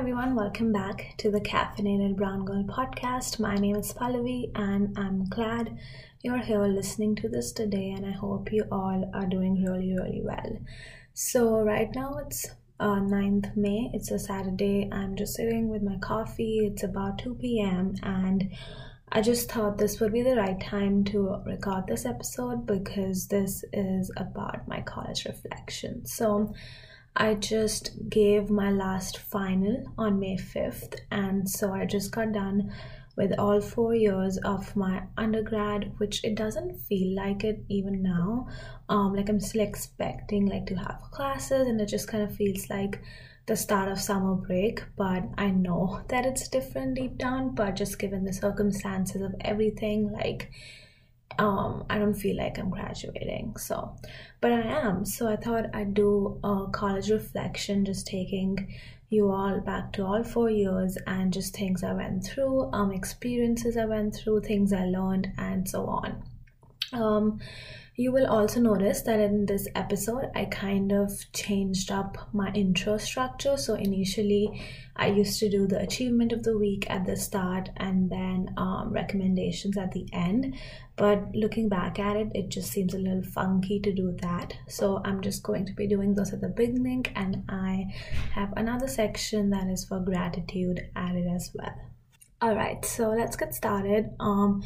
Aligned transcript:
everyone, 0.00 0.34
welcome 0.34 0.72
back 0.72 1.12
to 1.18 1.30
the 1.30 1.42
Caffeinated 1.42 2.16
Brown 2.16 2.46
Girl 2.46 2.64
podcast. 2.64 3.38
My 3.38 3.54
name 3.56 3.76
is 3.76 3.92
Pallavi, 3.92 4.50
and 4.54 4.98
I'm 4.98 5.28
glad 5.28 5.76
you're 6.22 6.38
here 6.38 6.64
listening 6.64 7.16
to 7.16 7.28
this 7.28 7.52
today. 7.52 7.90
And 7.90 8.06
I 8.06 8.12
hope 8.12 8.50
you 8.50 8.64
all 8.72 9.10
are 9.12 9.26
doing 9.26 9.62
really, 9.62 9.92
really 9.92 10.22
well. 10.24 10.56
So, 11.12 11.60
right 11.60 11.94
now 11.94 12.16
it's 12.16 12.48
uh, 12.80 12.94
9th 12.94 13.54
May, 13.58 13.90
it's 13.92 14.10
a 14.10 14.18
Saturday. 14.18 14.88
I'm 14.90 15.16
just 15.16 15.34
sitting 15.34 15.68
with 15.68 15.82
my 15.82 15.98
coffee, 15.98 16.60
it's 16.60 16.82
about 16.82 17.18
2 17.18 17.34
p.m. 17.34 17.94
and 18.02 18.50
I 19.12 19.20
just 19.20 19.52
thought 19.52 19.76
this 19.76 20.00
would 20.00 20.14
be 20.14 20.22
the 20.22 20.36
right 20.36 20.58
time 20.62 21.04
to 21.06 21.42
record 21.44 21.88
this 21.88 22.06
episode 22.06 22.64
because 22.66 23.26
this 23.26 23.66
is 23.74 24.10
about 24.16 24.66
my 24.66 24.80
college 24.80 25.26
reflection. 25.26 26.06
So, 26.06 26.54
I 27.16 27.34
just 27.34 28.08
gave 28.08 28.50
my 28.50 28.70
last 28.70 29.18
final 29.18 29.84
on 29.98 30.20
May 30.20 30.36
5th, 30.36 31.00
and 31.10 31.48
so 31.48 31.72
I 31.72 31.84
just 31.84 32.12
got 32.12 32.32
done 32.32 32.72
with 33.16 33.38
all 33.38 33.60
four 33.60 33.94
years 33.94 34.38
of 34.38 34.74
my 34.76 35.02
undergrad, 35.16 35.92
which 35.98 36.24
it 36.24 36.34
doesn't 36.34 36.78
feel 36.88 37.14
like 37.16 37.44
it 37.44 37.64
even 37.68 38.02
now. 38.02 38.48
Um, 38.88 39.14
like 39.14 39.28
I'm 39.28 39.40
still 39.40 39.60
expecting 39.62 40.46
like 40.46 40.66
to 40.66 40.76
have 40.76 41.02
classes, 41.10 41.66
and 41.66 41.80
it 41.80 41.86
just 41.86 42.08
kind 42.08 42.22
of 42.22 42.34
feels 42.34 42.70
like 42.70 43.02
the 43.46 43.56
start 43.56 43.90
of 43.90 44.00
summer 44.00 44.34
break, 44.34 44.82
but 44.96 45.24
I 45.36 45.50
know 45.50 46.02
that 46.08 46.24
it's 46.24 46.48
different 46.48 46.94
deep 46.94 47.18
down. 47.18 47.54
But 47.54 47.76
just 47.76 47.98
given 47.98 48.24
the 48.24 48.32
circumstances 48.32 49.20
of 49.20 49.34
everything, 49.40 50.12
like 50.12 50.50
um, 51.40 51.86
I 51.88 51.98
don't 51.98 52.14
feel 52.14 52.36
like 52.36 52.58
I'm 52.58 52.68
graduating. 52.68 53.56
So, 53.56 53.96
but 54.42 54.52
I 54.52 54.60
am. 54.60 55.06
So 55.06 55.26
I 55.26 55.36
thought 55.36 55.74
I'd 55.74 55.94
do 55.94 56.38
a 56.44 56.66
college 56.70 57.10
reflection, 57.10 57.86
just 57.86 58.06
taking 58.06 58.74
you 59.08 59.30
all 59.32 59.58
back 59.60 59.90
to 59.94 60.04
all 60.04 60.22
four 60.22 60.50
years 60.50 60.98
and 61.06 61.32
just 61.32 61.56
things 61.56 61.82
I 61.82 61.94
went 61.94 62.24
through, 62.24 62.70
um, 62.72 62.92
experiences 62.92 63.78
I 63.78 63.86
went 63.86 64.14
through, 64.14 64.42
things 64.42 64.72
I 64.72 64.84
learned, 64.84 65.32
and 65.38 65.66
so 65.68 65.86
on. 65.86 66.22
Um, 66.92 67.40
you 68.00 68.10
will 68.10 68.26
also 68.26 68.60
notice 68.60 69.02
that 69.02 69.20
in 69.20 69.44
this 69.44 69.68
episode, 69.74 70.30
I 70.34 70.46
kind 70.46 70.90
of 70.90 71.10
changed 71.34 71.92
up 71.92 72.16
my 72.32 72.50
intro 72.52 72.96
structure. 72.96 73.58
So 73.58 73.74
initially, 73.74 74.62
I 74.96 75.08
used 75.08 75.38
to 75.40 75.50
do 75.50 75.66
the 75.66 75.80
achievement 75.80 76.32
of 76.32 76.42
the 76.42 76.56
week 76.56 76.88
at 76.88 77.04
the 77.04 77.14
start 77.14 77.68
and 77.76 78.08
then 78.08 78.54
um, 78.56 78.90
recommendations 78.90 79.76
at 79.76 79.92
the 79.92 80.06
end. 80.14 80.56
But 80.96 81.34
looking 81.34 81.68
back 81.68 81.98
at 81.98 82.16
it, 82.16 82.28
it 82.34 82.48
just 82.48 82.72
seems 82.72 82.94
a 82.94 82.98
little 82.98 83.22
funky 83.22 83.78
to 83.80 83.92
do 83.92 84.16
that. 84.22 84.54
So 84.66 85.02
I'm 85.04 85.20
just 85.20 85.42
going 85.42 85.66
to 85.66 85.74
be 85.74 85.86
doing 85.86 86.14
those 86.14 86.32
at 86.32 86.40
the 86.40 86.48
beginning, 86.48 87.04
and 87.14 87.44
I 87.50 87.84
have 88.32 88.54
another 88.56 88.88
section 88.88 89.50
that 89.50 89.68
is 89.68 89.84
for 89.84 90.00
gratitude 90.00 90.88
added 90.96 91.26
as 91.26 91.50
well. 91.52 91.74
All 92.40 92.56
right, 92.56 92.82
so 92.82 93.10
let's 93.10 93.36
get 93.36 93.54
started. 93.54 94.08
Um, 94.18 94.62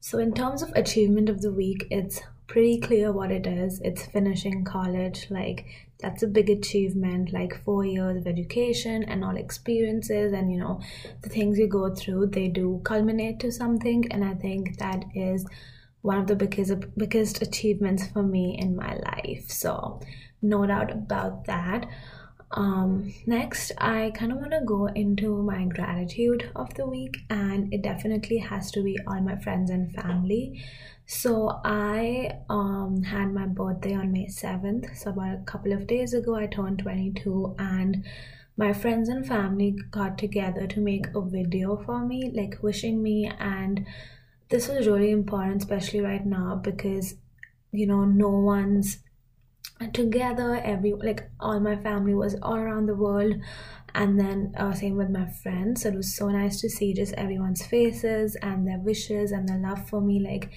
so 0.00 0.18
in 0.18 0.34
terms 0.34 0.62
of 0.62 0.72
achievement 0.74 1.28
of 1.28 1.42
the 1.42 1.52
week, 1.52 1.86
it's 1.88 2.20
pretty 2.52 2.78
clear 2.78 3.10
what 3.10 3.30
it 3.32 3.46
is. 3.46 3.80
It's 3.80 4.04
finishing 4.04 4.62
college, 4.62 5.26
like 5.30 5.64
that's 6.00 6.22
a 6.22 6.26
big 6.26 6.50
achievement, 6.50 7.32
like 7.32 7.64
four 7.64 7.86
years 7.86 8.18
of 8.18 8.26
education 8.26 9.04
and 9.04 9.24
all 9.24 9.38
experiences 9.38 10.34
and 10.34 10.52
you 10.52 10.58
know 10.58 10.78
the 11.22 11.30
things 11.30 11.58
you 11.58 11.66
go 11.66 11.94
through, 11.94 12.26
they 12.26 12.48
do 12.48 12.82
culminate 12.84 13.40
to 13.40 13.50
something, 13.50 14.04
and 14.12 14.22
I 14.22 14.34
think 14.34 14.76
that 14.78 15.02
is 15.14 15.46
one 16.02 16.18
of 16.18 16.26
the 16.26 16.36
biggest 16.36 16.74
biggest 16.98 17.40
achievements 17.40 18.08
for 18.08 18.22
me 18.22 18.58
in 18.58 18.76
my 18.76 18.96
life. 18.96 19.48
So 19.48 20.00
no 20.42 20.66
doubt 20.66 20.90
about 20.90 21.46
that. 21.46 21.88
Um, 22.54 23.14
next, 23.26 23.72
I 23.78 24.12
kind 24.14 24.30
of 24.30 24.36
want 24.36 24.50
to 24.50 24.60
go 24.66 24.84
into 24.88 25.42
my 25.42 25.64
gratitude 25.64 26.50
of 26.54 26.74
the 26.74 26.86
week, 26.86 27.16
and 27.30 27.72
it 27.72 27.80
definitely 27.80 28.38
has 28.38 28.70
to 28.72 28.82
be 28.82 28.98
all 29.06 29.22
my 29.22 29.36
friends 29.36 29.70
and 29.70 29.90
family. 29.94 30.62
So 31.06 31.60
I 31.64 32.38
um, 32.48 33.02
had 33.02 33.32
my 33.32 33.46
birthday 33.46 33.94
on 33.94 34.12
May 34.12 34.26
7th. 34.26 34.96
So 34.96 35.10
about 35.10 35.34
a 35.34 35.44
couple 35.44 35.72
of 35.72 35.86
days 35.86 36.14
ago, 36.14 36.34
I 36.34 36.46
turned 36.46 36.78
22 36.80 37.56
and 37.58 38.04
my 38.56 38.72
friends 38.72 39.08
and 39.08 39.26
family 39.26 39.76
got 39.90 40.18
together 40.18 40.66
to 40.66 40.80
make 40.80 41.06
a 41.14 41.20
video 41.20 41.76
for 41.84 42.04
me, 42.04 42.30
like 42.34 42.62
wishing 42.62 43.02
me. 43.02 43.30
And 43.38 43.86
this 44.48 44.68
was 44.68 44.86
really 44.86 45.10
important, 45.10 45.62
especially 45.62 46.00
right 46.00 46.24
now, 46.24 46.60
because 46.62 47.14
you 47.72 47.86
know, 47.86 48.04
no 48.04 48.28
one's 48.28 48.98
together. 49.92 50.60
Every 50.62 50.92
like 50.92 51.30
all 51.40 51.58
my 51.60 51.76
family 51.76 52.14
was 52.14 52.36
all 52.42 52.56
around 52.56 52.86
the 52.86 52.94
world 52.94 53.34
and 53.94 54.18
then 54.18 54.54
uh, 54.56 54.72
same 54.72 54.96
with 54.96 55.10
my 55.10 55.26
friends 55.26 55.82
so 55.82 55.88
it 55.88 55.94
was 55.94 56.16
so 56.16 56.28
nice 56.28 56.60
to 56.60 56.68
see 56.68 56.94
just 56.94 57.12
everyone's 57.14 57.64
faces 57.66 58.36
and 58.36 58.66
their 58.66 58.78
wishes 58.78 59.32
and 59.32 59.48
their 59.48 59.58
love 59.58 59.86
for 59.88 60.00
me 60.00 60.18
like 60.18 60.50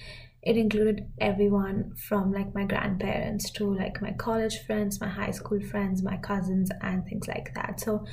it 0.46 0.56
included 0.56 1.10
everyone 1.18 1.92
from 1.96 2.32
like 2.32 2.54
my 2.54 2.64
grandparents 2.64 3.50
to 3.50 3.74
like 3.74 4.00
my 4.00 4.12
college 4.12 4.58
friends 4.64 5.00
my 5.00 5.08
high 5.08 5.32
school 5.32 5.60
friends 5.60 6.04
my 6.04 6.16
cousins 6.18 6.70
and 6.80 7.04
things 7.04 7.26
like 7.26 7.52
that. 7.54 7.80
So 7.80 8.06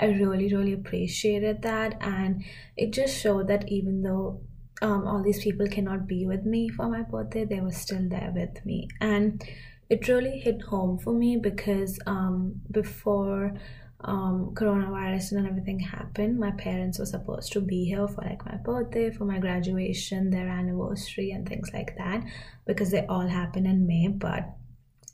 i 0.00 0.06
really 0.06 0.54
really 0.54 0.74
appreciated 0.74 1.60
that 1.62 1.96
and 2.00 2.44
it 2.76 2.92
just 2.92 3.20
showed 3.20 3.48
that 3.48 3.68
even 3.68 4.02
though 4.02 4.40
um, 4.80 5.08
all 5.08 5.24
these 5.24 5.42
people 5.42 5.66
cannot 5.66 6.06
be 6.06 6.24
with 6.24 6.44
me 6.44 6.68
for 6.68 6.88
my 6.88 7.02
birthday 7.02 7.44
they 7.44 7.60
were 7.60 7.72
still 7.72 8.06
there 8.08 8.32
with 8.34 8.64
me. 8.66 8.88
And 9.00 9.42
it 9.88 10.06
really 10.08 10.38
hit 10.38 10.60
home 10.62 10.98
for 10.98 11.14
me 11.14 11.38
because 11.38 11.98
um, 12.06 12.60
before 12.70 13.54
um, 14.00 14.52
coronavirus 14.54 15.32
and 15.32 15.46
everything 15.48 15.80
happened, 15.80 16.38
my 16.38 16.52
parents 16.52 16.98
were 16.98 17.06
supposed 17.06 17.52
to 17.52 17.60
be 17.60 17.84
here 17.84 18.06
for 18.06 18.22
like 18.22 18.44
my 18.46 18.56
birthday, 18.56 19.10
for 19.10 19.24
my 19.24 19.38
graduation, 19.38 20.30
their 20.30 20.48
anniversary, 20.48 21.32
and 21.32 21.48
things 21.48 21.70
like 21.72 21.96
that 21.96 22.22
because 22.66 22.90
they 22.90 23.04
all 23.06 23.26
happened 23.26 23.66
in 23.66 23.86
May. 23.86 24.08
But 24.08 24.54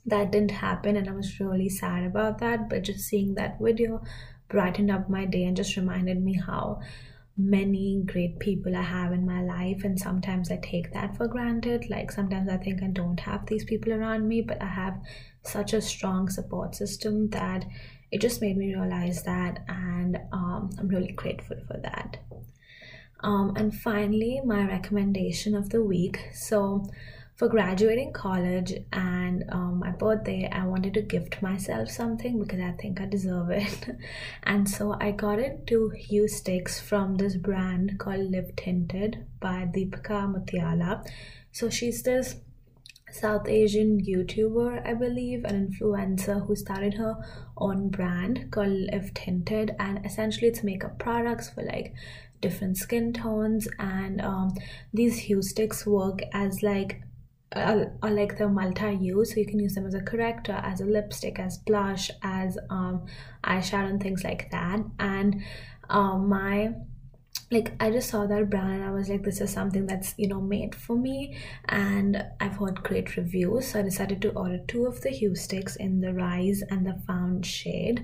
that 0.05 0.31
didn't 0.31 0.51
happen, 0.51 0.97
and 0.97 1.09
I 1.09 1.13
was 1.13 1.39
really 1.39 1.69
sad 1.69 2.03
about 2.03 2.37
that. 2.39 2.69
But 2.69 2.83
just 2.83 2.99
seeing 2.99 3.33
that 3.35 3.57
video 3.59 4.03
brightened 4.49 4.91
up 4.91 5.09
my 5.09 5.25
day 5.25 5.45
and 5.45 5.57
just 5.57 5.75
reminded 5.75 6.23
me 6.23 6.33
how 6.33 6.79
many 7.37 8.01
great 8.05 8.39
people 8.39 8.77
I 8.77 8.83
have 8.83 9.11
in 9.11 9.25
my 9.25 9.41
life, 9.41 9.83
and 9.83 9.99
sometimes 9.99 10.51
I 10.51 10.57
take 10.57 10.93
that 10.93 11.17
for 11.17 11.27
granted. 11.27 11.89
Like 11.89 12.11
sometimes 12.11 12.49
I 12.49 12.57
think 12.57 12.83
I 12.83 12.87
don't 12.87 13.19
have 13.21 13.47
these 13.47 13.65
people 13.65 13.93
around 13.93 14.27
me, 14.27 14.41
but 14.41 14.61
I 14.61 14.67
have 14.67 15.01
such 15.41 15.73
a 15.73 15.81
strong 15.81 16.29
support 16.29 16.75
system 16.75 17.29
that 17.29 17.65
it 18.15 18.21
just 18.21 18.39
made 18.39 18.55
me 18.55 18.73
realize 18.73 19.23
that, 19.23 19.65
and 19.67 20.17
um, 20.31 20.69
I'm 20.79 20.87
really 20.87 21.11
grateful 21.11 21.57
for 21.67 21.77
that. 21.83 22.15
Um, 23.19 23.57
and 23.57 23.75
finally, 23.75 24.39
my 24.45 24.65
recommendation 24.65 25.53
of 25.53 25.69
the 25.69 25.83
week. 25.83 26.29
So, 26.33 26.85
for 27.35 27.49
graduating 27.49 28.13
college 28.13 28.71
and 28.93 29.43
um, 29.51 29.79
my 29.79 29.91
birthday, 29.91 30.49
I 30.49 30.65
wanted 30.65 30.93
to 30.93 31.01
gift 31.01 31.41
myself 31.41 31.89
something 31.89 32.39
because 32.39 32.61
I 32.61 32.71
think 32.79 33.01
I 33.01 33.05
deserve 33.05 33.49
it. 33.49 33.89
and 34.43 34.69
so 34.69 34.95
I 35.01 35.11
got 35.11 35.39
into 35.39 35.89
Hue 35.89 36.29
sticks 36.29 36.79
from 36.79 37.15
this 37.15 37.35
brand 37.35 37.99
called 37.99 38.31
Live 38.31 38.55
Tinted 38.55 39.25
by 39.41 39.69
Deepica 39.75 40.33
Mutyala. 40.33 41.05
So 41.51 41.69
she's 41.69 42.03
this 42.03 42.35
South 43.11 43.47
Asian 43.47 44.01
YouTuber, 44.01 44.85
I 44.85 44.93
believe, 44.93 45.45
an 45.45 45.67
influencer 45.67 46.45
who 46.45 46.55
started 46.55 46.95
her 46.95 47.15
own 47.57 47.89
brand 47.89 48.51
called 48.51 48.69
Live 48.91 49.13
Tinted, 49.13 49.75
and 49.79 50.05
essentially 50.05 50.47
it's 50.47 50.63
makeup 50.63 50.99
products 50.99 51.49
for 51.49 51.63
like 51.63 51.93
different 52.41 52.77
skin 52.77 53.13
tones. 53.13 53.67
And 53.79 54.21
um, 54.21 54.53
these 54.93 55.17
hue 55.19 55.41
sticks 55.41 55.85
work 55.85 56.19
as 56.33 56.61
like 56.61 57.01
uh, 57.55 57.85
are 58.01 58.11
like 58.11 58.37
the 58.37 58.49
multi-use. 58.49 59.33
So 59.33 59.39
you 59.39 59.45
can 59.45 59.59
use 59.59 59.75
them 59.75 59.85
as 59.85 59.93
a 59.93 60.01
corrector 60.01 60.53
as 60.53 60.81
a 60.81 60.85
lipstick 60.85 61.39
as 61.39 61.57
blush 61.59 62.11
as 62.21 62.57
um 62.69 63.05
eyeshadow 63.43 63.89
and 63.89 64.01
things 64.01 64.23
like 64.23 64.51
that. 64.51 64.79
And 64.99 65.41
um 65.89 66.27
my 66.27 66.73
like 67.51 67.73
I 67.79 67.91
just 67.91 68.09
saw 68.09 68.25
that 68.25 68.49
brand 68.49 68.73
and 68.73 68.83
I 68.83 68.91
was 68.91 69.07
like, 69.09 69.23
this 69.23 69.39
is 69.39 69.53
something 69.53 69.85
that's 69.85 70.15
you 70.17 70.27
know 70.27 70.41
made 70.41 70.73
for 70.75 70.97
me, 70.97 71.37
and 71.65 72.25
I've 72.39 72.57
heard 72.57 72.83
great 72.83 73.15
reviews, 73.17 73.67
so 73.67 73.79
I 73.79 73.83
decided 73.83 74.21
to 74.23 74.31
order 74.31 74.59
two 74.67 74.85
of 74.85 75.01
the 75.01 75.09
Hue 75.09 75.35
sticks 75.35 75.75
in 75.75 76.01
the 76.01 76.13
Rise 76.13 76.63
and 76.69 76.85
the 76.85 77.01
Found 77.07 77.45
shade, 77.45 78.03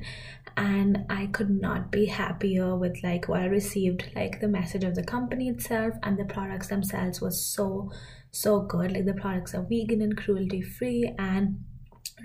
and 0.56 1.06
I 1.10 1.28
could 1.28 1.50
not 1.50 1.92
be 1.92 2.06
happier 2.06 2.76
with 2.76 3.02
like 3.04 3.28
what 3.28 3.42
I 3.42 3.46
received. 3.46 4.12
Like 4.16 4.40
the 4.42 4.48
message 4.48 4.84
of 4.84 4.96
the 4.96 5.04
company 5.04 5.50
itself 5.50 5.96
and 6.04 6.18
the 6.18 6.26
products 6.26 6.68
themselves 6.68 7.22
was 7.22 7.44
so 7.44 7.92
so 8.32 8.62
good. 8.62 8.92
Like 8.92 9.06
the 9.06 9.14
products 9.14 9.54
are 9.54 9.64
vegan 9.64 10.02
and 10.02 10.16
cruelty 10.18 10.62
free 10.62 11.14
and 11.18 11.64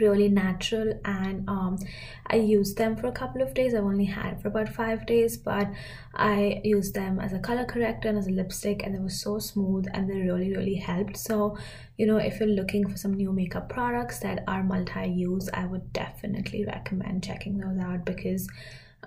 really 0.01 0.29
natural 0.29 0.93
and 1.05 1.49
um, 1.49 1.79
I 2.27 2.37
used 2.37 2.77
them 2.77 2.97
for 2.97 3.07
a 3.07 3.13
couple 3.13 3.43
of 3.43 3.55
days. 3.55 3.75
I've 3.75 3.85
only 3.85 4.05
had 4.05 4.41
for 4.41 4.49
about 4.49 4.69
five 4.69 5.07
days, 5.07 5.37
but 5.37 5.69
I 6.15 6.61
used 6.65 6.95
them 6.95 7.21
as 7.21 7.33
a 7.33 7.39
color 7.39 7.65
corrector 7.65 8.09
and 8.09 8.19
as 8.19 8.27
a 8.27 8.31
lipstick, 8.31 8.83
and 8.83 8.95
they 8.95 8.99
were 8.99 9.09
so 9.09 9.39
smooth 9.39 9.87
and 9.93 10.11
they 10.11 10.21
really, 10.21 10.55
really 10.55 10.75
helped. 10.75 11.17
So, 11.17 11.57
you 11.97 12.07
know, 12.07 12.17
if 12.17 12.41
you're 12.41 12.49
looking 12.49 12.89
for 12.89 12.97
some 12.97 13.15
new 13.15 13.33
makeup 13.33 13.69
products 13.69 14.19
that 14.21 14.43
are 14.49 14.63
multi 14.63 15.07
use, 15.09 15.49
I 15.53 15.67
would 15.67 15.93
definitely 15.93 16.65
recommend 16.65 17.25
checking 17.25 17.59
those 17.59 17.79
out 17.79 18.05
because 18.05 18.49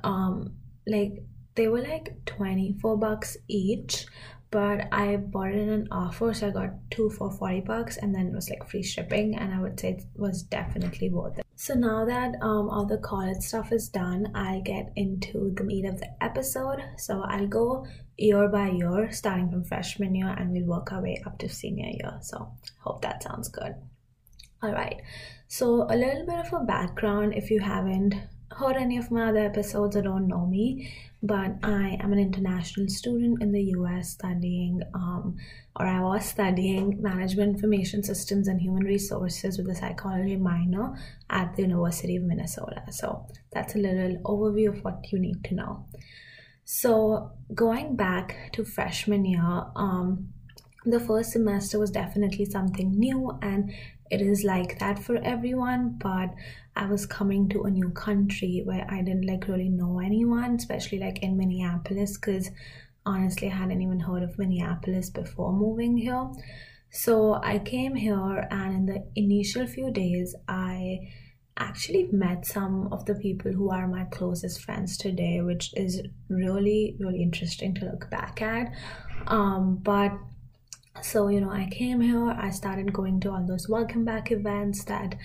um, 0.03 0.53
like 0.87 1.23
they 1.55 1.67
were 1.67 1.81
like 1.81 2.25
24 2.25 2.97
bucks 2.97 3.37
each 3.47 4.05
but 4.51 4.87
I 4.91 5.17
bought 5.17 5.49
it 5.49 5.59
in 5.59 5.69
an 5.69 5.87
offer, 5.91 6.33
so 6.33 6.47
I 6.47 6.51
got 6.51 6.91
two 6.91 7.09
for 7.09 7.31
40 7.31 7.61
bucks, 7.61 7.97
and 7.97 8.13
then 8.13 8.27
it 8.27 8.33
was 8.33 8.49
like 8.49 8.67
free 8.67 8.83
shipping, 8.83 9.35
and 9.35 9.53
I 9.53 9.59
would 9.61 9.79
say 9.79 9.89
it 9.89 10.03
was 10.15 10.41
definitely 10.43 11.09
worth 11.09 11.37
it. 11.37 11.45
So 11.55 11.73
now 11.73 12.05
that 12.05 12.35
um, 12.41 12.69
all 12.69 12.85
the 12.85 12.97
college 12.97 13.41
stuff 13.41 13.71
is 13.71 13.89
done, 13.89 14.31
I'll 14.33 14.61
get 14.61 14.91
into 14.95 15.53
the 15.55 15.63
meat 15.63 15.85
of 15.85 15.99
the 15.99 16.09
episode. 16.23 16.81
So 16.97 17.21
I'll 17.21 17.47
go 17.47 17.85
year 18.17 18.47
by 18.47 18.69
year, 18.69 19.11
starting 19.11 19.49
from 19.51 19.65
freshman 19.65 20.15
year, 20.15 20.29
and 20.29 20.51
we'll 20.51 20.65
work 20.65 20.91
our 20.93 21.01
way 21.01 21.21
up 21.25 21.37
to 21.39 21.49
senior 21.49 21.89
year. 21.91 22.17
So 22.21 22.51
hope 22.79 23.01
that 23.01 23.21
sounds 23.21 23.49
good. 23.49 23.75
All 24.63 24.71
right. 24.71 25.01
So 25.47 25.83
a 25.89 25.95
little 25.95 26.25
bit 26.25 26.45
of 26.45 26.53
a 26.53 26.63
background 26.63 27.33
if 27.35 27.51
you 27.51 27.59
haven't 27.59 28.15
heard 28.51 28.75
any 28.75 28.97
of 28.97 29.11
my 29.11 29.29
other 29.29 29.39
episodes 29.45 29.95
or 29.95 30.01
don't 30.01 30.27
know 30.27 30.45
me, 30.45 30.91
but 31.21 31.51
I 31.63 31.97
am 31.99 32.13
an 32.13 32.19
international 32.19 32.87
student 32.87 33.41
in 33.41 33.51
the 33.51 33.63
US 33.75 34.11
studying, 34.11 34.81
um, 34.93 35.37
or 35.79 35.85
I 35.85 36.01
was 36.01 36.25
studying 36.25 37.01
management 37.01 37.55
information 37.55 38.03
systems 38.03 38.47
and 38.47 38.59
human 38.59 38.83
resources 38.83 39.57
with 39.57 39.69
a 39.69 39.75
psychology 39.75 40.35
minor 40.35 40.97
at 41.29 41.55
the 41.55 41.63
University 41.63 42.15
of 42.15 42.23
Minnesota. 42.23 42.83
So 42.91 43.27
that's 43.51 43.75
a 43.75 43.79
little 43.79 44.17
overview 44.23 44.69
of 44.69 44.83
what 44.83 45.11
you 45.11 45.19
need 45.19 45.43
to 45.45 45.55
know. 45.55 45.85
So 46.65 47.31
going 47.53 47.95
back 47.95 48.51
to 48.53 48.63
freshman 48.63 49.25
year, 49.25 49.63
um, 49.75 50.29
the 50.85 50.99
first 50.99 51.31
semester 51.31 51.77
was 51.77 51.91
definitely 51.91 52.45
something 52.45 52.91
new 52.91 53.37
and 53.41 53.73
it 54.11 54.21
is 54.21 54.43
like 54.43 54.79
that 54.79 54.99
for 54.99 55.17
everyone 55.23 55.97
but 55.99 56.33
i 56.75 56.85
was 56.85 57.05
coming 57.05 57.47
to 57.49 57.63
a 57.63 57.69
new 57.69 57.89
country 57.91 58.61
where 58.65 58.85
i 58.89 59.01
didn't 59.01 59.25
like 59.25 59.47
really 59.47 59.69
know 59.69 59.99
anyone 59.99 60.55
especially 60.55 60.99
like 60.99 61.19
in 61.19 61.37
minneapolis 61.37 62.17
because 62.17 62.49
honestly 63.05 63.47
i 63.47 63.55
hadn't 63.55 63.81
even 63.81 63.99
heard 63.99 64.23
of 64.23 64.37
minneapolis 64.37 65.09
before 65.09 65.53
moving 65.53 65.97
here. 65.97 66.29
So 66.91 67.35
i 67.43 67.59
came 67.59 67.95
here 67.95 68.47
and 68.49 68.75
in 68.75 68.85
the 68.87 69.03
initial 69.15 69.67
few 69.67 69.91
days 69.91 70.35
i 70.47 70.99
actually 71.57 72.07
met 72.11 72.45
some 72.45 72.87
of 72.91 73.05
the 73.05 73.15
people 73.15 73.51
who 73.51 73.69
are 73.69 73.87
my 73.87 74.05
closest 74.05 74.61
friends 74.61 74.97
today 74.97 75.41
which 75.41 75.71
is 75.75 76.01
really 76.29 76.95
really 76.99 77.21
interesting 77.21 77.75
to 77.75 77.85
look 77.85 78.09
back 78.09 78.41
at. 78.41 78.71
Um, 79.27 79.77
but 79.83 80.13
so 81.01 81.27
you 81.27 81.39
know 81.39 81.51
i 81.51 81.67
came 81.71 82.01
here 82.01 82.29
i 82.31 82.49
started 82.49 82.91
going 82.93 83.19
to 83.19 83.31
all 83.31 83.45
those 83.45 83.69
welcome 83.69 84.03
back 84.03 84.31
events 84.31 84.83
that 84.85 85.15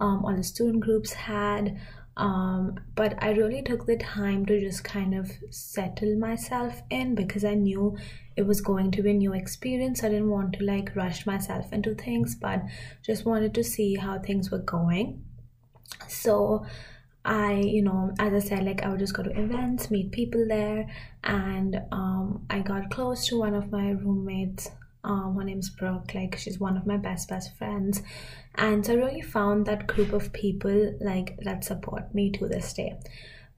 um, 0.00 0.24
all 0.24 0.34
the 0.34 0.42
student 0.42 0.80
groups 0.80 1.12
had 1.12 1.78
um, 2.16 2.78
but 2.94 3.14
i 3.22 3.30
really 3.30 3.62
took 3.62 3.86
the 3.86 3.96
time 3.96 4.44
to 4.44 4.58
just 4.60 4.82
kind 4.82 5.14
of 5.14 5.30
settle 5.50 6.16
myself 6.16 6.82
in 6.90 7.14
because 7.14 7.44
i 7.44 7.54
knew 7.54 7.96
it 8.40 8.46
was 8.46 8.62
going 8.62 8.90
to 8.92 9.02
be 9.02 9.10
a 9.10 9.14
new 9.14 9.34
experience. 9.34 10.02
I 10.02 10.08
didn't 10.08 10.30
want 10.30 10.54
to 10.54 10.64
like 10.64 10.96
rush 10.96 11.26
myself 11.26 11.72
into 11.72 11.94
things 11.94 12.34
but 12.34 12.62
just 13.02 13.26
wanted 13.26 13.54
to 13.54 13.62
see 13.62 13.96
how 13.96 14.18
things 14.18 14.50
were 14.50 14.64
going. 14.78 15.22
So 16.08 16.64
I, 17.22 17.54
you 17.56 17.82
know, 17.82 18.12
as 18.18 18.32
I 18.32 18.48
said, 18.48 18.64
like 18.64 18.82
I 18.82 18.88
would 18.88 18.98
just 18.98 19.14
go 19.14 19.22
to 19.22 19.38
events, 19.38 19.90
meet 19.90 20.10
people 20.10 20.46
there, 20.48 20.88
and 21.22 21.82
um, 21.92 22.46
I 22.48 22.60
got 22.60 22.90
close 22.90 23.26
to 23.26 23.38
one 23.38 23.54
of 23.54 23.70
my 23.70 23.90
roommates 23.90 24.70
um, 25.04 25.36
her 25.36 25.44
name's 25.44 25.70
Brooke. 25.70 26.14
Like 26.14 26.36
she's 26.36 26.58
one 26.58 26.76
of 26.76 26.86
my 26.86 26.96
best 26.96 27.28
best 27.28 27.56
friends, 27.56 28.02
and 28.54 28.84
so 28.84 28.92
I 28.92 28.96
really 28.96 29.22
found 29.22 29.66
that 29.66 29.86
group 29.86 30.12
of 30.12 30.32
people 30.32 30.96
like 31.00 31.38
that 31.42 31.64
support 31.64 32.14
me 32.14 32.30
to 32.32 32.46
this 32.46 32.72
day. 32.72 32.98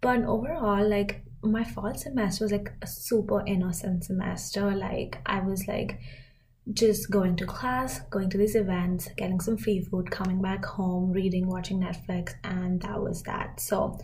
But 0.00 0.24
overall, 0.24 0.88
like 0.88 1.22
my 1.42 1.64
fall 1.64 1.94
semester 1.94 2.44
was 2.44 2.52
like 2.52 2.72
a 2.82 2.86
super 2.86 3.44
innocent 3.46 4.04
semester. 4.04 4.74
Like 4.74 5.18
I 5.26 5.40
was 5.40 5.66
like 5.66 5.98
just 6.72 7.10
going 7.10 7.36
to 7.36 7.46
class, 7.46 8.00
going 8.10 8.30
to 8.30 8.38
these 8.38 8.54
events, 8.54 9.08
getting 9.16 9.40
some 9.40 9.56
free 9.56 9.80
food, 9.80 10.10
coming 10.10 10.40
back 10.40 10.64
home, 10.64 11.12
reading, 11.12 11.48
watching 11.48 11.80
Netflix, 11.80 12.34
and 12.44 12.80
that 12.82 13.00
was 13.00 13.22
that. 13.24 13.60
So 13.60 13.98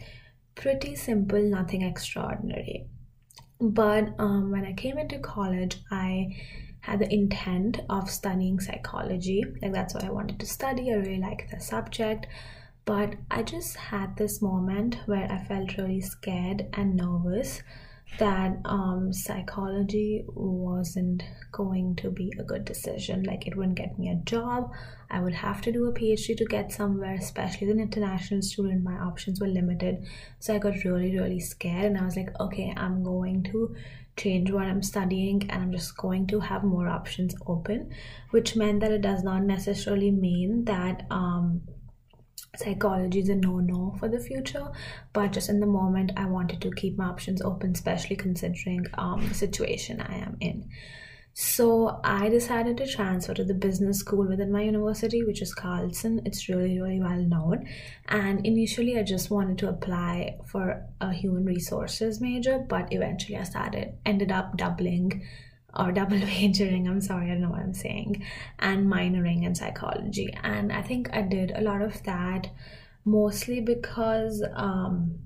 pretty 0.55 0.97
simple, 0.97 1.41
nothing 1.41 1.83
extraordinary. 1.83 2.87
But 3.61 4.15
um, 4.19 4.51
when 4.51 4.65
I 4.65 4.73
came 4.73 4.99
into 4.99 5.19
college, 5.19 5.79
I 5.91 6.37
had 6.89 7.01
the 7.01 7.13
intent 7.13 7.81
of 7.91 8.11
studying 8.11 8.61
psychology. 8.61 9.45
Like 9.61 9.73
that's 9.73 9.95
what 9.95 10.05
I 10.05 10.11
wanted 10.11 10.41
to 10.41 10.47
study. 10.47 10.91
I 10.91 10.97
really 10.97 11.21
liked 11.21 11.51
the 11.51 11.61
subject. 11.61 12.27
But 12.85 13.17
I 13.31 13.43
just 13.43 13.77
had 13.77 14.17
this 14.17 14.41
moment 14.41 14.97
where 15.05 15.31
I 15.31 15.45
felt 15.45 15.77
really 15.77 16.01
scared 16.01 16.67
and 16.73 16.97
nervous 16.97 17.63
that 18.19 18.57
um, 18.65 19.13
psychology 19.13 20.25
wasn't 20.29 21.23
going 21.53 21.95
to 21.97 22.11
be 22.11 22.33
a 22.39 22.43
good 22.43 22.65
decision. 22.65 23.23
Like, 23.25 23.47
it 23.47 23.55
wouldn't 23.55 23.77
get 23.77 23.99
me 23.99 24.09
a 24.09 24.25
job. 24.25 24.73
I 25.11 25.21
would 25.21 25.35
have 25.35 25.61
to 25.63 25.73
do 25.73 25.87
a 25.87 25.93
PhD 25.93 26.37
to 26.37 26.45
get 26.47 26.73
somewhere, 26.73 27.15
especially 27.15 27.67
as 27.67 27.75
an 27.75 27.81
international 27.81 28.41
student. 28.41 28.83
My 28.83 28.97
options 28.97 29.41
were 29.41 29.47
limited. 29.49 30.07
So 30.39 30.55
I 30.55 30.59
got 30.59 30.85
really, 30.85 31.17
really 31.19 31.41
scared. 31.41 31.85
And 31.85 31.99
I 31.99 32.05
was 32.07 32.17
like, 32.17 32.31
okay, 32.41 32.73
I'm 32.77 33.03
going 33.03 33.43
to 33.53 33.75
change 34.19 34.51
what 34.51 34.67
I'm 34.67 34.83
studying 34.83 35.49
and 35.49 35.63
I'm 35.63 35.73
just 35.73 35.97
going 35.97 36.27
to 36.29 36.41
have 36.41 36.65
more 36.65 36.89
options 36.89 37.35
open, 37.47 37.93
which 38.31 38.57
meant 38.57 38.81
that 38.81 38.93
it 38.93 39.01
does 39.01 39.23
not 39.23 39.43
necessarily 39.45 40.11
mean 40.11 40.65
that 40.65 41.07
um, 41.11 41.63
psychology 42.57 43.21
is 43.21 43.29
a 43.29 43.35
no 43.35 43.61
no 43.61 43.95
for 43.99 44.09
the 44.09 44.19
future, 44.19 44.69
but 45.13 45.33
just 45.33 45.49
in 45.49 45.61
the 45.61 45.67
moment, 45.67 46.13
I 46.17 46.27
wanted 46.27 46.61
to 46.63 46.71
keep 46.73 46.99
my 46.99 47.07
options 47.07 47.41
open, 47.41 47.73
especially 47.73 48.17
considering 48.17 48.87
um, 48.95 49.27
the 49.29 49.35
situation 49.35 50.01
I 50.01 50.17
am 50.17 50.37
in. 50.41 50.69
So 51.41 52.01
I 52.03 52.31
decided 52.31 52.79
to 52.79 52.87
transfer 52.89 53.33
to 53.33 53.45
the 53.45 53.55
business 53.55 54.01
school 54.01 54.27
within 54.27 54.51
my 54.51 54.63
university, 54.63 55.23
which 55.23 55.41
is 55.41 55.55
Carlson. 55.55 56.21
It's 56.25 56.49
really, 56.49 56.81
really 56.81 56.99
well 56.99 57.23
known. 57.23 57.69
And 58.09 58.45
initially, 58.45 58.99
I 58.99 59.05
just 59.05 59.31
wanted 59.31 59.57
to 59.59 59.69
apply 59.69 60.39
for 60.47 60.85
a 61.01 61.13
human 61.13 61.45
resources 61.45 62.21
major, 62.21 62.59
but 62.59 62.93
eventually, 62.93 63.39
I 63.39 63.45
started, 63.45 63.95
ended 64.05 64.33
up 64.33 64.57
doubling 64.57 65.23
or 65.77 65.93
double 65.93 66.19
majoring, 66.33 66.89
I'm 66.89 67.01
sorry, 67.01 67.27
I 67.27 67.35
don't 67.35 67.43
know 67.43 67.51
what 67.51 67.61
I'm 67.61 67.73
saying, 67.73 68.25
and 68.59 68.89
minoring 68.93 69.45
in 69.45 69.55
psychology. 69.55 70.37
And 70.43 70.73
I 70.73 70.83
think 70.83 71.09
I 71.13 71.23
did 71.23 71.53
a 71.53 71.61
lot 71.61 71.83
of 71.83 72.03
that 72.03 72.49
mostly 73.05 73.61
because 73.61 74.45
um, 74.57 75.21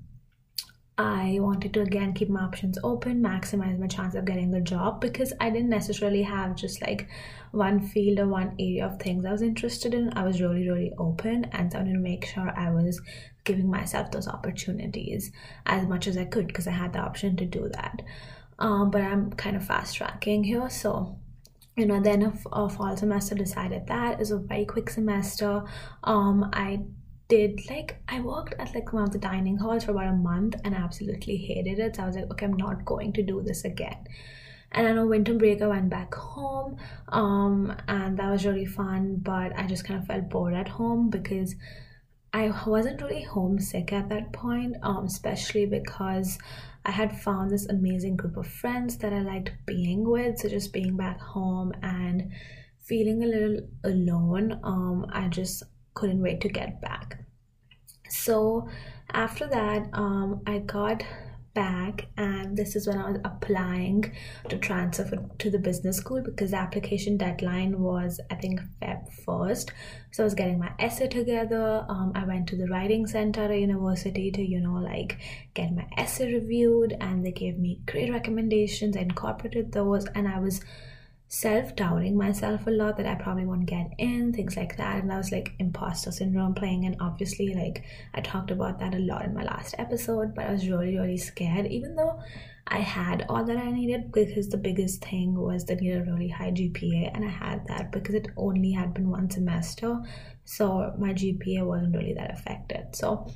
I 1.03 1.37
wanted 1.41 1.73
to 1.73 1.81
again 1.81 2.13
keep 2.13 2.29
my 2.29 2.39
options 2.43 2.77
open, 2.81 3.21
maximize 3.21 3.77
my 3.77 3.87
chance 3.87 4.15
of 4.15 4.23
getting 4.23 4.53
a 4.53 4.61
job 4.61 5.01
because 5.01 5.33
I 5.37 5.49
didn't 5.49 5.69
necessarily 5.69 6.21
have 6.21 6.55
just 6.55 6.81
like 6.81 7.09
one 7.51 7.85
field 7.85 8.19
or 8.19 8.27
one 8.29 8.55
area 8.57 8.85
of 8.85 8.99
things 8.99 9.25
I 9.25 9.33
was 9.33 9.41
interested 9.41 9.93
in. 9.93 10.13
I 10.15 10.23
was 10.23 10.41
really, 10.41 10.69
really 10.69 10.93
open 10.97 11.43
and 11.51 11.69
so 11.69 11.77
I 11.77 11.81
wanted 11.81 11.93
to 11.95 11.99
make 11.99 12.25
sure 12.25 12.53
I 12.57 12.69
was 12.71 13.01
giving 13.43 13.69
myself 13.69 14.11
those 14.11 14.29
opportunities 14.29 15.33
as 15.65 15.85
much 15.87 16.07
as 16.07 16.15
I 16.15 16.23
could 16.23 16.47
because 16.47 16.67
I 16.67 16.71
had 16.71 16.93
the 16.93 16.99
option 16.99 17.35
to 17.35 17.45
do 17.45 17.67
that. 17.73 18.01
Um, 18.57 18.89
but 18.89 19.01
I'm 19.01 19.33
kind 19.33 19.57
of 19.57 19.65
fast 19.65 19.97
tracking 19.97 20.45
here, 20.45 20.69
so 20.69 21.17
you 21.75 21.85
know 21.85 21.99
then 21.99 22.21
a, 22.21 22.33
a 22.53 22.69
fall 22.69 22.95
semester 22.95 23.35
decided 23.35 23.87
that 23.87 24.21
is 24.21 24.31
a 24.31 24.37
very 24.37 24.63
quick 24.63 24.91
semester 24.91 25.63
um 26.03 26.47
i 26.53 26.79
did 27.33 27.69
like 27.69 27.95
I 28.07 28.19
worked 28.21 28.53
at 28.59 28.75
like 28.75 28.93
one 28.93 29.03
of 29.03 29.11
the 29.11 29.17
dining 29.17 29.57
halls 29.57 29.85
for 29.85 29.91
about 29.91 30.07
a 30.07 30.13
month 30.13 30.55
and 30.63 30.75
I 30.75 30.79
absolutely 30.79 31.37
hated 31.37 31.79
it. 31.79 31.95
So 31.95 32.03
I 32.03 32.05
was 32.07 32.15
like, 32.15 32.31
okay, 32.31 32.45
I'm 32.45 32.57
not 32.57 32.85
going 32.85 33.13
to 33.13 33.23
do 33.23 33.41
this 33.41 33.65
again. 33.65 34.05
And 34.71 34.85
then 34.87 34.97
on 34.97 35.09
winter 35.09 35.33
break, 35.33 35.61
I 35.61 35.67
went 35.67 35.89
back 35.89 36.15
home, 36.15 36.77
um, 37.09 37.75
and 37.87 38.17
that 38.17 38.31
was 38.31 38.43
really 38.43 38.65
fun. 38.65 39.17
But 39.17 39.55
I 39.55 39.67
just 39.67 39.85
kind 39.85 39.99
of 39.99 40.07
felt 40.07 40.29
bored 40.29 40.55
at 40.55 40.67
home 40.67 41.11
because 41.11 41.53
I 42.33 42.51
wasn't 42.65 43.01
really 43.01 43.21
homesick 43.21 43.93
at 43.93 44.09
that 44.09 44.33
point, 44.33 44.77
um, 44.81 45.05
especially 45.05 45.67
because 45.67 46.39
I 46.85 46.91
had 46.91 47.19
found 47.19 47.51
this 47.51 47.67
amazing 47.67 48.15
group 48.15 48.35
of 48.35 48.47
friends 48.47 48.97
that 48.97 49.13
I 49.13 49.21
liked 49.21 49.51
being 49.67 50.09
with. 50.09 50.39
So 50.39 50.49
just 50.49 50.73
being 50.73 50.97
back 50.97 51.19
home 51.19 51.71
and 51.83 52.31
feeling 52.79 53.23
a 53.23 53.27
little 53.27 53.59
alone, 53.83 54.59
um, 54.63 55.05
I 55.13 55.27
just 55.27 55.61
couldn't 55.93 56.21
wait 56.21 56.41
to 56.41 56.49
get 56.49 56.81
back. 56.81 57.22
So 58.13 58.69
after 59.11 59.47
that, 59.47 59.89
um, 59.93 60.41
I 60.45 60.59
got 60.59 61.03
back 61.53 62.07
and 62.17 62.57
this 62.57 62.75
is 62.75 62.87
when 62.87 62.97
I 62.97 63.11
was 63.11 63.19
applying 63.23 64.11
to 64.49 64.57
transfer 64.57 65.17
to 65.37 65.49
the 65.49 65.59
business 65.59 65.97
school 65.97 66.21
because 66.23 66.51
the 66.51 66.57
application 66.57 67.17
deadline 67.17 67.79
was 67.79 68.19
I 68.31 68.35
think 68.35 68.59
Feb 68.81 69.07
1st 69.23 69.69
so 70.11 70.23
I 70.23 70.25
was 70.25 70.33
getting 70.33 70.57
my 70.57 70.71
essay 70.79 71.07
together 71.07 71.85
um, 71.87 72.11
I 72.15 72.25
went 72.25 72.47
to 72.47 72.55
the 72.55 72.67
writing 72.67 73.05
center 73.05 73.43
at 73.43 73.59
university 73.59 74.31
to 74.31 74.41
you 74.41 74.61
know 74.61 74.79
like 74.79 75.19
get 75.53 75.71
my 75.75 75.85
essay 75.95 76.33
reviewed 76.33 76.97
and 76.99 77.23
they 77.23 77.31
gave 77.31 77.59
me 77.59 77.81
great 77.85 78.11
recommendations 78.11 78.97
I 78.97 79.01
incorporated 79.01 79.71
those 79.71 80.05
and 80.15 80.27
I 80.27 80.39
was 80.39 80.59
self 81.33 81.75
doubting 81.75 82.15
myself 82.15 82.67
a 82.67 82.69
lot 82.69 82.95
that 82.95 83.07
I 83.07 83.15
probably 83.15 83.43
won't 83.43 83.65
get 83.65 83.89
in, 83.97 84.31
things 84.31 84.55
like 84.55 84.77
that. 84.77 85.01
And 85.01 85.11
I 85.11 85.17
was 85.17 85.31
like 85.31 85.55
imposter 85.57 86.11
syndrome 86.11 86.53
playing. 86.53 86.85
And 86.85 86.95
obviously, 86.99 87.55
like 87.55 87.83
I 88.13 88.21
talked 88.21 88.51
about 88.51 88.77
that 88.79 88.93
a 88.93 88.99
lot 88.99 89.25
in 89.25 89.33
my 89.33 89.41
last 89.43 89.73
episode, 89.79 90.35
but 90.35 90.45
I 90.45 90.51
was 90.51 90.69
really, 90.69 90.95
really 90.95 91.17
scared, 91.17 91.65
even 91.65 91.95
though 91.95 92.19
I 92.67 92.77
had 92.81 93.25
all 93.29 93.43
that 93.45 93.57
I 93.57 93.71
needed 93.71 94.11
because 94.11 94.49
the 94.49 94.57
biggest 94.57 95.03
thing 95.03 95.33
was 95.33 95.65
that 95.65 95.81
needed 95.81 96.07
a 96.07 96.11
really 96.11 96.29
high 96.29 96.51
GPA, 96.51 97.09
and 97.15 97.25
I 97.25 97.29
had 97.29 97.65
that 97.67 97.91
because 97.91 98.13
it 98.13 98.27
only 98.37 98.71
had 98.71 98.93
been 98.93 99.09
one 99.09 99.31
semester, 99.31 100.01
so 100.45 100.93
my 100.99 101.13
GPA 101.13 101.65
wasn't 101.65 101.95
really 101.95 102.13
that 102.13 102.31
affected. 102.31 102.95
So 102.95 103.27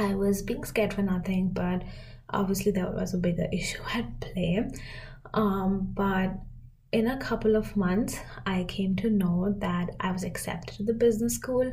I 0.00 0.16
was 0.16 0.42
being 0.42 0.64
scared 0.64 0.92
for 0.92 1.02
nothing, 1.02 1.50
but 1.50 1.84
obviously 2.30 2.72
that 2.72 2.92
was 2.92 3.14
a 3.14 3.18
bigger 3.18 3.46
issue 3.52 3.82
at 3.94 4.20
play. 4.20 4.68
Um, 5.32 5.92
but 5.94 6.34
in 6.94 7.08
a 7.08 7.16
couple 7.16 7.56
of 7.56 7.76
months, 7.76 8.20
I 8.46 8.62
came 8.68 8.94
to 8.96 9.10
know 9.10 9.52
that 9.58 9.90
I 9.98 10.12
was 10.12 10.22
accepted 10.22 10.76
to 10.76 10.84
the 10.84 10.92
business 10.92 11.34
school. 11.34 11.72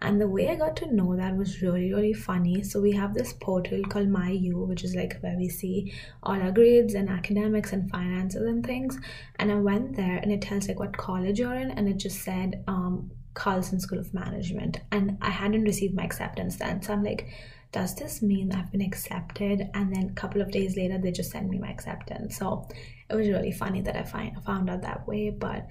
And 0.00 0.18
the 0.18 0.26
way 0.26 0.48
I 0.48 0.54
got 0.54 0.76
to 0.76 0.90
know 0.90 1.14
that 1.14 1.36
was 1.36 1.60
really, 1.60 1.92
really 1.92 2.14
funny. 2.14 2.62
So, 2.62 2.80
we 2.80 2.92
have 2.92 3.12
this 3.12 3.34
portal 3.34 3.82
called 3.82 4.08
MyU, 4.08 4.66
which 4.66 4.82
is 4.82 4.94
like 4.94 5.20
where 5.20 5.36
we 5.36 5.50
see 5.50 5.92
all 6.22 6.40
our 6.40 6.50
grades 6.50 6.94
and 6.94 7.10
academics 7.10 7.74
and 7.74 7.90
finances 7.90 8.46
and 8.48 8.64
things. 8.64 8.98
And 9.38 9.52
I 9.52 9.56
went 9.56 9.94
there 9.94 10.16
and 10.16 10.32
it 10.32 10.40
tells 10.40 10.68
like 10.68 10.80
what 10.80 10.96
college 10.96 11.38
you're 11.38 11.54
in, 11.54 11.72
and 11.72 11.86
it 11.86 11.98
just 11.98 12.22
said, 12.22 12.64
um, 12.66 13.10
Carlson 13.34 13.78
School 13.78 13.98
of 13.98 14.14
Management. 14.14 14.80
And 14.90 15.18
I 15.20 15.28
hadn't 15.28 15.64
received 15.64 15.94
my 15.94 16.04
acceptance 16.04 16.56
then. 16.56 16.80
So, 16.80 16.94
I'm 16.94 17.04
like, 17.04 17.28
does 17.72 17.94
this 17.94 18.20
mean 18.20 18.52
I've 18.52 18.70
been 18.70 18.82
accepted? 18.82 19.70
And 19.74 19.94
then 19.94 20.10
a 20.10 20.14
couple 20.20 20.42
of 20.42 20.50
days 20.50 20.76
later, 20.76 20.98
they 20.98 21.10
just 21.10 21.30
send 21.30 21.48
me 21.48 21.58
my 21.58 21.70
acceptance. 21.70 22.38
So 22.38 22.68
it 23.08 23.14
was 23.14 23.28
really 23.28 23.52
funny 23.52 23.80
that 23.82 23.96
I 23.96 24.02
find, 24.04 24.42
found 24.44 24.68
out 24.68 24.82
that 24.82 25.06
way. 25.08 25.30
But 25.30 25.66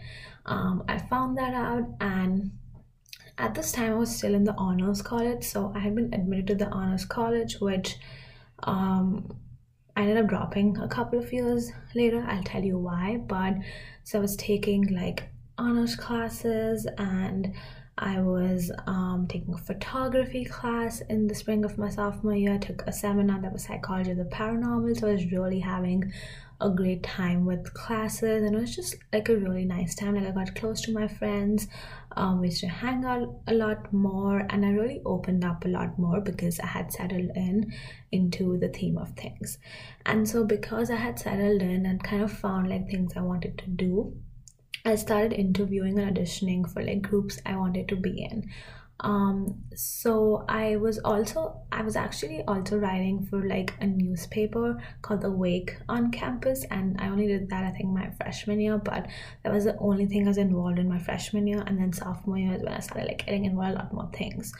um, 0.45 0.83
I 0.87 0.97
found 0.97 1.37
that 1.37 1.53
out, 1.53 1.87
and 2.01 2.51
at 3.37 3.53
this 3.53 3.71
time, 3.71 3.93
I 3.93 3.95
was 3.95 4.15
still 4.15 4.33
in 4.33 4.43
the 4.43 4.55
honors 4.55 5.01
college. 5.01 5.43
So 5.43 5.71
I 5.75 5.79
had 5.79 5.95
been 5.95 6.13
admitted 6.13 6.47
to 6.47 6.55
the 6.55 6.69
honors 6.69 7.05
college, 7.05 7.59
which 7.59 7.97
um, 8.63 9.37
I 9.95 10.01
ended 10.01 10.17
up 10.17 10.27
dropping 10.27 10.77
a 10.77 10.87
couple 10.87 11.19
of 11.19 11.31
years 11.31 11.71
later. 11.93 12.25
I'll 12.27 12.43
tell 12.43 12.63
you 12.63 12.79
why. 12.79 13.17
But 13.17 13.55
so 14.03 14.17
I 14.17 14.21
was 14.21 14.35
taking 14.35 14.87
like 14.87 15.29
honors 15.57 15.95
classes 15.95 16.87
and 16.97 17.53
I 18.01 18.19
was 18.19 18.71
um, 18.87 19.27
taking 19.29 19.53
a 19.53 19.57
photography 19.59 20.43
class 20.43 21.01
in 21.01 21.27
the 21.27 21.35
spring 21.35 21.63
of 21.63 21.77
my 21.77 21.89
sophomore 21.89 22.33
year. 22.33 22.55
I 22.55 22.57
took 22.57 22.81
a 22.87 22.91
seminar 22.91 23.39
that 23.39 23.53
was 23.53 23.65
psychology 23.65 24.09
of 24.09 24.17
the 24.17 24.23
paranormal. 24.23 24.99
So 24.99 25.07
I 25.07 25.13
was 25.13 25.31
really 25.31 25.59
having 25.59 26.11
a 26.59 26.69
great 26.71 27.03
time 27.03 27.45
with 27.45 27.73
classes 27.75 28.43
and 28.43 28.55
it 28.55 28.59
was 28.59 28.75
just 28.75 28.95
like 29.13 29.29
a 29.29 29.37
really 29.37 29.65
nice 29.65 29.93
time. 29.93 30.15
Like 30.15 30.25
I 30.27 30.31
got 30.31 30.55
close 30.55 30.81
to 30.81 30.93
my 30.93 31.07
friends. 31.07 31.67
Um, 32.17 32.41
we 32.41 32.47
used 32.47 32.61
to 32.61 32.67
hang 32.67 33.05
out 33.05 33.35
a 33.47 33.53
lot 33.53 33.93
more 33.93 34.47
and 34.49 34.65
I 34.65 34.69
really 34.69 35.01
opened 35.05 35.45
up 35.45 35.63
a 35.65 35.67
lot 35.67 35.99
more 35.99 36.21
because 36.21 36.59
I 36.59 36.67
had 36.67 36.91
settled 36.91 37.29
in 37.35 37.71
into 38.11 38.57
the 38.57 38.69
theme 38.69 38.97
of 38.97 39.11
things. 39.11 39.59
And 40.07 40.27
so 40.27 40.43
because 40.43 40.89
I 40.89 40.95
had 40.95 41.19
settled 41.19 41.61
in 41.61 41.85
and 41.85 42.03
kind 42.03 42.23
of 42.23 42.31
found 42.31 42.67
like 42.67 42.89
things 42.89 43.13
I 43.15 43.21
wanted 43.21 43.59
to 43.59 43.67
do 43.67 44.15
I 44.85 44.95
started 44.95 45.33
interviewing 45.33 45.97
and 45.99 46.15
auditioning 46.15 46.71
for 46.71 46.83
like 46.83 47.01
groups 47.01 47.39
I 47.45 47.55
wanted 47.55 47.87
to 47.89 47.95
be 47.95 48.21
in. 48.23 48.49
Um, 49.03 49.63
so 49.75 50.45
I 50.47 50.75
was 50.75 50.99
also 50.99 51.61
I 51.71 51.81
was 51.81 51.95
actually 51.95 52.43
also 52.47 52.77
writing 52.77 53.25
for 53.25 53.43
like 53.47 53.73
a 53.81 53.87
newspaper 53.87 54.77
called 55.01 55.21
The 55.21 55.31
Wake 55.31 55.77
on 55.89 56.11
campus, 56.11 56.65
and 56.69 57.01
I 57.01 57.09
only 57.09 57.25
did 57.27 57.49
that 57.49 57.63
I 57.63 57.71
think 57.71 57.89
my 57.89 58.11
freshman 58.11 58.59
year, 58.59 58.77
but 58.77 59.07
that 59.43 59.51
was 59.51 59.65
the 59.65 59.77
only 59.79 60.05
thing 60.05 60.25
I 60.25 60.27
was 60.29 60.37
involved 60.37 60.77
in 60.77 60.87
my 60.87 60.99
freshman 60.99 61.47
year, 61.47 61.63
and 61.65 61.79
then 61.79 61.91
sophomore 61.91 62.37
year 62.37 62.53
is 62.53 62.61
when 62.61 62.73
I 62.73 62.79
started 62.79 63.07
like 63.07 63.25
getting 63.25 63.45
involved 63.45 63.71
a 63.71 63.79
lot 63.79 63.93
more 63.93 64.09
things. 64.13 64.53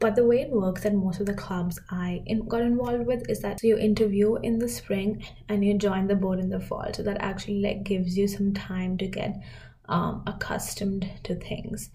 But 0.00 0.16
the 0.16 0.26
way 0.26 0.40
it 0.40 0.50
works 0.50 0.86
at 0.86 0.94
most 0.94 1.20
of 1.20 1.26
the 1.26 1.34
clubs 1.34 1.78
I 1.90 2.22
in, 2.26 2.48
got 2.48 2.62
involved 2.62 3.06
with 3.06 3.28
is 3.28 3.40
that 3.40 3.62
you 3.62 3.76
interview 3.76 4.36
in 4.36 4.58
the 4.58 4.68
spring 4.68 5.24
and 5.48 5.64
you 5.64 5.76
join 5.76 6.06
the 6.06 6.16
board 6.16 6.40
in 6.40 6.48
the 6.48 6.60
fall. 6.60 6.90
So 6.92 7.02
that 7.02 7.18
actually 7.20 7.60
like 7.60 7.84
gives 7.84 8.16
you 8.16 8.26
some 8.26 8.54
time 8.54 8.96
to 8.98 9.06
get 9.06 9.40
um, 9.88 10.22
accustomed 10.26 11.08
to 11.24 11.34
things. 11.34 11.90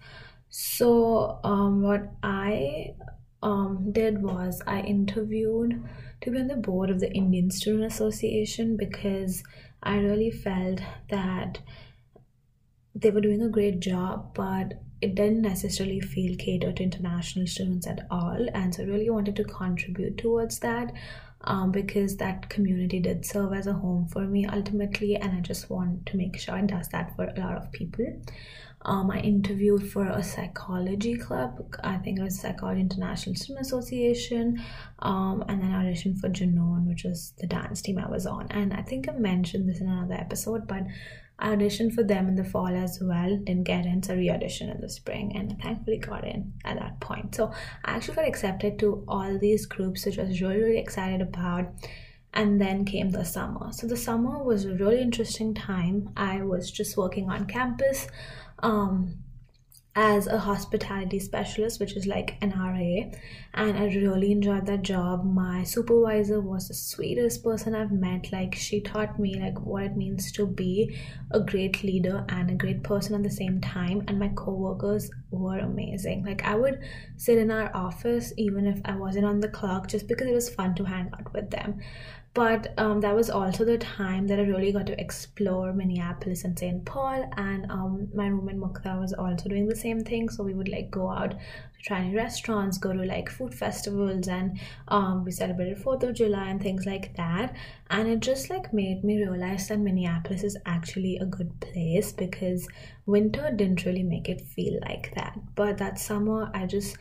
So 0.50 1.40
um, 1.44 1.82
what 1.82 2.10
I 2.22 2.94
um, 3.42 3.92
did 3.92 4.22
was 4.22 4.62
I 4.66 4.80
interviewed 4.80 5.82
to 6.20 6.30
be 6.30 6.40
on 6.40 6.48
the 6.48 6.56
board 6.56 6.90
of 6.90 7.00
the 7.00 7.12
Indian 7.12 7.50
Student 7.50 7.84
Association 7.84 8.76
because 8.76 9.42
I 9.82 9.98
really 9.98 10.30
felt 10.30 10.80
that 11.10 11.58
they 12.94 13.10
were 13.10 13.20
doing 13.20 13.42
a 13.42 13.48
great 13.48 13.80
job, 13.80 14.34
but 14.34 14.82
it 15.00 15.14
didn't 15.14 15.42
necessarily 15.42 16.00
feel 16.00 16.36
catered 16.36 16.76
to 16.76 16.82
international 16.82 17.46
students 17.46 17.86
at 17.86 18.06
all. 18.10 18.48
And 18.52 18.74
so 18.74 18.82
I 18.82 18.86
really 18.86 19.10
wanted 19.10 19.36
to 19.36 19.44
contribute 19.44 20.18
towards 20.18 20.58
that 20.60 20.92
um, 21.42 21.70
because 21.70 22.16
that 22.16 22.48
community 22.48 22.98
did 22.98 23.24
serve 23.24 23.52
as 23.52 23.68
a 23.68 23.72
home 23.72 24.08
for 24.08 24.22
me 24.22 24.46
ultimately. 24.46 25.14
And 25.14 25.38
I 25.38 25.40
just 25.40 25.70
want 25.70 26.06
to 26.06 26.16
make 26.16 26.36
sure 26.38 26.56
it 26.58 26.66
does 26.66 26.88
that 26.88 27.14
for 27.14 27.26
a 27.26 27.40
lot 27.40 27.56
of 27.56 27.70
people. 27.70 28.06
Um, 28.82 29.10
I 29.10 29.20
interviewed 29.20 29.90
for 29.90 30.06
a 30.06 30.22
psychology 30.22 31.16
club. 31.16 31.76
I 31.82 31.96
think 31.98 32.18
it 32.18 32.22
was 32.22 32.40
Psychology 32.40 32.80
International 32.80 33.34
Student 33.34 33.66
Association. 33.66 34.62
Um, 35.00 35.44
and 35.48 35.60
then 35.60 35.72
I 35.72 35.84
auditioned 35.84 36.20
for 36.20 36.28
Junoon, 36.28 36.86
which 36.86 37.04
was 37.04 37.34
the 37.38 37.46
dance 37.46 37.82
team 37.82 37.98
I 37.98 38.08
was 38.08 38.26
on. 38.26 38.46
And 38.50 38.72
I 38.72 38.82
think 38.82 39.08
I 39.08 39.12
mentioned 39.12 39.68
this 39.68 39.80
in 39.80 39.88
another 39.88 40.14
episode, 40.14 40.68
but 40.68 40.84
I 41.40 41.54
auditioned 41.54 41.94
for 41.94 42.02
them 42.02 42.28
in 42.28 42.34
the 42.34 42.44
fall 42.44 42.68
as 42.68 42.98
well. 43.00 43.36
Didn't 43.44 43.64
get 43.64 43.86
in, 43.86 44.02
so 44.02 44.14
re-auditioned 44.14 44.74
in 44.74 44.80
the 44.80 44.88
spring, 44.88 45.36
and 45.36 45.60
thankfully 45.60 45.98
got 45.98 46.24
in 46.24 46.52
at 46.64 46.78
that 46.78 47.00
point. 47.00 47.34
So 47.34 47.52
I 47.84 47.92
actually 47.92 48.16
got 48.16 48.26
accepted 48.28 48.78
to 48.80 49.04
all 49.06 49.38
these 49.38 49.66
groups, 49.66 50.04
which 50.04 50.18
I 50.18 50.24
was 50.24 50.40
really 50.40 50.60
really 50.60 50.78
excited 50.78 51.20
about. 51.20 51.72
And 52.34 52.60
then 52.60 52.84
came 52.84 53.10
the 53.10 53.24
summer. 53.24 53.72
So 53.72 53.86
the 53.86 53.96
summer 53.96 54.42
was 54.42 54.64
a 54.64 54.74
really 54.74 55.00
interesting 55.00 55.54
time. 55.54 56.10
I 56.16 56.42
was 56.42 56.70
just 56.70 56.96
working 56.96 57.30
on 57.30 57.46
campus. 57.46 58.06
Um, 58.60 59.18
as 59.98 60.28
a 60.28 60.38
hospitality 60.38 61.18
specialist, 61.18 61.80
which 61.80 61.96
is 61.96 62.06
like 62.06 62.36
an 62.40 62.52
RA, 62.56 63.10
and 63.54 63.76
I 63.76 63.86
really 63.86 64.30
enjoyed 64.30 64.64
that 64.66 64.82
job. 64.82 65.24
My 65.24 65.64
supervisor 65.64 66.40
was 66.40 66.68
the 66.68 66.74
sweetest 66.74 67.42
person 67.42 67.74
I've 67.74 67.90
met. 67.90 68.30
Like 68.30 68.54
she 68.54 68.80
taught 68.80 69.18
me 69.18 69.40
like 69.40 69.60
what 69.60 69.82
it 69.82 69.96
means 69.96 70.30
to 70.32 70.46
be 70.46 70.96
a 71.32 71.40
great 71.40 71.82
leader 71.82 72.24
and 72.28 72.48
a 72.48 72.54
great 72.54 72.84
person 72.84 73.16
at 73.16 73.24
the 73.24 73.30
same 73.42 73.60
time. 73.60 74.04
And 74.06 74.20
my 74.20 74.28
coworkers 74.36 75.10
were 75.32 75.58
amazing. 75.58 76.24
Like 76.24 76.44
I 76.44 76.54
would 76.54 76.78
sit 77.16 77.36
in 77.36 77.50
our 77.50 77.74
office 77.74 78.32
even 78.36 78.68
if 78.68 78.80
I 78.84 78.94
wasn't 78.94 79.26
on 79.26 79.40
the 79.40 79.48
clock 79.48 79.88
just 79.88 80.06
because 80.06 80.28
it 80.28 80.34
was 80.34 80.48
fun 80.48 80.76
to 80.76 80.84
hang 80.84 81.10
out 81.12 81.34
with 81.34 81.50
them 81.50 81.80
but 82.38 82.72
um, 82.78 83.00
that 83.00 83.16
was 83.16 83.30
also 83.30 83.64
the 83.64 83.78
time 83.78 84.28
that 84.28 84.38
I 84.38 84.42
really 84.42 84.70
got 84.70 84.86
to 84.86 85.00
explore 85.00 85.72
Minneapolis 85.72 86.44
and 86.44 86.56
St. 86.56 86.84
Paul. 86.84 87.28
And 87.36 87.68
um, 87.68 88.06
my 88.14 88.28
roommate 88.28 88.58
Mukta 88.60 88.96
was 88.96 89.12
also 89.12 89.48
doing 89.48 89.66
the 89.66 89.74
same 89.74 90.04
thing. 90.04 90.28
So 90.28 90.44
we 90.44 90.54
would 90.54 90.68
like 90.68 90.88
go 90.88 91.10
out 91.10 91.32
to 91.32 91.82
try 91.82 92.06
new 92.06 92.16
restaurants, 92.16 92.78
go 92.78 92.92
to 92.92 93.02
like 93.02 93.28
food 93.28 93.52
festivals, 93.52 94.28
and 94.28 94.60
um, 94.86 95.24
we 95.24 95.32
celebrated 95.32 95.78
Fourth 95.78 96.04
of 96.04 96.14
July 96.14 96.48
and 96.50 96.62
things 96.62 96.86
like 96.86 97.16
that. 97.16 97.56
And 97.90 98.06
it 98.06 98.20
just 98.20 98.50
like 98.50 98.72
made 98.72 99.02
me 99.02 99.16
realize 99.16 99.66
that 99.66 99.80
Minneapolis 99.80 100.44
is 100.44 100.56
actually 100.64 101.16
a 101.16 101.26
good 101.26 101.58
place 101.58 102.12
because 102.12 102.68
winter 103.06 103.50
didn't 103.50 103.84
really 103.84 104.04
make 104.04 104.28
it 104.28 104.42
feel 104.42 104.78
like 104.82 105.12
that. 105.16 105.36
But 105.56 105.78
that 105.78 105.98
summer, 105.98 106.52
I 106.54 106.66
just 106.66 106.98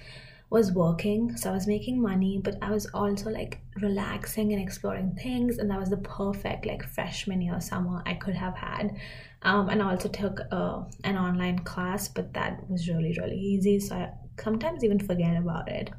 was 0.50 0.72
working 0.72 1.36
so 1.36 1.50
i 1.50 1.54
was 1.54 1.68
making 1.68 2.02
money 2.02 2.40
but 2.42 2.56
i 2.62 2.72
was 2.72 2.86
also 2.94 3.30
like 3.30 3.60
relaxing 3.82 4.54
and 4.54 4.62
exploring 4.62 5.12
things 5.22 5.58
and 5.58 5.70
that 5.70 5.80
was 5.80 5.90
the 5.90 5.98
perfect 5.98 6.66
like 6.66 6.84
freshman 6.84 7.42
year 7.42 7.60
summer 7.60 8.02
i 8.06 8.14
could 8.14 8.36
have 8.36 8.56
had. 8.56 8.96
Um, 9.44 9.70
and 9.70 9.82
i 9.84 9.92
also 9.92 10.10
took 10.10 10.40
uh, 10.52 10.84
an 11.04 11.18
online 11.18 11.60
class 11.60 12.08
but 12.08 12.34
that 12.34 12.70
was 12.70 12.88
really 12.88 13.16
really 13.20 13.38
easy 13.38 13.80
so 13.80 13.96
i 13.96 14.12
sometimes 14.42 14.84
even 14.84 15.00
forget 15.00 15.38
about 15.38 15.70
it. 15.70 15.90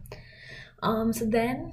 Um, 0.83 1.13
so 1.13 1.25
then 1.25 1.73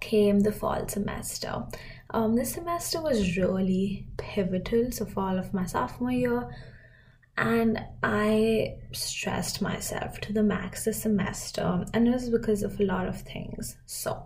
came 0.00 0.40
the 0.40 0.52
fall 0.52 0.88
semester. 0.88 1.64
Um, 2.10 2.34
this 2.34 2.52
semester 2.52 3.00
was 3.00 3.36
really 3.36 4.08
pivotal 4.16 4.90
so 4.90 5.04
fall 5.04 5.38
of 5.38 5.54
my 5.54 5.66
sophomore 5.66 6.10
year 6.10 6.48
and 7.36 7.78
I 8.02 8.76
stressed 8.92 9.62
myself 9.62 10.20
to 10.22 10.32
the 10.32 10.42
max 10.42 10.84
this 10.84 11.02
semester, 11.02 11.84
and 11.94 12.06
it 12.06 12.12
was 12.12 12.28
because 12.28 12.62
of 12.62 12.78
a 12.80 12.84
lot 12.84 13.08
of 13.08 13.20
things. 13.22 13.76
So, 13.86 14.22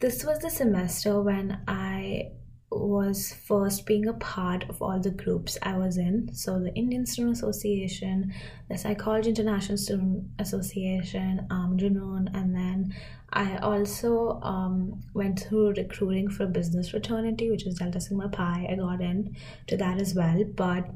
this 0.00 0.24
was 0.24 0.38
the 0.38 0.50
semester 0.50 1.20
when 1.20 1.60
I 1.66 2.32
was 2.70 3.34
first 3.46 3.86
being 3.86 4.06
a 4.06 4.12
part 4.12 4.68
of 4.68 4.82
all 4.82 5.00
the 5.00 5.10
groups 5.10 5.56
I 5.62 5.76
was 5.76 5.96
in. 5.96 6.32
So, 6.34 6.60
the 6.60 6.74
Indian 6.74 7.06
Student 7.06 7.38
Association, 7.38 8.32
the 8.68 8.78
Psychology 8.78 9.30
International 9.30 9.78
Student 9.78 10.24
Association, 10.38 11.46
um, 11.50 11.76
Junoon, 11.76 12.28
and 12.34 12.54
then 12.54 12.94
I 13.32 13.58
also 13.58 14.40
um, 14.42 15.02
went 15.12 15.40
through 15.40 15.74
recruiting 15.74 16.30
for 16.30 16.46
business 16.46 16.90
fraternity, 16.90 17.50
which 17.50 17.66
is 17.66 17.74
Delta 17.74 18.00
Sigma 18.00 18.28
Pi. 18.28 18.66
I 18.70 18.74
got 18.76 19.00
in 19.00 19.36
to 19.66 19.76
that 19.76 20.00
as 20.00 20.14
well, 20.14 20.42
but 20.54 20.88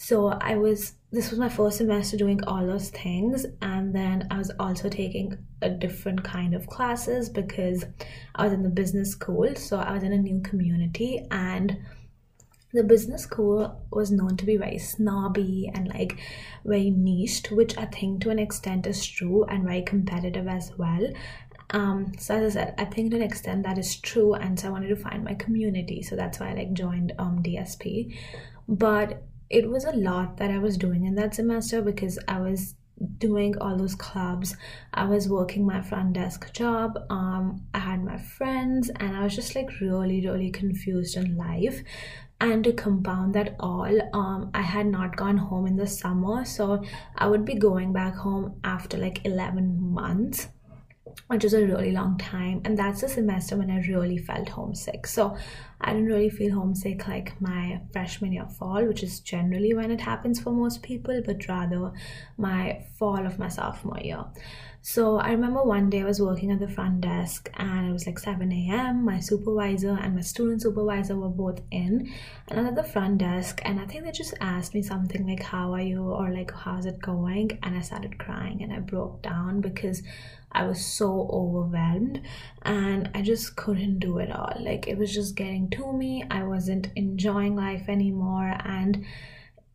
so 0.00 0.28
i 0.28 0.54
was 0.54 0.92
this 1.10 1.30
was 1.30 1.40
my 1.40 1.48
first 1.48 1.78
semester 1.78 2.16
doing 2.16 2.42
all 2.44 2.64
those 2.64 2.88
things 2.90 3.44
and 3.62 3.92
then 3.92 4.24
i 4.30 4.38
was 4.38 4.52
also 4.60 4.88
taking 4.88 5.36
a 5.60 5.68
different 5.68 6.22
kind 6.22 6.54
of 6.54 6.68
classes 6.68 7.28
because 7.28 7.84
i 8.36 8.44
was 8.44 8.52
in 8.52 8.62
the 8.62 8.68
business 8.68 9.10
school 9.10 9.52
so 9.56 9.76
i 9.76 9.92
was 9.92 10.04
in 10.04 10.12
a 10.12 10.16
new 10.16 10.40
community 10.42 11.26
and 11.32 11.76
the 12.72 12.84
business 12.84 13.22
school 13.22 13.84
was 13.90 14.12
known 14.12 14.36
to 14.36 14.46
be 14.46 14.56
very 14.56 14.78
snobby 14.78 15.68
and 15.74 15.88
like 15.88 16.16
very 16.64 16.90
niched 16.90 17.50
which 17.50 17.76
i 17.76 17.84
think 17.84 18.22
to 18.22 18.30
an 18.30 18.38
extent 18.38 18.86
is 18.86 19.04
true 19.04 19.42
and 19.44 19.64
very 19.64 19.82
competitive 19.82 20.46
as 20.46 20.70
well. 20.78 21.08
Um 21.70 22.12
so 22.18 22.36
as 22.36 22.56
i 22.56 22.60
said 22.60 22.74
i 22.78 22.84
think 22.84 23.10
to 23.10 23.16
an 23.16 23.22
extent 23.22 23.64
that 23.64 23.78
is 23.78 23.96
true 23.96 24.34
and 24.34 24.58
so 24.58 24.68
i 24.68 24.70
wanted 24.70 24.88
to 24.88 24.96
find 24.96 25.24
my 25.24 25.34
community 25.34 26.02
so 26.02 26.14
that's 26.14 26.38
why 26.38 26.50
i 26.50 26.54
like 26.54 26.72
joined 26.72 27.12
um 27.18 27.42
dsp 27.42 28.16
but 28.68 29.22
it 29.50 29.68
was 29.68 29.84
a 29.84 29.92
lot 29.92 30.36
that 30.36 30.50
i 30.50 30.58
was 30.58 30.76
doing 30.76 31.04
in 31.04 31.14
that 31.14 31.34
semester 31.34 31.80
because 31.82 32.18
i 32.28 32.38
was 32.38 32.74
doing 33.18 33.56
all 33.58 33.76
those 33.76 33.94
clubs. 33.94 34.56
I 34.92 35.04
was 35.04 35.28
working 35.28 35.64
my 35.66 35.80
front 35.80 36.14
desk 36.14 36.52
job. 36.52 36.98
Um 37.10 37.64
i 37.74 37.78
had 37.78 38.04
my 38.04 38.18
friends 38.18 38.90
and 38.96 39.16
i 39.16 39.24
was 39.24 39.34
just 39.34 39.54
like 39.54 39.80
really 39.80 40.26
really 40.26 40.50
confused 40.50 41.16
in 41.16 41.36
life. 41.36 41.82
And 42.40 42.62
to 42.64 42.72
compound 42.72 43.34
that 43.34 43.56
all 43.58 43.98
um 44.14 44.50
i 44.54 44.62
had 44.62 44.86
not 44.86 45.16
gone 45.16 45.38
home 45.38 45.66
in 45.66 45.76
the 45.76 45.88
summer 45.88 46.44
so 46.44 46.84
i 47.16 47.26
would 47.26 47.44
be 47.44 47.54
going 47.54 47.92
back 47.92 48.14
home 48.14 48.60
after 48.62 48.96
like 48.96 49.26
11 49.26 49.80
months 49.92 50.46
which 51.26 51.44
is 51.44 51.52
a 51.52 51.66
really 51.66 51.92
long 51.92 52.16
time 52.16 52.62
and 52.64 52.78
that's 52.78 53.00
the 53.00 53.08
semester 53.08 53.56
when 53.56 53.70
i 53.70 53.80
really 53.88 54.18
felt 54.18 54.48
homesick. 54.48 55.06
So 55.06 55.36
i 55.80 55.92
didn't 55.92 56.08
really 56.08 56.30
feel 56.30 56.54
homesick 56.54 57.06
like 57.06 57.40
my 57.40 57.80
freshman 57.92 58.32
year 58.32 58.46
fall 58.46 58.84
which 58.84 59.02
is 59.02 59.20
generally 59.20 59.74
when 59.74 59.90
it 59.90 60.00
happens 60.00 60.40
for 60.40 60.50
most 60.50 60.82
people 60.82 61.20
but 61.24 61.46
rather 61.48 61.92
my 62.36 62.84
fall 62.98 63.26
of 63.26 63.38
my 63.38 63.48
sophomore 63.48 64.00
year. 64.00 64.24
So 64.80 65.18
I 65.18 65.32
remember 65.32 65.62
one 65.64 65.90
day 65.90 66.00
I 66.00 66.04
was 66.04 66.22
working 66.22 66.52
at 66.52 66.60
the 66.60 66.68
front 66.68 67.00
desk 67.00 67.50
and 67.54 67.88
it 67.88 67.92
was 67.92 68.06
like 68.06 68.18
7 68.18 68.50
a.m. 68.50 69.04
My 69.04 69.18
supervisor 69.18 69.98
and 70.00 70.14
my 70.14 70.20
student 70.20 70.62
supervisor 70.62 71.16
were 71.16 71.28
both 71.28 71.60
in 71.70 72.10
and 72.46 72.58
I 72.58 72.62
was 72.62 72.70
at 72.70 72.76
the 72.76 72.90
front 72.90 73.18
desk 73.18 73.60
and 73.64 73.80
I 73.80 73.86
think 73.86 74.04
they 74.04 74.12
just 74.12 74.34
asked 74.40 74.74
me 74.74 74.82
something 74.82 75.26
like 75.26 75.42
how 75.42 75.74
are 75.74 75.80
you? 75.80 76.02
or 76.02 76.30
like 76.30 76.52
how's 76.52 76.86
it 76.86 77.00
going? 77.00 77.58
and 77.62 77.76
I 77.76 77.80
started 77.80 78.18
crying 78.18 78.62
and 78.62 78.72
I 78.72 78.78
broke 78.78 79.20
down 79.22 79.60
because 79.60 80.02
I 80.52 80.66
was 80.66 80.84
so 80.84 81.28
overwhelmed 81.32 82.22
and 82.62 83.10
I 83.14 83.22
just 83.22 83.56
couldn't 83.56 83.98
do 83.98 84.18
it 84.18 84.30
all. 84.30 84.56
Like 84.58 84.88
it 84.88 84.98
was 84.98 85.12
just 85.12 85.36
getting 85.36 85.70
to 85.70 85.92
me. 85.92 86.24
I 86.30 86.44
wasn't 86.44 86.88
enjoying 86.96 87.54
life 87.56 87.88
anymore 87.88 88.56
and 88.64 89.04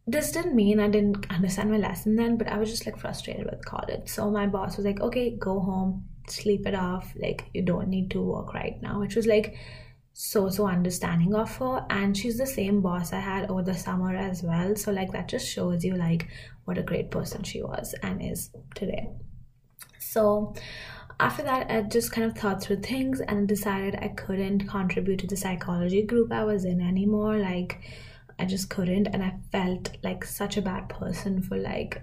this 0.06 0.32
didn't 0.32 0.56
mean 0.56 0.80
I 0.80 0.90
didn't 0.90 1.32
understand 1.32 1.72
my 1.72 1.78
lesson 1.78 2.16
then, 2.16 2.38
but 2.38 2.48
I 2.48 2.58
was 2.58 2.70
just 2.70 2.86
like 2.86 2.98
frustrated 2.98 3.46
with 3.46 3.64
college. 3.66 4.10
So 4.10 4.30
my 4.30 4.48
boss 4.48 4.76
was 4.76 4.86
like, 4.86 5.00
okay, 5.00 5.38
go 5.38 5.60
home, 5.60 6.06
sleep 6.28 6.68
it 6.68 6.76
off. 6.76 7.14
Like, 7.16 7.46
you 7.54 7.62
don't 7.62 7.88
need 7.88 8.12
to 8.12 8.22
work 8.22 8.54
right 8.54 8.82
now, 8.82 9.00
which 9.00 9.16
was 9.16 9.26
like 9.26 9.56
so, 10.12 10.50
so 10.50 10.68
understanding 10.68 11.34
of 11.34 11.56
her. 11.58 11.86
And 11.90 12.18
she's 12.18 12.38
the 12.38 12.46
same 12.46 12.82
boss 12.82 13.14
I 13.14 13.20
had 13.20 13.50
over 13.50 13.64
the 13.64 13.74
summer 13.74 14.14
as 14.16 14.44
well. 14.44 14.76
So, 14.76 14.92
like, 14.92 15.14
that 15.14 15.30
just 15.30 15.48
shows 15.48 15.86
you 15.86 15.96
like 15.96 16.28
what 16.66 16.78
a 16.78 16.84
great 16.84 17.10
person 17.10 17.44
she 17.44 17.62
was 17.62 17.96
and 18.04 18.22
is 18.22 18.50
today. 18.76 19.10
So, 20.14 20.54
after 21.20 21.42
that, 21.44 21.72
I 21.72 21.82
just 21.82 22.12
kind 22.12 22.30
of 22.30 22.38
thought 22.38 22.62
through 22.62 22.82
things 22.82 23.20
and 23.20 23.48
decided 23.48 23.96
I 23.96 24.10
couldn't 24.10 24.68
contribute 24.68 25.20
to 25.20 25.28
the 25.28 25.36
psychology 25.36 26.04
group 26.04 26.32
I 26.32 26.44
was 26.44 26.66
in 26.66 26.82
anymore. 26.82 27.38
Like, 27.38 27.80
I 28.38 28.46
just 28.46 28.70
couldn't, 28.70 29.08
and 29.08 29.24
I 29.24 29.34
felt 29.52 29.98
like 30.04 30.24
such 30.24 30.56
a 30.58 30.62
bad 30.62 30.88
person 30.90 31.42
for 31.42 31.58
like 31.58 32.02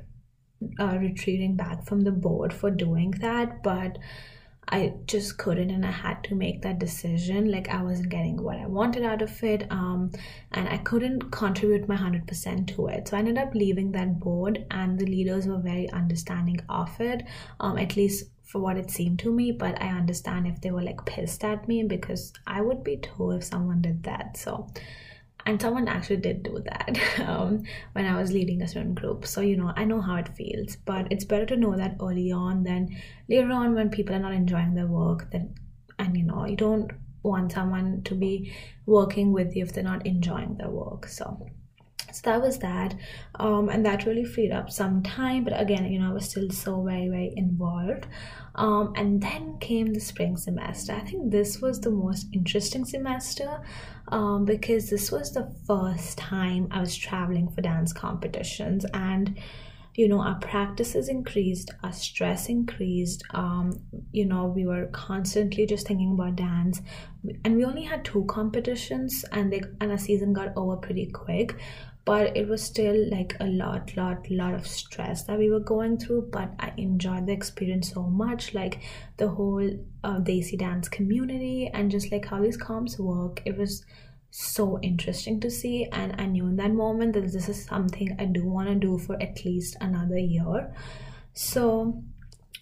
uh, 0.80 0.98
retreating 0.98 1.54
back 1.54 1.86
from 1.86 2.00
the 2.00 2.10
board 2.10 2.52
for 2.52 2.70
doing 2.70 3.12
that. 3.20 3.62
But 3.62 3.98
I 4.70 4.94
just 5.06 5.36
couldn't, 5.36 5.70
and 5.70 5.84
I 5.84 5.90
had 5.90 6.22
to 6.24 6.34
make 6.34 6.62
that 6.62 6.78
decision. 6.78 7.50
Like 7.50 7.68
I 7.68 7.82
wasn't 7.82 8.08
getting 8.08 8.42
what 8.42 8.58
I 8.58 8.66
wanted 8.66 9.02
out 9.02 9.20
of 9.20 9.42
it, 9.42 9.66
um, 9.70 10.12
and 10.52 10.68
I 10.68 10.78
couldn't 10.78 11.30
contribute 11.30 11.88
my 11.88 11.96
hundred 11.96 12.26
percent 12.26 12.68
to 12.70 12.86
it. 12.86 13.08
So 13.08 13.16
I 13.16 13.20
ended 13.20 13.38
up 13.38 13.54
leaving 13.54 13.92
that 13.92 14.20
board, 14.20 14.64
and 14.70 14.98
the 14.98 15.06
leaders 15.06 15.46
were 15.48 15.58
very 15.58 15.90
understanding 15.90 16.60
of 16.68 17.00
it, 17.00 17.22
um, 17.58 17.78
at 17.78 17.96
least 17.96 18.26
for 18.44 18.60
what 18.60 18.76
it 18.76 18.90
seemed 18.90 19.18
to 19.20 19.32
me. 19.32 19.52
But 19.52 19.80
I 19.82 19.88
understand 19.88 20.46
if 20.46 20.60
they 20.60 20.70
were 20.70 20.82
like 20.82 21.04
pissed 21.04 21.44
at 21.44 21.66
me 21.66 21.82
because 21.82 22.32
I 22.46 22.60
would 22.60 22.84
be 22.84 22.96
too 22.96 23.32
if 23.32 23.44
someone 23.44 23.82
did 23.82 24.04
that. 24.04 24.36
So 24.36 24.68
and 25.46 25.60
someone 25.60 25.88
actually 25.88 26.18
did 26.18 26.42
do 26.42 26.62
that 26.64 26.98
um, 27.28 27.62
when 27.92 28.06
I 28.06 28.20
was 28.20 28.32
leading 28.32 28.62
a 28.62 28.68
student 28.68 28.96
group. 28.96 29.26
So, 29.26 29.40
you 29.40 29.56
know, 29.56 29.72
I 29.76 29.84
know 29.84 30.00
how 30.00 30.16
it 30.16 30.36
feels, 30.36 30.76
but 30.76 31.10
it's 31.10 31.24
better 31.24 31.46
to 31.46 31.56
know 31.56 31.76
that 31.76 31.96
early 32.00 32.32
on 32.32 32.62
than 32.62 32.96
later 33.28 33.50
on 33.50 33.74
when 33.74 33.90
people 33.90 34.14
are 34.14 34.20
not 34.20 34.32
enjoying 34.32 34.74
their 34.74 34.86
work. 34.86 35.30
Then, 35.30 35.54
and 35.98 36.16
you 36.16 36.24
know, 36.24 36.46
you 36.46 36.56
don't 36.56 36.90
want 37.22 37.52
someone 37.52 38.02
to 38.04 38.14
be 38.14 38.52
working 38.86 39.32
with 39.32 39.54
you 39.54 39.64
if 39.64 39.72
they're 39.72 39.84
not 39.84 40.06
enjoying 40.06 40.56
their 40.56 40.70
work. 40.70 41.06
So, 41.06 41.46
so 42.12 42.22
that 42.24 42.40
was 42.40 42.58
that. 42.58 42.94
Um, 43.36 43.68
and 43.68 43.84
that 43.86 44.06
really 44.06 44.24
freed 44.24 44.52
up 44.52 44.70
some 44.70 45.02
time 45.02 45.44
but 45.44 45.58
again 45.58 45.90
you 45.90 45.98
know 45.98 46.10
i 46.10 46.12
was 46.12 46.28
still 46.28 46.50
so 46.50 46.82
very 46.82 47.08
very 47.08 47.32
involved. 47.36 48.06
Um, 48.54 48.92
and 48.96 49.22
then 49.22 49.58
came 49.60 49.92
the 49.92 50.00
spring 50.00 50.36
semester. 50.36 50.92
I 50.92 51.00
think 51.00 51.30
this 51.30 51.60
was 51.60 51.80
the 51.80 51.90
most 51.90 52.26
interesting 52.32 52.84
semester 52.84 53.62
um, 54.08 54.44
because 54.44 54.90
this 54.90 55.12
was 55.12 55.32
the 55.32 55.54
first 55.66 56.18
time 56.18 56.68
i 56.70 56.80
was 56.80 56.96
traveling 56.96 57.48
for 57.50 57.60
dance 57.60 57.92
competitions 57.92 58.84
and 58.92 59.38
you 59.94 60.08
know 60.08 60.20
our 60.20 60.38
practices 60.38 61.08
increased 61.08 61.70
our 61.82 61.92
stress 61.92 62.48
increased 62.48 63.24
um 63.34 63.72
you 64.12 64.24
know 64.24 64.46
we 64.46 64.64
were 64.64 64.86
constantly 64.92 65.66
just 65.66 65.86
thinking 65.86 66.12
about 66.12 66.36
dance. 66.36 66.80
And 67.44 67.56
we 67.56 67.66
only 67.66 67.82
had 67.82 68.02
two 68.02 68.24
competitions 68.24 69.26
and 69.32 69.52
they 69.52 69.60
and 69.80 69.90
our 69.90 69.98
season 69.98 70.32
got 70.32 70.56
over 70.56 70.76
pretty 70.76 71.10
quick 71.10 71.54
but 72.10 72.36
it 72.36 72.48
was 72.48 72.60
still 72.60 72.96
like 73.08 73.36
a 73.38 73.46
lot 73.46 73.96
lot 73.96 74.28
lot 74.30 74.52
of 74.52 74.66
stress 74.66 75.22
that 75.26 75.38
we 75.38 75.48
were 75.48 75.66
going 75.70 75.96
through 75.96 76.22
but 76.32 76.52
i 76.58 76.72
enjoyed 76.76 77.24
the 77.26 77.32
experience 77.32 77.92
so 77.92 78.02
much 78.02 78.52
like 78.52 78.80
the 79.18 79.28
whole 79.28 79.68
uh, 80.02 80.18
dance 80.18 80.88
community 80.88 81.70
and 81.72 81.88
just 81.88 82.10
like 82.10 82.26
how 82.26 82.42
these 82.42 82.56
comps 82.56 82.98
work. 82.98 83.40
It 83.44 83.56
was 83.56 83.84
so 84.32 84.80
interesting 84.80 85.38
to 85.40 85.50
see 85.50 85.86
and 85.92 86.14
i 86.18 86.26
knew 86.26 86.46
in 86.46 86.56
that 86.56 86.72
moment 86.72 87.12
that 87.12 87.32
this 87.32 87.48
is 87.48 87.64
something 87.64 88.16
i 88.18 88.24
do 88.24 88.44
want 88.44 88.68
to 88.68 88.74
do 88.74 88.98
for 88.98 89.14
at 89.22 89.44
least 89.44 89.76
another 89.80 90.18
year. 90.18 90.74
So 91.32 92.02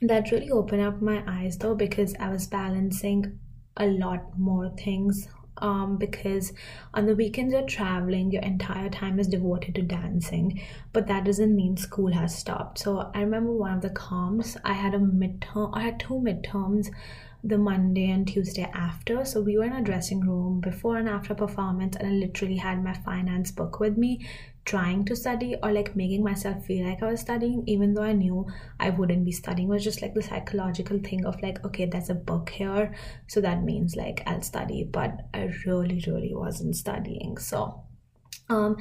that 0.02 0.30
really 0.30 0.50
opened 0.50 0.82
up 0.82 1.00
my 1.00 1.22
eyes 1.26 1.56
though 1.56 1.74
because 1.74 2.14
i 2.20 2.28
was 2.28 2.46
balancing 2.46 3.38
a 3.78 3.86
lot 3.86 4.38
more 4.38 4.70
things 4.84 5.26
um, 5.60 5.96
because 5.96 6.52
on 6.94 7.06
the 7.06 7.14
weekends 7.14 7.52
you're 7.52 7.62
traveling, 7.62 8.30
your 8.30 8.42
entire 8.42 8.88
time 8.88 9.18
is 9.18 9.28
devoted 9.28 9.74
to 9.76 9.82
dancing, 9.82 10.60
but 10.92 11.06
that 11.06 11.24
doesn't 11.24 11.54
mean 11.54 11.76
school 11.76 12.12
has 12.12 12.36
stopped. 12.36 12.78
So 12.78 13.10
I 13.14 13.20
remember 13.20 13.52
one 13.52 13.74
of 13.74 13.82
the 13.82 13.90
comps, 13.90 14.56
I 14.64 14.72
had 14.72 14.94
a 14.94 14.98
midterm, 14.98 15.70
I 15.74 15.82
had 15.82 16.00
two 16.00 16.14
midterms 16.14 16.88
the 17.44 17.58
Monday 17.58 18.10
and 18.10 18.26
Tuesday 18.26 18.68
after. 18.74 19.24
So 19.24 19.40
we 19.40 19.56
were 19.56 19.64
in 19.64 19.72
a 19.72 19.82
dressing 19.82 20.20
room 20.20 20.60
before 20.60 20.96
and 20.96 21.08
after 21.08 21.34
performance, 21.34 21.96
and 21.96 22.08
I 22.08 22.10
literally 22.10 22.56
had 22.56 22.82
my 22.82 22.94
finance 22.94 23.50
book 23.52 23.78
with 23.78 23.96
me, 23.96 24.26
trying 24.68 25.02
to 25.02 25.16
study 25.16 25.56
or 25.62 25.72
like 25.72 25.96
making 25.96 26.22
myself 26.22 26.66
feel 26.66 26.86
like 26.86 27.02
I 27.02 27.10
was 27.10 27.20
studying, 27.20 27.62
even 27.66 27.94
though 27.94 28.02
I 28.02 28.12
knew 28.12 28.46
I 28.78 28.90
wouldn't 28.90 29.24
be 29.24 29.32
studying. 29.32 29.68
It 29.68 29.72
was 29.72 29.82
just 29.82 30.02
like 30.02 30.12
the 30.12 30.22
psychological 30.22 30.98
thing 30.98 31.24
of 31.24 31.40
like, 31.42 31.64
okay, 31.64 31.86
there's 31.86 32.10
a 32.10 32.14
book 32.14 32.50
here, 32.50 32.94
so 33.28 33.40
that 33.40 33.64
means 33.64 33.96
like 33.96 34.22
I'll 34.26 34.42
study, 34.42 34.84
but 34.84 35.26
I 35.32 35.50
really, 35.64 36.04
really 36.06 36.34
wasn't 36.34 36.76
studying. 36.76 37.38
So, 37.38 37.82
um, 38.50 38.76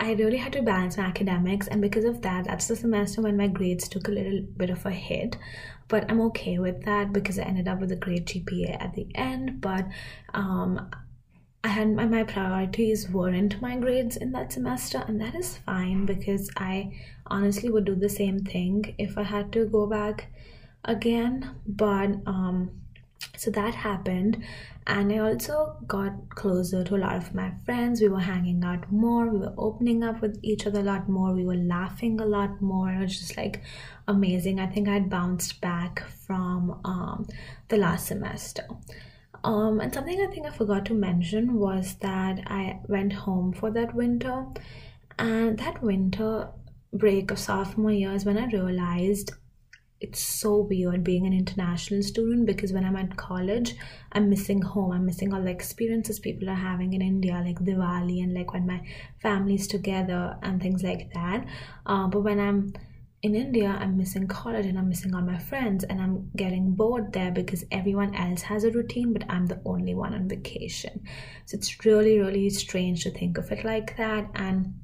I 0.00 0.14
really 0.14 0.38
had 0.38 0.52
to 0.54 0.62
balance 0.62 0.96
my 0.96 1.04
academics, 1.04 1.68
and 1.68 1.80
because 1.80 2.04
of 2.04 2.22
that, 2.22 2.46
that's 2.46 2.66
the 2.66 2.74
semester 2.74 3.22
when 3.22 3.36
my 3.36 3.46
grades 3.46 3.88
took 3.88 4.08
a 4.08 4.12
little 4.12 4.40
bit 4.56 4.70
of 4.70 4.84
a 4.84 4.90
hit. 4.90 5.36
But 5.86 6.10
I'm 6.10 6.20
okay 6.22 6.58
with 6.58 6.84
that 6.86 7.12
because 7.12 7.38
I 7.38 7.42
ended 7.42 7.68
up 7.68 7.78
with 7.80 7.92
a 7.92 7.96
great 7.96 8.26
GPA 8.26 8.82
at 8.82 8.94
the 8.94 9.06
end. 9.14 9.60
But 9.60 9.86
um, 10.34 10.90
I 11.62 11.68
had 11.68 11.94
my, 11.94 12.06
my 12.06 12.22
priorities 12.22 13.10
weren't 13.10 13.60
my 13.60 13.76
grades 13.76 14.16
in 14.16 14.32
that 14.32 14.52
semester, 14.52 15.04
and 15.06 15.20
that 15.20 15.34
is 15.34 15.58
fine 15.58 16.06
because 16.06 16.50
I 16.56 16.98
honestly 17.26 17.68
would 17.68 17.84
do 17.84 17.94
the 17.94 18.08
same 18.08 18.38
thing 18.40 18.94
if 18.96 19.18
I 19.18 19.24
had 19.24 19.52
to 19.52 19.66
go 19.66 19.86
back 19.86 20.32
again. 20.84 21.50
But 21.66 22.16
um, 22.26 22.70
so 23.36 23.50
that 23.50 23.74
happened, 23.74 24.42
and 24.86 25.12
I 25.12 25.18
also 25.18 25.76
got 25.86 26.30
closer 26.30 26.82
to 26.82 26.96
a 26.96 27.04
lot 27.04 27.16
of 27.16 27.34
my 27.34 27.52
friends. 27.66 28.00
We 28.00 28.08
were 28.08 28.20
hanging 28.20 28.64
out 28.64 28.90
more, 28.90 29.28
we 29.28 29.40
were 29.40 29.54
opening 29.58 30.02
up 30.02 30.22
with 30.22 30.38
each 30.42 30.66
other 30.66 30.80
a 30.80 30.84
lot 30.84 31.10
more, 31.10 31.34
we 31.34 31.44
were 31.44 31.54
laughing 31.54 32.20
a 32.20 32.24
lot 32.26 32.62
more. 32.62 32.90
It 32.90 33.00
was 33.00 33.18
just 33.18 33.36
like 33.36 33.62
amazing. 34.08 34.60
I 34.60 34.66
think 34.66 34.88
I'd 34.88 35.10
bounced 35.10 35.60
back 35.60 36.08
from 36.26 36.80
um, 36.86 37.28
the 37.68 37.76
last 37.76 38.06
semester. 38.06 38.64
Um, 39.42 39.80
and 39.80 39.92
something 39.92 40.20
I 40.20 40.30
think 40.32 40.46
I 40.46 40.50
forgot 40.50 40.84
to 40.86 40.94
mention 40.94 41.54
was 41.54 41.94
that 41.96 42.40
I 42.46 42.80
went 42.88 43.12
home 43.12 43.52
for 43.52 43.70
that 43.70 43.94
winter 43.94 44.46
And 45.18 45.58
that 45.58 45.82
winter 45.82 46.48
break 46.92 47.30
of 47.30 47.38
sophomore 47.38 47.92
year 47.92 48.12
is 48.12 48.24
when 48.24 48.38
I 48.38 48.46
realized 48.46 49.32
it's 50.00 50.20
so 50.20 50.60
weird 50.62 51.04
being 51.04 51.26
an 51.26 51.34
international 51.34 52.02
student 52.02 52.46
because 52.46 52.72
when 52.72 52.84
I'm 52.86 52.96
at 52.96 53.16
college, 53.16 53.74
I'm 54.12 54.30
missing 54.30 54.62
home. 54.62 54.92
I'm 54.92 55.04
missing 55.06 55.34
all 55.34 55.42
the 55.42 55.50
experiences 55.50 56.18
people 56.18 56.48
are 56.48 56.54
having 56.54 56.94
in 56.94 57.02
India, 57.02 57.42
like 57.44 57.58
Diwali 57.60 58.22
and 58.22 58.32
like 58.34 58.54
when 58.54 58.66
my 58.66 58.80
family's 59.20 59.66
together 59.66 60.38
and 60.42 60.60
things 60.60 60.82
like 60.82 61.12
that. 61.12 61.46
Uh, 61.84 62.06
but 62.08 62.20
when 62.22 62.40
I'm 62.40 62.72
in 63.22 63.34
India, 63.34 63.76
I'm 63.78 63.98
missing 63.98 64.26
college 64.26 64.64
and 64.64 64.78
I'm 64.78 64.88
missing 64.88 65.14
all 65.14 65.20
my 65.20 65.38
friends 65.38 65.84
and 65.84 66.00
I'm 66.00 66.30
getting 66.36 66.72
bored 66.72 67.12
there 67.12 67.30
because 67.30 67.64
everyone 67.70 68.14
else 68.14 68.40
has 68.42 68.64
a 68.64 68.70
routine, 68.70 69.12
but 69.12 69.24
I'm 69.28 69.46
the 69.46 69.60
only 69.66 69.94
one 69.94 70.14
on 70.14 70.26
vacation. 70.26 71.04
So 71.44 71.56
it's 71.56 71.84
really, 71.84 72.18
really 72.18 72.48
strange 72.48 73.02
to 73.04 73.10
think 73.10 73.36
of 73.36 73.52
it 73.52 73.62
like 73.62 73.96
that. 73.98 74.30
And 74.34 74.74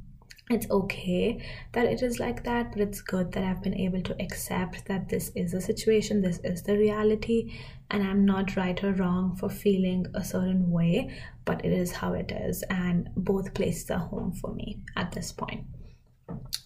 it's 0.50 0.70
okay 0.70 1.42
that 1.72 1.86
it 1.86 2.02
is 2.02 2.20
like 2.20 2.44
that, 2.44 2.72
but 2.72 2.82
it's 2.82 3.00
good 3.00 3.32
that 3.32 3.42
I've 3.42 3.62
been 3.62 3.74
able 3.74 4.02
to 4.02 4.22
accept 4.22 4.84
that 4.84 5.08
this 5.08 5.32
is 5.34 5.54
a 5.54 5.60
situation, 5.60 6.20
this 6.20 6.38
is 6.44 6.62
the 6.62 6.76
reality, 6.76 7.58
and 7.90 8.02
I'm 8.02 8.26
not 8.26 8.54
right 8.54 8.82
or 8.84 8.92
wrong 8.92 9.34
for 9.36 9.48
feeling 9.48 10.06
a 10.14 10.22
certain 10.22 10.70
way, 10.70 11.10
but 11.46 11.64
it 11.64 11.72
is 11.72 11.90
how 11.90 12.12
it 12.12 12.30
is. 12.32 12.62
And 12.64 13.08
both 13.16 13.54
places 13.54 13.90
are 13.90 13.98
home 13.98 14.32
for 14.32 14.52
me 14.52 14.82
at 14.94 15.12
this 15.12 15.32
point 15.32 15.64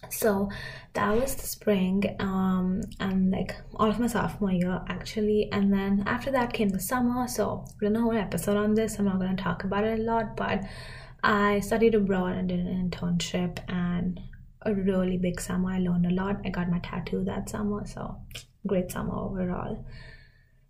so 0.09 0.49
that 0.93 1.15
was 1.15 1.35
the 1.35 1.47
spring 1.47 2.03
um 2.19 2.81
and 2.99 3.31
like 3.31 3.55
all 3.75 3.89
of 3.89 3.99
my 3.99 4.07
sophomore 4.07 4.51
year 4.51 4.81
actually. 4.89 5.49
And 5.51 5.71
then 5.71 6.03
after 6.05 6.31
that 6.31 6.53
came 6.53 6.69
the 6.69 6.79
summer. 6.79 7.27
So 7.27 7.65
we're 7.81 7.89
gonna 7.89 8.01
whole 8.01 8.17
episode 8.17 8.57
on 8.57 8.73
this. 8.73 8.99
I'm 8.99 9.05
not 9.05 9.19
gonna 9.19 9.35
talk 9.35 9.63
about 9.63 9.83
it 9.83 9.99
a 9.99 10.03
lot 10.03 10.35
but 10.35 10.61
i 11.23 11.59
studied 11.59 11.93
abroad 11.93 12.35
and 12.35 12.49
did 12.49 12.59
an 12.59 12.89
internship 12.89 13.59
and 13.69 14.19
a 14.63 14.73
really 14.73 15.17
big 15.17 15.39
summer. 15.39 15.71
I 15.71 15.79
learned 15.79 16.05
a 16.05 16.11
lot. 16.11 16.41
I 16.45 16.49
got 16.49 16.69
my 16.69 16.79
tattoo 16.79 17.23
that 17.25 17.49
summer. 17.49 17.85
So 17.85 18.17
great 18.67 18.91
summer 18.91 19.15
overall. 19.15 19.85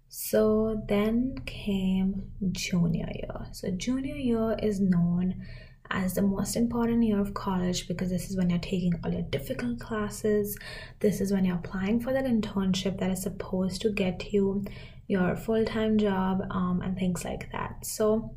So 0.08 0.82
then 0.88 1.36
came 1.46 2.32
junior 2.52 3.08
year. 3.14 3.48
So 3.52 3.72
junior 3.72 4.16
year 4.16 4.58
is 4.62 4.80
known 4.80 5.46
as 5.92 6.14
the 6.14 6.22
most 6.22 6.56
important 6.56 7.04
year 7.04 7.20
of 7.20 7.34
college 7.34 7.88
because 7.88 8.10
this 8.10 8.30
is 8.30 8.38
when 8.38 8.50
you're 8.50 8.60
taking 8.60 8.94
all 9.04 9.12
your 9.12 9.22
difficult 9.24 9.80
classes. 9.80 10.58
This 11.00 11.22
is 11.22 11.32
when 11.32 11.46
you're 11.46 11.58
applying 11.58 12.00
for 12.00 12.14
that 12.14 12.26
internship 12.26 13.00
that 13.00 13.12
is 13.12 13.24
supposed 13.24 13.82
to 13.82 13.92
get 13.92 14.32
you 14.34 14.64
your 15.08 15.36
full 15.36 15.66
time 15.66 15.98
job 15.98 16.42
um, 16.52 16.82
and 16.84 16.98
things 16.98 17.26
like 17.26 17.52
that. 17.52 17.86
So, 17.86 18.36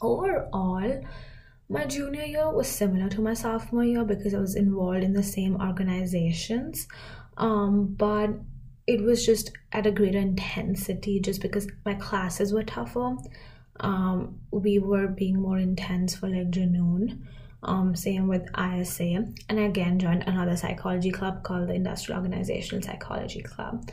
overall, 0.00 1.02
my 1.68 1.84
junior 1.84 2.24
year 2.24 2.50
was 2.50 2.68
similar 2.68 3.08
to 3.10 3.20
my 3.20 3.34
sophomore 3.34 3.84
year 3.84 4.04
because 4.04 4.34
I 4.34 4.38
was 4.38 4.56
involved 4.56 5.04
in 5.04 5.12
the 5.12 5.22
same 5.22 5.60
organizations, 5.60 6.88
um, 7.36 7.94
but 7.96 8.30
it 8.86 9.02
was 9.02 9.24
just 9.24 9.52
at 9.72 9.86
a 9.86 9.92
greater 9.92 10.18
intensity 10.18 11.20
just 11.20 11.42
because 11.42 11.68
my 11.84 11.94
classes 11.94 12.52
were 12.52 12.64
tougher 12.64 13.16
um, 13.80 14.40
we 14.50 14.78
were 14.78 15.08
being 15.08 15.40
more 15.40 15.58
intense 15.58 16.14
for 16.14 16.28
like 16.28 16.50
Junoon. 16.50 17.22
Um, 17.62 17.94
same 17.94 18.26
with 18.26 18.48
ISA, 18.58 19.26
and 19.48 19.60
I 19.60 19.64
again 19.64 19.98
joined 19.98 20.24
another 20.26 20.56
psychology 20.56 21.10
club 21.10 21.42
called 21.42 21.68
the 21.68 21.74
Industrial 21.74 22.18
Organizational 22.18 22.82
Psychology 22.82 23.42
Club. 23.42 23.90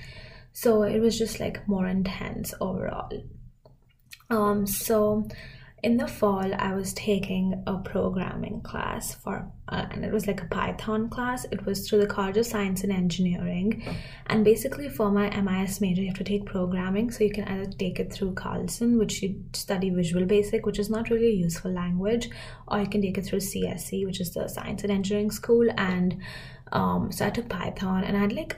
So 0.53 0.83
it 0.83 0.99
was 0.99 1.17
just 1.17 1.39
like 1.39 1.67
more 1.67 1.85
intense 1.85 2.53
overall. 2.61 3.11
Um, 4.29 4.65
so 4.65 5.27
in 5.83 5.97
the 5.97 6.07
fall 6.07 6.53
i 6.55 6.73
was 6.73 6.93
taking 6.93 7.63
a 7.67 7.77
programming 7.77 8.61
class 8.61 9.13
for 9.13 9.51
uh, 9.69 9.85
and 9.91 10.05
it 10.05 10.13
was 10.13 10.27
like 10.27 10.41
a 10.41 10.45
python 10.45 11.09
class. 11.09 11.45
It 11.51 11.65
was 11.65 11.87
through 11.87 11.99
the 11.99 12.07
college 12.07 12.37
of 12.37 12.45
science 12.45 12.83
and 12.83 12.91
engineering. 12.91 13.83
And 14.27 14.45
basically 14.45 14.87
for 14.87 15.11
my 15.11 15.29
mis 15.41 15.81
major 15.81 16.01
you 16.01 16.07
have 16.07 16.17
to 16.17 16.23
take 16.23 16.45
programming. 16.45 17.11
So 17.11 17.25
you 17.25 17.31
can 17.31 17.43
either 17.45 17.69
take 17.71 17.99
it 17.99 18.11
through 18.11 18.33
carlson 18.35 18.97
which 18.97 19.21
you 19.21 19.43
study 19.53 19.89
visual 19.89 20.25
basic 20.25 20.65
which 20.65 20.79
is 20.79 20.89
not 20.89 21.09
really 21.09 21.27
a 21.27 21.41
useful 21.47 21.71
language 21.71 22.29
or 22.67 22.79
you 22.79 22.87
can 22.87 23.01
take 23.01 23.17
it 23.17 23.25
through 23.25 23.39
cse 23.39 24.05
which 24.05 24.21
is 24.21 24.33
the 24.33 24.47
science 24.47 24.83
and 24.83 24.91
engineering 24.91 25.31
school. 25.31 25.67
And 25.77 26.21
um, 26.71 27.11
so 27.11 27.25
i 27.25 27.29
took 27.29 27.49
python 27.49 28.03
and 28.03 28.15
i 28.15 28.21
had 28.21 28.33
like 28.33 28.57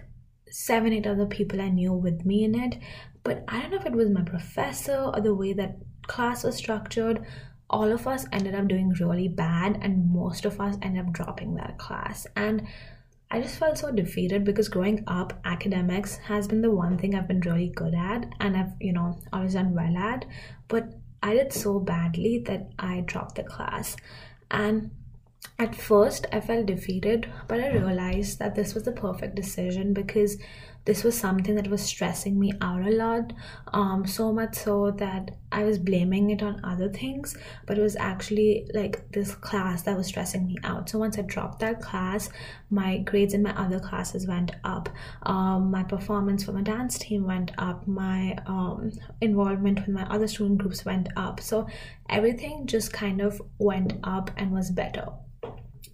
seven 0.51 0.93
eight 0.93 1.07
other 1.07 1.25
people 1.25 1.61
i 1.61 1.69
knew 1.69 1.93
with 1.93 2.23
me 2.23 2.43
in 2.43 2.53
it. 2.53 2.77
But 3.23 3.45
i 3.47 3.59
don't 3.61 3.71
know 3.71 3.77
if 3.77 3.85
it 3.87 3.93
was 3.93 4.09
my 4.11 4.21
professor 4.21 4.97
or 4.97 5.21
the 5.21 5.33
way 5.33 5.53
that 5.53 5.77
class 6.09 6.43
was 6.43 6.57
structured, 6.57 7.25
all 7.69 7.91
of 7.91 8.07
us 8.07 8.25
ended 8.33 8.55
up 8.55 8.67
doing 8.67 8.89
really 8.99 9.27
bad, 9.29 9.79
and 9.81 10.11
most 10.11 10.43
of 10.43 10.59
us 10.59 10.75
ended 10.81 11.05
up 11.05 11.13
dropping 11.13 11.55
that 11.55 11.77
class. 11.77 12.27
And 12.35 12.67
I 13.31 13.41
just 13.41 13.59
felt 13.59 13.77
so 13.77 13.91
defeated 13.91 14.43
because 14.43 14.69
growing 14.69 15.03
up, 15.05 15.39
academics 15.45 16.15
has 16.17 16.47
been 16.47 16.61
the 16.61 16.71
one 16.71 16.97
thing 16.97 17.13
I've 17.13 17.27
been 17.27 17.41
really 17.41 17.69
good 17.69 17.93
at 17.93 18.25
and 18.39 18.57
I've, 18.57 18.73
you 18.81 18.91
know, 18.91 19.19
always 19.31 19.53
done 19.53 19.75
well 19.75 19.95
at. 19.95 20.25
But 20.67 20.89
I 21.21 21.35
did 21.35 21.53
so 21.53 21.79
badly 21.79 22.39
that 22.47 22.71
I 22.79 23.01
dropped 23.01 23.35
the 23.35 23.43
class. 23.43 23.95
And 24.49 24.89
at 25.59 25.75
first, 25.75 26.25
I 26.31 26.39
felt 26.41 26.65
defeated, 26.65 27.31
but 27.47 27.59
I 27.59 27.69
realized 27.69 28.39
that 28.39 28.55
this 28.55 28.73
was 28.73 28.83
the 28.83 28.93
perfect 28.93 29.35
decision 29.35 29.93
because 29.93 30.37
this 30.89 31.03
was 31.03 31.15
something 31.15 31.55
that 31.55 31.67
was 31.67 31.83
stressing 31.83 32.39
me 32.39 32.51
out 32.61 32.81
a 32.81 32.89
lot 32.89 33.33
um 33.73 34.05
so 34.07 34.31
much 34.33 34.55
so 34.55 34.89
that 34.89 35.29
i 35.51 35.63
was 35.63 35.77
blaming 35.77 36.31
it 36.31 36.41
on 36.41 36.59
other 36.63 36.89
things 36.89 37.37
but 37.67 37.77
it 37.77 37.81
was 37.81 37.95
actually 37.95 38.67
like 38.73 38.95
this 39.11 39.35
class 39.35 39.83
that 39.83 39.95
was 39.95 40.07
stressing 40.07 40.47
me 40.47 40.55
out. 40.63 40.89
So 40.89 40.97
once 40.97 41.17
i 41.19 41.21
dropped 41.21 41.59
that 41.59 41.79
class 41.79 42.29
my 42.69 42.97
grades 42.99 43.33
in 43.33 43.43
my 43.43 43.55
other 43.57 43.79
classes 43.79 44.27
went 44.27 44.51
up. 44.63 44.89
Um, 45.23 45.71
my 45.71 45.83
performance 45.83 46.43
for 46.43 46.51
my 46.51 46.61
dance 46.61 46.99
team 46.99 47.25
went 47.25 47.51
up. 47.57 47.87
My 47.87 48.37
um, 48.45 48.91
involvement 49.21 49.79
with 49.79 49.89
my 49.89 50.03
other 50.03 50.27
student 50.27 50.59
groups 50.59 50.85
went 50.85 51.09
up. 51.15 51.39
So 51.39 51.67
everything 52.09 52.67
just 52.67 52.93
kind 52.93 53.21
of 53.21 53.41
went 53.57 53.93
up 54.03 54.29
and 54.37 54.51
was 54.51 54.69
better 54.69 55.07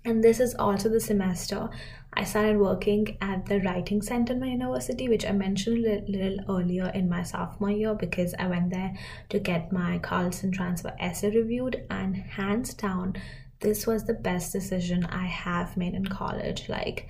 and 0.05 0.23
this 0.23 0.39
is 0.39 0.55
also 0.55 0.87
the 0.87 0.99
semester 0.99 1.69
I 2.17 2.23
started 2.23 2.57
working 2.57 3.17
at 3.19 3.45
the 3.45 3.59
writing 3.59 4.01
center 4.01 4.31
in 4.33 4.39
my 4.39 4.47
university, 4.47 5.09
which 5.09 5.25
I 5.25 5.33
mentioned 5.33 5.85
a 5.85 6.01
little 6.07 6.39
earlier 6.47 6.89
in 6.95 7.09
my 7.09 7.23
sophomore 7.23 7.71
year 7.71 7.93
because 7.93 8.33
I 8.39 8.47
went 8.47 8.69
there 8.69 8.95
to 9.29 9.39
get 9.39 9.73
my 9.73 9.99
Carlson 9.99 10.51
transfer 10.51 10.95
essay 10.97 11.35
reviewed, 11.35 11.83
and 11.89 12.15
hands 12.15 12.73
down, 12.73 13.15
this 13.59 13.85
was 13.85 14.05
the 14.05 14.13
best 14.13 14.53
decision 14.53 15.03
I 15.05 15.25
have 15.25 15.75
made 15.75 15.93
in 15.93 16.05
college. 16.05 16.69
Like, 16.69 17.09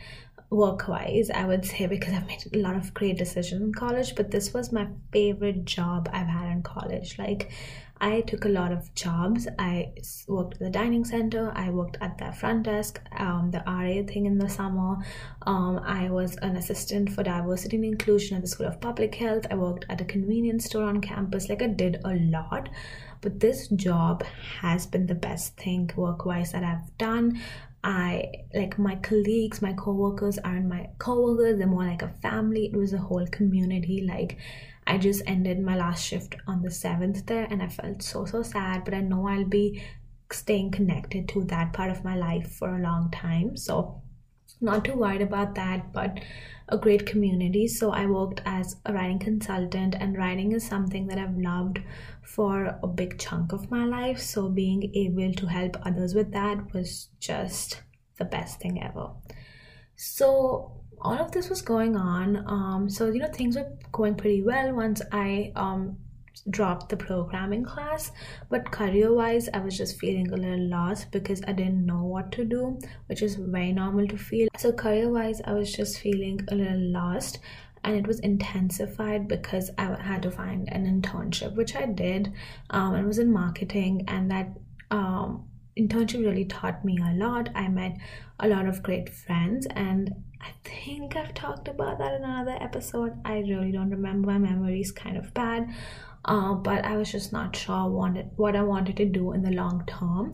work 0.49 0.87
wise, 0.87 1.29
I 1.29 1.45
would 1.45 1.65
say, 1.65 1.85
because 1.95 2.13
I've 2.13 2.27
made 2.27 2.43
a 2.51 2.57
lot 2.57 2.75
of 2.75 2.93
great 2.95 3.19
decisions 3.19 3.61
in 3.61 3.73
college, 3.73 4.15
but 4.15 4.31
this 4.31 4.55
was 4.55 4.71
my 4.71 4.87
favorite 5.11 5.65
job 5.65 6.09
I've 6.11 6.27
had 6.27 6.51
in 6.51 6.63
college. 6.63 7.19
Like, 7.19 7.51
I 8.01 8.21
took 8.21 8.45
a 8.45 8.49
lot 8.49 8.71
of 8.71 8.93
jobs. 8.93 9.47
I 9.57 9.93
worked 10.27 10.55
at 10.55 10.59
the 10.59 10.69
dining 10.69 11.05
center. 11.05 11.51
I 11.55 11.69
worked 11.69 11.97
at 12.01 12.17
the 12.17 12.31
front 12.33 12.63
desk, 12.63 12.99
um, 13.17 13.51
the 13.51 13.63
RA 13.65 14.03
thing 14.05 14.25
in 14.25 14.37
the 14.37 14.49
summer. 14.49 14.97
Um, 15.47 15.79
I 15.79 16.09
was 16.09 16.35
an 16.37 16.57
assistant 16.57 17.11
for 17.11 17.23
diversity 17.23 17.77
and 17.77 17.85
inclusion 17.85 18.35
at 18.35 18.41
the 18.41 18.49
School 18.49 18.67
of 18.67 18.81
Public 18.81 19.15
Health. 19.15 19.47
I 19.49 19.55
worked 19.55 19.85
at 19.89 20.01
a 20.01 20.05
convenience 20.05 20.65
store 20.65 20.83
on 20.83 20.99
campus. 21.01 21.47
Like 21.47 21.61
I 21.61 21.67
did 21.67 22.01
a 22.03 22.15
lot. 22.15 22.69
But 23.21 23.39
this 23.39 23.69
job 23.69 24.23
has 24.61 24.85
been 24.85 25.07
the 25.07 25.15
best 25.15 25.55
thing 25.57 25.89
work 25.95 26.25
wise 26.25 26.51
that 26.51 26.63
I've 26.63 26.97
done. 26.97 27.39
I 27.83 28.31
like 28.53 28.79
my 28.79 28.95
colleagues, 28.95 29.61
my 29.61 29.73
co-workers 29.73 30.39
aren't 30.39 30.67
my 30.67 30.89
co-workers, 30.97 31.59
they're 31.59 31.67
more 31.67 31.85
like 31.85 32.01
a 32.01 32.09
family. 32.21 32.65
It 32.65 32.75
was 32.75 32.93
a 32.93 32.97
whole 32.97 33.27
community. 33.27 34.01
Like 34.01 34.37
I 34.87 34.97
just 34.97 35.23
ended 35.25 35.59
my 35.59 35.75
last 35.75 36.05
shift 36.05 36.35
on 36.47 36.61
the 36.61 36.69
7th 36.69 37.25
there 37.25 37.47
and 37.49 37.61
I 37.61 37.67
felt 37.67 38.03
so, 38.03 38.25
so 38.25 38.43
sad. 38.43 38.85
But 38.85 38.93
I 38.93 39.01
know 39.01 39.27
I'll 39.27 39.45
be 39.45 39.83
staying 40.31 40.71
connected 40.71 41.27
to 41.29 41.43
that 41.45 41.73
part 41.73 41.91
of 41.91 42.03
my 42.03 42.15
life 42.15 42.51
for 42.51 42.75
a 42.75 42.81
long 42.81 43.11
time. 43.11 43.57
So, 43.57 44.01
not 44.61 44.85
too 44.85 44.95
worried 44.95 45.21
about 45.21 45.55
that, 45.55 45.91
but 45.91 46.19
a 46.69 46.77
great 46.77 47.05
community. 47.05 47.67
So, 47.67 47.91
I 47.91 48.05
worked 48.05 48.41
as 48.45 48.75
a 48.85 48.93
writing 48.93 49.19
consultant, 49.19 49.95
and 49.99 50.17
writing 50.17 50.51
is 50.51 50.65
something 50.65 51.07
that 51.07 51.17
I've 51.17 51.37
loved 51.37 51.79
for 52.23 52.79
a 52.81 52.87
big 52.87 53.19
chunk 53.19 53.53
of 53.53 53.69
my 53.69 53.85
life. 53.85 54.19
So, 54.19 54.49
being 54.49 54.91
able 54.95 55.33
to 55.33 55.45
help 55.47 55.77
others 55.83 56.15
with 56.15 56.31
that 56.31 56.73
was 56.73 57.09
just 57.19 57.81
the 58.17 58.25
best 58.25 58.59
thing 58.59 58.81
ever. 58.81 59.09
So, 59.95 60.84
all 61.01 61.17
of 61.17 61.31
this 61.31 61.49
was 61.49 61.61
going 61.61 61.95
on 61.95 62.43
um, 62.47 62.89
so 62.89 63.11
you 63.11 63.19
know 63.19 63.27
things 63.27 63.55
were 63.55 63.71
going 63.91 64.15
pretty 64.15 64.41
well 64.41 64.73
once 64.73 65.01
i 65.11 65.51
um, 65.55 65.97
dropped 66.49 66.89
the 66.89 66.97
programming 66.97 67.63
class 67.63 68.11
but 68.49 68.69
career 68.71 69.13
wise 69.13 69.49
i 69.53 69.59
was 69.59 69.77
just 69.77 69.99
feeling 69.99 70.31
a 70.31 70.35
little 70.35 70.69
lost 70.69 71.11
because 71.11 71.41
i 71.47 71.51
didn't 71.51 71.85
know 71.85 72.03
what 72.03 72.31
to 72.31 72.43
do 72.45 72.77
which 73.07 73.21
is 73.21 73.35
very 73.35 73.71
normal 73.71 74.07
to 74.07 74.17
feel 74.17 74.47
so 74.57 74.71
career 74.71 75.09
wise 75.09 75.41
i 75.45 75.53
was 75.53 75.71
just 75.71 75.99
feeling 75.99 76.39
a 76.49 76.55
little 76.55 76.91
lost 76.91 77.39
and 77.83 77.95
it 77.95 78.07
was 78.07 78.19
intensified 78.19 79.27
because 79.27 79.71
i 79.77 79.83
had 80.01 80.21
to 80.21 80.29
find 80.29 80.67
an 80.71 80.85
internship 80.85 81.55
which 81.55 81.75
i 81.75 81.85
did 81.85 82.33
um, 82.69 82.95
it 82.95 83.05
was 83.05 83.19
in 83.19 83.31
marketing 83.31 84.03
and 84.07 84.29
that 84.29 84.49
um, 84.91 85.45
internship 85.77 86.25
really 86.25 86.45
taught 86.45 86.83
me 86.85 86.97
a 86.97 87.13
lot. 87.13 87.49
I 87.55 87.67
met 87.67 87.97
a 88.39 88.47
lot 88.47 88.67
of 88.67 88.83
great 88.83 89.09
friends, 89.09 89.67
and 89.71 90.13
I 90.45 90.51
think 90.63 91.15
I've 91.15 91.33
talked 91.33 91.67
about 91.67 91.97
that 91.97 92.13
in 92.13 92.23
another 92.23 92.57
episode. 92.61 93.13
I 93.25 93.39
really 93.39 93.71
don't 93.71 93.89
remember. 93.89 94.31
My 94.31 94.37
memory 94.37 94.79
is 94.79 94.91
kind 94.91 95.17
of 95.17 95.33
bad. 95.33 95.73
Uh, 96.23 96.53
but 96.53 96.85
I 96.85 96.97
was 96.97 97.11
just 97.11 97.31
not 97.33 97.55
sure 97.55 97.87
wanted 97.89 98.29
what 98.35 98.55
I 98.55 98.61
wanted 98.63 98.97
to 98.97 99.05
do 99.05 99.31
in 99.33 99.41
the 99.41 99.51
long 99.51 99.83
term. 99.87 100.33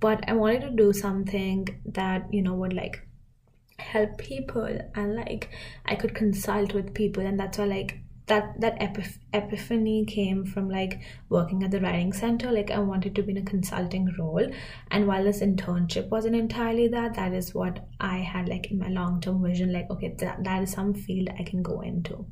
But 0.00 0.28
I 0.28 0.32
wanted 0.34 0.62
to 0.62 0.70
do 0.70 0.92
something 0.92 1.68
that 1.86 2.32
you 2.32 2.42
know 2.42 2.54
would 2.54 2.72
like 2.72 3.06
help 3.78 4.18
people 4.18 4.78
and 4.94 5.16
like 5.16 5.50
I 5.84 5.94
could 5.96 6.14
consult 6.14 6.74
with 6.74 6.94
people, 6.94 7.24
and 7.24 7.38
that's 7.38 7.58
why 7.58 7.64
like 7.64 7.98
that 8.26 8.60
that 8.60 8.78
epiph- 8.80 9.18
epiphany 9.32 10.04
came 10.04 10.44
from 10.44 10.70
like 10.70 11.00
working 11.28 11.62
at 11.64 11.70
the 11.70 11.80
writing 11.80 12.12
center. 12.12 12.52
Like 12.52 12.70
i 12.70 12.78
wanted 12.78 13.14
to 13.16 13.22
be 13.22 13.32
in 13.32 13.38
a 13.38 13.42
consulting 13.42 14.14
role. 14.18 14.46
And 14.90 15.06
while 15.06 15.24
this 15.24 15.40
internship 15.40 16.08
wasn't 16.08 16.36
entirely 16.36 16.88
that 16.88 17.14
that 17.14 17.32
is 17.32 17.54
what 17.54 17.86
i 18.00 18.18
had 18.18 18.48
like 18.48 18.70
in 18.70 18.78
my 18.78 18.88
long-term 18.88 19.42
vision. 19.42 19.72
Like 19.72 19.90
okay 19.90 20.14
that, 20.18 20.44
that 20.44 20.62
is 20.62 20.70
some 20.70 20.94
field 20.94 21.30
i 21.38 21.42
can 21.42 21.62
go 21.62 21.80
into. 21.80 22.24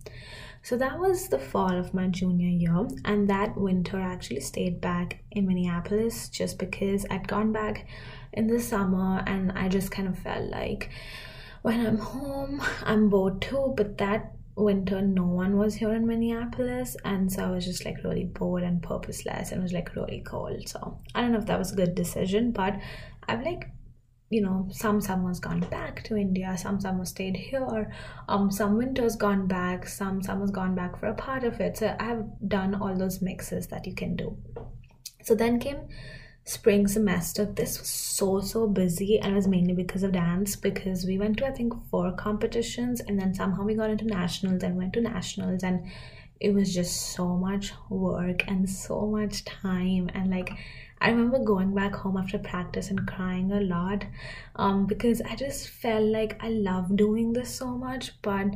So 0.63 0.77
that 0.77 0.99
was 0.99 1.29
the 1.29 1.39
fall 1.39 1.77
of 1.77 1.95
my 1.95 2.07
junior 2.09 2.49
year. 2.49 2.87
And 3.05 3.29
that 3.29 3.57
winter 3.57 3.99
I 3.99 4.13
actually 4.13 4.41
stayed 4.41 4.81
back 4.81 5.25
in 5.33 5.47
minneapolis 5.47 6.29
just 6.29 6.59
because 6.59 7.07
i'd 7.11 7.27
gone 7.27 7.53
back 7.53 7.87
in 8.33 8.47
the 8.47 8.61
summer. 8.61 9.25
And 9.27 9.53
i 9.53 9.69
just 9.69 9.91
kind 9.91 10.07
of 10.07 10.19
felt 10.19 10.51
like 10.51 10.91
when 11.63 11.85
i'm 11.85 11.99
home 11.99 12.63
i'm 12.85 13.09
bored 13.09 13.43
too. 13.43 13.75
But 13.77 13.99
that 13.99 14.37
winter 14.63 15.01
no 15.01 15.25
one 15.25 15.57
was 15.57 15.75
here 15.75 15.93
in 15.93 16.07
minneapolis 16.07 16.97
and 17.05 17.33
so 17.33 17.45
i 17.45 17.51
was 17.51 17.65
just 17.65 17.85
like 17.85 18.03
really 18.05 18.25
bored 18.25 18.63
and 18.63 18.83
purposeless 18.83 19.51
and 19.51 19.61
it 19.61 19.63
was 19.63 19.73
like 19.73 19.95
really 19.97 20.23
cold 20.27 20.69
so 20.69 21.01
i 21.15 21.21
don't 21.21 21.33
know 21.33 21.39
if 21.39 21.47
that 21.47 21.59
was 21.59 21.73
a 21.73 21.77
good 21.77 21.95
decision 21.95 22.53
but 22.53 22.75
i've 23.29 23.43
like 23.43 23.65
you 24.31 24.41
know 24.41 24.69
some 24.71 25.01
summers 25.01 25.41
gone 25.41 25.61
back 25.61 26.05
to 26.05 26.17
india 26.17 26.57
some 26.57 26.81
summers 26.81 27.09
stayed 27.09 27.37
here 27.37 27.93
um 28.29 28.51
some 28.51 28.77
winters 28.77 29.17
gone 29.17 29.47
back 29.47 29.89
some 29.89 30.23
summers 30.23 30.53
gone 30.53 30.75
back 30.75 30.99
for 30.99 31.07
a 31.07 31.15
part 31.15 31.43
of 31.45 31.61
it. 31.61 31.77
So 31.77 31.97
i've 31.99 32.25
done 32.47 32.75
all 32.75 32.97
those 32.97 33.21
mixes 33.21 33.67
that 33.69 33.87
you 33.87 33.95
can 33.95 34.17
do. 34.17 34.37
So 35.23 35.35
then 35.35 35.59
came 35.59 35.89
spring 36.45 36.89
semester 36.89 37.45
this 37.45 37.79
was 37.79 37.89
so 37.89 38.41
so 38.41 38.67
busy. 38.67 39.19
And 39.19 39.33
it 39.33 39.37
was 39.37 39.47
mainly 39.47 39.75
because 39.75 40.03
of 40.03 40.13
dance 40.13 40.57
because 40.57 41.05
we 41.05 41.19
went 41.19 41.39
to 41.39 41.47
i 41.47 41.51
think 41.51 41.73
four 41.91 42.13
competitions 42.13 43.01
and 43.01 43.19
then 43.19 43.35
somehow 43.35 43.63
we 43.65 43.75
got 43.75 43.91
into 43.91 44.07
nationals 44.07 44.63
and 44.63 44.77
went 44.77 44.93
to 44.95 45.01
nationals 45.01 45.63
and 45.63 45.85
it 46.41 46.55
was 46.55 46.73
just 46.75 47.13
so 47.13 47.37
much 47.37 47.73
work 47.91 48.49
and 48.49 48.69
so 48.69 49.07
much 49.07 49.45
time. 49.45 50.11
And 50.15 50.31
like 50.31 50.51
i 51.01 51.11
remember 51.11 51.39
going 51.39 51.75
back 51.75 51.95
home 51.95 52.17
after 52.17 52.39
practice 52.39 52.91
and 52.91 53.07
crying 53.07 53.53
a 53.53 53.61
lot 53.61 54.05
um, 54.57 54.87
because 54.87 55.23
i 55.23 55.35
just 55.35 55.69
felt 55.69 56.05
like 56.05 56.37
i 56.43 56.49
love 56.49 56.95
doing 56.95 57.33
this 57.33 57.55
so 57.55 57.69
much 57.69 58.21
but 58.21 58.49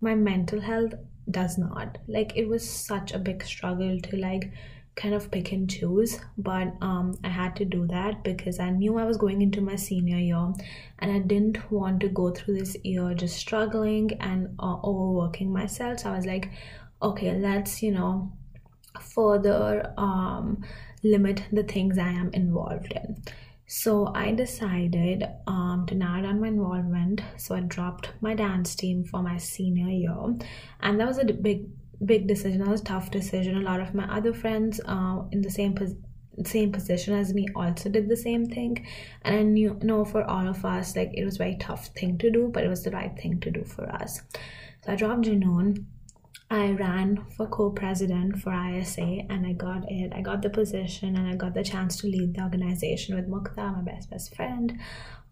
my 0.00 0.14
mental 0.16 0.60
health 0.60 0.94
does 1.30 1.56
not. 1.56 1.98
Like 2.08 2.36
it 2.36 2.48
was 2.48 2.68
such 2.68 3.12
a 3.12 3.18
big 3.18 3.42
struggle 3.44 4.00
to 4.00 4.16
like 4.16 4.52
kind 4.94 5.14
of 5.14 5.30
pick 5.30 5.52
and 5.52 5.70
choose 5.70 6.20
but 6.36 6.74
um 6.82 7.16
i 7.24 7.28
had 7.28 7.56
to 7.56 7.64
do 7.64 7.86
that 7.86 8.22
because 8.22 8.58
i 8.60 8.68
knew 8.68 8.98
i 8.98 9.04
was 9.04 9.16
going 9.16 9.40
into 9.40 9.60
my 9.60 9.74
senior 9.74 10.18
year 10.18 10.52
and 10.98 11.10
i 11.10 11.18
didn't 11.18 11.70
want 11.72 11.98
to 12.00 12.08
go 12.08 12.30
through 12.30 12.54
this 12.58 12.76
year 12.84 13.14
just 13.14 13.36
struggling 13.36 14.10
and 14.20 14.54
uh, 14.58 14.76
overworking 14.84 15.52
myself. 15.52 16.00
So 16.00 16.10
i 16.10 16.16
was 16.16 16.26
like 16.26 16.50
okay 17.00 17.32
let's 17.38 17.82
you 17.82 17.92
know 17.92 18.32
further 19.00 19.92
um 19.96 20.62
limit 21.02 21.42
the 21.50 21.62
things 21.62 21.98
i 21.98 22.08
am 22.08 22.30
involved 22.34 22.92
in. 22.92 23.22
So 23.66 24.12
i 24.14 24.30
decided 24.32 25.24
um, 25.46 25.86
to 25.88 25.94
narrow 25.94 26.22
down 26.22 26.40
my 26.40 26.48
involvement. 26.48 27.22
So 27.38 27.54
i 27.54 27.60
dropped 27.60 28.10
my 28.20 28.34
dance 28.34 28.74
team 28.74 29.04
for 29.04 29.22
my 29.22 29.38
senior 29.38 29.88
year. 29.88 30.36
And 30.80 31.00
that 31.00 31.08
was 31.08 31.18
a 31.18 31.24
big 31.24 31.64
big 32.04 32.26
decision. 32.26 32.60
That 32.60 32.68
was 32.68 32.80
a 32.80 32.84
tough 32.84 33.10
decision. 33.10 33.56
A 33.56 33.60
lot 33.60 33.80
of 33.80 33.94
my 33.94 34.04
other 34.04 34.32
friends 34.32 34.80
uh, 34.84 35.22
in 35.30 35.42
the 35.42 35.50
same 35.50 35.76
same 36.44 36.72
position 36.72 37.14
as 37.14 37.34
me 37.34 37.46
also 37.54 37.90
did 37.90 38.08
the 38.08 38.16
same 38.16 38.46
thing, 38.46 38.86
and 39.22 39.36
I 39.36 39.42
knew 39.42 39.78
know 39.82 40.04
for 40.04 40.24
all 40.24 40.48
of 40.48 40.64
us 40.64 40.96
like 40.96 41.10
it 41.14 41.24
was 41.24 41.36
a 41.36 41.38
very 41.38 41.56
tough 41.56 41.88
thing 41.88 42.18
to 42.18 42.30
do, 42.30 42.48
but 42.52 42.64
it 42.64 42.68
was 42.68 42.82
the 42.82 42.90
right 42.90 43.16
thing 43.16 43.40
to 43.40 43.50
do 43.50 43.64
for 43.64 43.88
us. 43.90 44.22
So 44.84 44.92
I 44.92 44.96
dropped 44.96 45.22
Junoon. 45.22 45.84
I 46.50 46.72
ran 46.72 47.24
for 47.34 47.46
co-president 47.46 48.38
for 48.38 48.52
ISA 48.52 49.22
and 49.30 49.46
I 49.46 49.54
got 49.54 49.90
it. 49.90 50.12
I 50.14 50.20
got 50.20 50.42
the 50.42 50.50
position 50.50 51.16
and 51.16 51.26
I 51.26 51.34
got 51.34 51.54
the 51.54 51.64
chance 51.64 51.96
to 51.98 52.08
lead 52.08 52.34
the 52.34 52.42
organization 52.42 53.16
with 53.16 53.26
Mukta, 53.26 53.74
my 53.74 53.80
best 53.80 54.10
best 54.10 54.36
friend. 54.36 54.78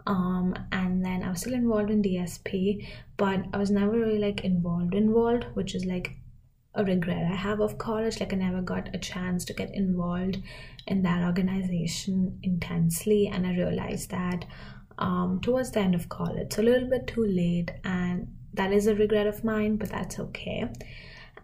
Um, 0.06 0.54
and 0.72 1.04
then 1.04 1.22
I 1.22 1.28
was 1.28 1.40
still 1.40 1.52
involved 1.52 1.90
in 1.90 2.02
DSP, 2.02 2.86
but 3.18 3.44
I 3.52 3.58
was 3.58 3.70
never 3.70 3.92
really 3.92 4.18
like 4.18 4.44
involved 4.44 4.94
involved, 4.94 5.44
which 5.52 5.74
is 5.74 5.84
like 5.84 6.16
a 6.74 6.84
regret 6.84 7.30
I 7.30 7.34
have 7.34 7.60
of 7.60 7.78
college. 7.78 8.20
Like 8.20 8.32
I 8.32 8.36
never 8.36 8.62
got 8.62 8.94
a 8.94 8.98
chance 8.98 9.44
to 9.46 9.52
get 9.52 9.74
involved 9.74 10.38
in 10.86 11.02
that 11.02 11.24
organization 11.24 12.38
intensely, 12.42 13.28
and 13.28 13.46
I 13.46 13.52
realized 13.54 14.10
that 14.10 14.44
um, 14.98 15.40
towards 15.42 15.70
the 15.70 15.80
end 15.80 15.94
of 15.94 16.08
college, 16.08 16.52
so 16.52 16.62
a 16.62 16.64
little 16.64 16.88
bit 16.88 17.06
too 17.06 17.24
late, 17.24 17.70
and 17.84 18.28
that 18.54 18.72
is 18.72 18.86
a 18.86 18.94
regret 18.94 19.26
of 19.26 19.44
mine, 19.44 19.76
but 19.76 19.90
that's 19.90 20.18
okay. 20.18 20.68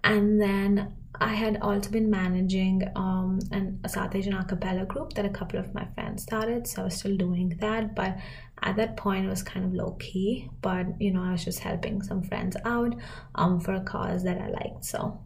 And 0.06 0.40
then 0.40 0.94
I 1.20 1.34
had 1.34 1.58
also 1.62 1.90
been 1.90 2.10
managing 2.10 2.82
um, 2.94 3.40
an 3.50 3.80
a 3.82 3.88
South 3.88 4.14
Asian 4.14 4.34
a 4.34 4.44
cappella 4.44 4.84
group 4.84 5.14
that 5.14 5.24
a 5.24 5.30
couple 5.30 5.58
of 5.58 5.74
my 5.74 5.84
friends 5.94 6.22
started, 6.22 6.66
so 6.66 6.82
I 6.82 6.84
was 6.84 6.96
still 6.96 7.16
doing 7.16 7.56
that, 7.60 7.96
but 7.96 8.16
at 8.62 8.76
that 8.76 8.96
point 8.96 9.26
it 9.26 9.28
was 9.28 9.42
kind 9.42 9.64
of 9.64 9.74
low 9.74 9.96
key. 9.98 10.48
But 10.62 11.00
you 11.00 11.12
know, 11.12 11.22
I 11.22 11.32
was 11.32 11.44
just 11.44 11.58
helping 11.58 12.02
some 12.02 12.22
friends 12.22 12.56
out 12.64 12.94
um, 13.34 13.58
for 13.58 13.74
a 13.74 13.80
cause 13.80 14.22
that 14.24 14.40
I 14.40 14.48
liked, 14.48 14.84
so 14.84 15.20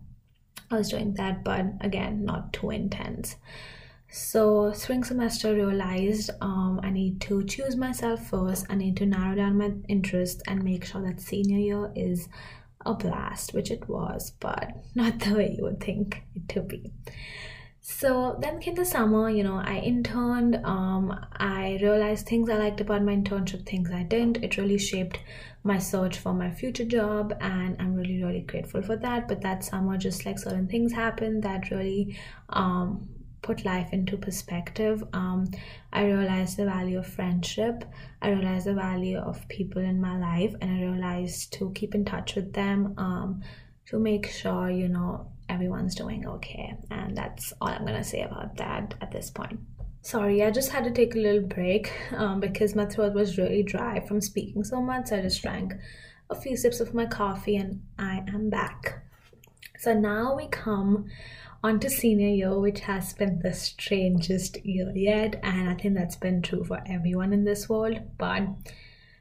I 0.71 0.77
was 0.77 0.89
doing 0.89 1.15
that, 1.15 1.45
but 1.45 1.67
again, 1.81 2.25
not 2.25 2.53
too 2.53 2.71
intense. 2.71 3.37
So 4.13 4.73
spring 4.73 5.05
semester 5.05 5.55
realized 5.55 6.31
um, 6.41 6.81
I 6.83 6.91
need 6.91 7.21
to 7.23 7.45
choose 7.45 7.77
myself 7.77 8.29
first. 8.29 8.67
I 8.69 8.75
need 8.75 8.97
to 8.97 9.07
narrow 9.07 9.37
down 9.37 9.59
my 9.59 9.73
interests 9.89 10.43
and 10.49 10.65
make 10.65 10.85
sure 10.85 11.03
that 11.03 11.21
senior 11.21 11.59
year 11.59 11.93
is 11.95 12.29
a 12.85 12.95
blast, 12.95 13.55
which 13.55 13.71
it 13.71 13.89
was, 13.89 14.33
but 14.41 14.71
not 14.95 15.21
the 15.21 15.35
way 15.35 15.55
you 15.57 15.65
would 15.65 15.81
think 15.81 16.23
it 16.35 16.49
to 16.51 16.63
be. 16.63 16.93
So 17.83 18.39
then 18.41 18.61
came 18.61 18.75
the 18.75 18.85
summer, 18.85 19.31
you 19.31 19.43
know, 19.43 19.57
I 19.57 19.79
interned. 19.79 20.61
Um, 20.65 21.19
I 21.33 21.79
realized 21.83 22.27
things 22.27 22.51
I 22.51 22.57
liked 22.57 22.81
about 22.81 23.03
my 23.03 23.17
internship, 23.17 23.67
things 23.67 23.91
I 23.91 24.03
didn't. 24.03 24.45
It 24.45 24.59
really 24.59 24.79
shaped 24.79 25.19
my 25.65 25.79
search 25.79 26.19
for 26.19 26.33
my 26.33 26.51
future 26.51 26.85
job, 26.85 27.35
and 27.41 27.77
I'm 27.81 27.95
really, 27.95 28.23
really 28.23 28.43
grateful 28.43 28.83
for 28.83 28.97
that. 28.97 29.29
But 29.29 29.41
that 29.43 29.65
summer, 29.65 29.97
just 29.97 30.27
like 30.27 30.39
certain 30.39 30.69
things 30.69 30.93
happened 30.93 31.43
that 31.43 31.71
really 31.71 32.19
um, 32.51 33.09
put 33.43 33.65
life 33.65 33.93
into 33.93 34.17
perspective. 34.17 35.03
Um, 35.13 35.51
I 35.93 36.05
realized 36.05 36.57
the 36.57 36.65
value 36.65 36.99
of 36.99 37.07
friendship. 37.07 37.85
I 38.23 38.31
realized 38.31 38.67
the 38.67 38.75
value 38.75 39.19
of 39.19 39.47
people 39.49 39.83
in 39.83 40.01
my 40.01 40.19
life, 40.19 40.55
and 40.61 40.71
I 40.71 40.91
realized 40.91 41.53
to 41.55 41.73
keep 41.75 41.95
in 41.95 42.05
touch 42.05 42.35
with 42.35 42.53
them 42.53 42.95
um, 42.99 43.43
to 43.87 43.99
make 43.99 44.31
sure 44.31 44.71
you 44.71 44.89
know 44.89 45.29
everyone's 45.49 45.95
doing 45.95 46.27
okay. 46.27 46.75
And 46.91 47.17
that's 47.17 47.53
all 47.61 47.69
I'm 47.69 47.85
gonna 47.85 48.05
say 48.05 48.23
about 48.23 48.57
that 48.57 48.95
at 49.01 49.11
this 49.11 49.31
point. 49.31 49.61
Sorry, 50.03 50.43
I 50.43 50.51
just 50.51 50.71
had 50.71 50.85
to 50.85 50.91
take 50.91 51.15
a 51.15 51.19
little 51.19 51.43
break 51.47 51.93
um, 52.13 52.41
because 52.41 52.75
my 52.75 52.87
throat 52.87 53.13
was 53.13 53.37
really 53.37 53.63
dry 53.63 54.01
from 54.01 54.21
speaking 54.21 54.65
so 54.65 54.81
much. 54.81 55.09
So 55.09 55.17
I 55.17 55.23
just 55.23 55.43
drank 55.43 55.75
a 56.31 56.35
few 56.35 56.57
sips 56.57 56.81
of 56.81 56.95
my 56.95 57.07
coffee 57.07 57.57
and 57.57 57.83
I 57.99 58.25
am 58.29 58.49
back. 58.49 59.00
So 59.81 59.95
now 59.95 60.35
we 60.35 60.47
come 60.47 61.07
on 61.65 61.81
to 61.81 61.89
senior 61.89 62.29
year, 62.29 62.61
which 62.61 62.81
has 62.81 63.15
been 63.15 63.39
the 63.39 63.55
strangest 63.55 64.63
year 64.63 64.93
yet, 64.95 65.41
and 65.43 65.71
I 65.71 65.75
think 65.75 65.95
that's 65.95 66.17
been 66.17 66.43
true 66.43 66.65
for 66.65 66.83
everyone 66.87 67.33
in 67.33 67.45
this 67.45 67.67
world. 67.67 67.99
But 68.19 68.43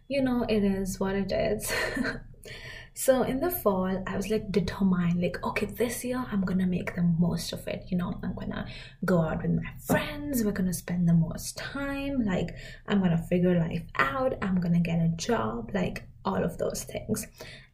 you 0.09 0.21
know, 0.21 0.45
it 0.49 0.65
is 0.65 0.99
what 0.99 1.15
it 1.15 1.31
is. 1.31 1.71
so 2.93 3.23
in 3.23 3.39
the 3.39 3.49
fall, 3.49 4.03
I 4.05 4.17
was 4.17 4.29
like 4.29 4.51
determined, 4.51 5.21
like, 5.21 5.41
okay, 5.45 5.65
this 5.65 6.03
year 6.03 6.25
I'm 6.29 6.41
gonna 6.41 6.67
make 6.67 6.93
the 6.93 7.03
most 7.03 7.53
of 7.53 7.65
it. 7.65 7.85
You 7.87 7.97
know, 7.97 8.19
I'm 8.21 8.33
gonna 8.33 8.67
go 9.05 9.21
out 9.21 9.41
with 9.43 9.51
my 9.51 9.71
friends, 9.79 10.43
we're 10.43 10.51
gonna 10.51 10.73
spend 10.73 11.07
the 11.07 11.13
most 11.13 11.55
time, 11.55 12.25
like, 12.25 12.53
I'm 12.85 12.99
gonna 12.99 13.23
figure 13.29 13.57
life 13.57 13.83
out, 13.95 14.37
I'm 14.41 14.59
gonna 14.59 14.81
get 14.81 14.99
a 14.99 15.07
job, 15.15 15.71
like, 15.73 16.03
all 16.25 16.43
of 16.43 16.57
those 16.57 16.83
things. 16.83 17.27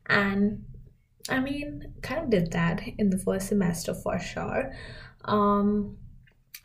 And 0.06 0.65
I 1.30 1.40
mean, 1.40 1.94
kind 2.02 2.24
of 2.24 2.30
did 2.30 2.52
that 2.52 2.82
in 2.98 3.10
the 3.10 3.18
first 3.18 3.48
semester 3.48 3.94
for 3.94 4.20
sure. 4.20 4.74
Um, 5.24 5.98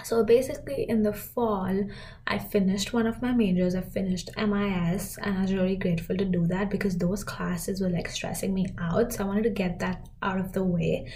so 0.04 0.24
basically, 0.24 0.88
in 0.88 1.02
the 1.02 1.12
fall, 1.12 1.88
I 2.26 2.38
finished 2.38 2.92
one 2.92 3.06
of 3.06 3.20
my 3.20 3.32
majors. 3.32 3.74
I 3.74 3.82
finished 3.82 4.30
MIS, 4.36 5.18
and 5.18 5.38
I 5.38 5.42
was 5.42 5.54
really 5.54 5.76
grateful 5.76 6.16
to 6.16 6.24
do 6.24 6.46
that 6.46 6.70
because 6.70 6.96
those 6.96 7.24
classes 7.24 7.80
were 7.80 7.90
like 7.90 8.08
stressing 8.08 8.54
me 8.54 8.66
out. 8.78 9.12
So 9.12 9.24
I 9.24 9.26
wanted 9.26 9.44
to 9.44 9.50
get 9.50 9.78
that 9.80 10.08
out 10.22 10.38
of 10.38 10.52
the 10.52 10.64
way. 10.64 11.12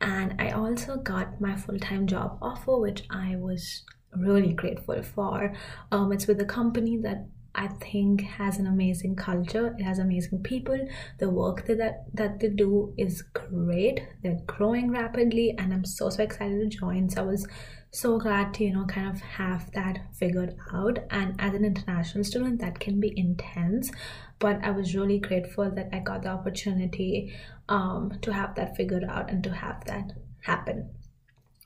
And 0.00 0.40
I 0.40 0.50
also 0.50 0.96
got 0.96 1.40
my 1.40 1.56
full 1.56 1.78
time 1.78 2.06
job 2.06 2.38
offer, 2.40 2.78
which 2.78 3.04
I 3.10 3.36
was 3.36 3.82
really 4.16 4.52
grateful 4.52 5.02
for. 5.02 5.54
Um, 5.90 6.12
it's 6.12 6.26
with 6.26 6.40
a 6.40 6.44
company 6.44 6.96
that 6.98 7.26
I 7.58 7.66
think 7.66 8.20
has 8.22 8.58
an 8.58 8.68
amazing 8.68 9.16
culture. 9.16 9.74
It 9.76 9.82
has 9.82 9.98
amazing 9.98 10.44
people. 10.44 10.78
The 11.18 11.28
work 11.28 11.66
that, 11.66 11.78
that 11.78 12.04
that 12.14 12.38
they 12.38 12.50
do 12.50 12.94
is 12.96 13.22
great. 13.22 14.06
They're 14.22 14.38
growing 14.46 14.92
rapidly, 14.92 15.56
and 15.58 15.74
I'm 15.74 15.84
so 15.84 16.08
so 16.08 16.22
excited 16.22 16.60
to 16.60 16.78
join. 16.78 17.10
So 17.10 17.22
I 17.22 17.26
was 17.26 17.48
so 17.90 18.16
glad 18.16 18.54
to 18.54 18.64
you 18.64 18.72
know 18.74 18.84
kind 18.84 19.08
of 19.08 19.20
have 19.22 19.72
that 19.72 19.98
figured 20.14 20.54
out. 20.72 21.00
And 21.10 21.34
as 21.40 21.52
an 21.54 21.64
international 21.64 22.22
student, 22.22 22.60
that 22.60 22.78
can 22.78 23.00
be 23.00 23.12
intense, 23.16 23.90
but 24.38 24.62
I 24.62 24.70
was 24.70 24.94
really 24.94 25.18
grateful 25.18 25.68
that 25.68 25.88
I 25.92 25.98
got 25.98 26.22
the 26.22 26.28
opportunity 26.28 27.34
um, 27.68 28.20
to 28.22 28.32
have 28.32 28.54
that 28.54 28.76
figured 28.76 29.02
out 29.02 29.32
and 29.32 29.42
to 29.42 29.52
have 29.52 29.84
that 29.86 30.12
happen. 30.44 30.90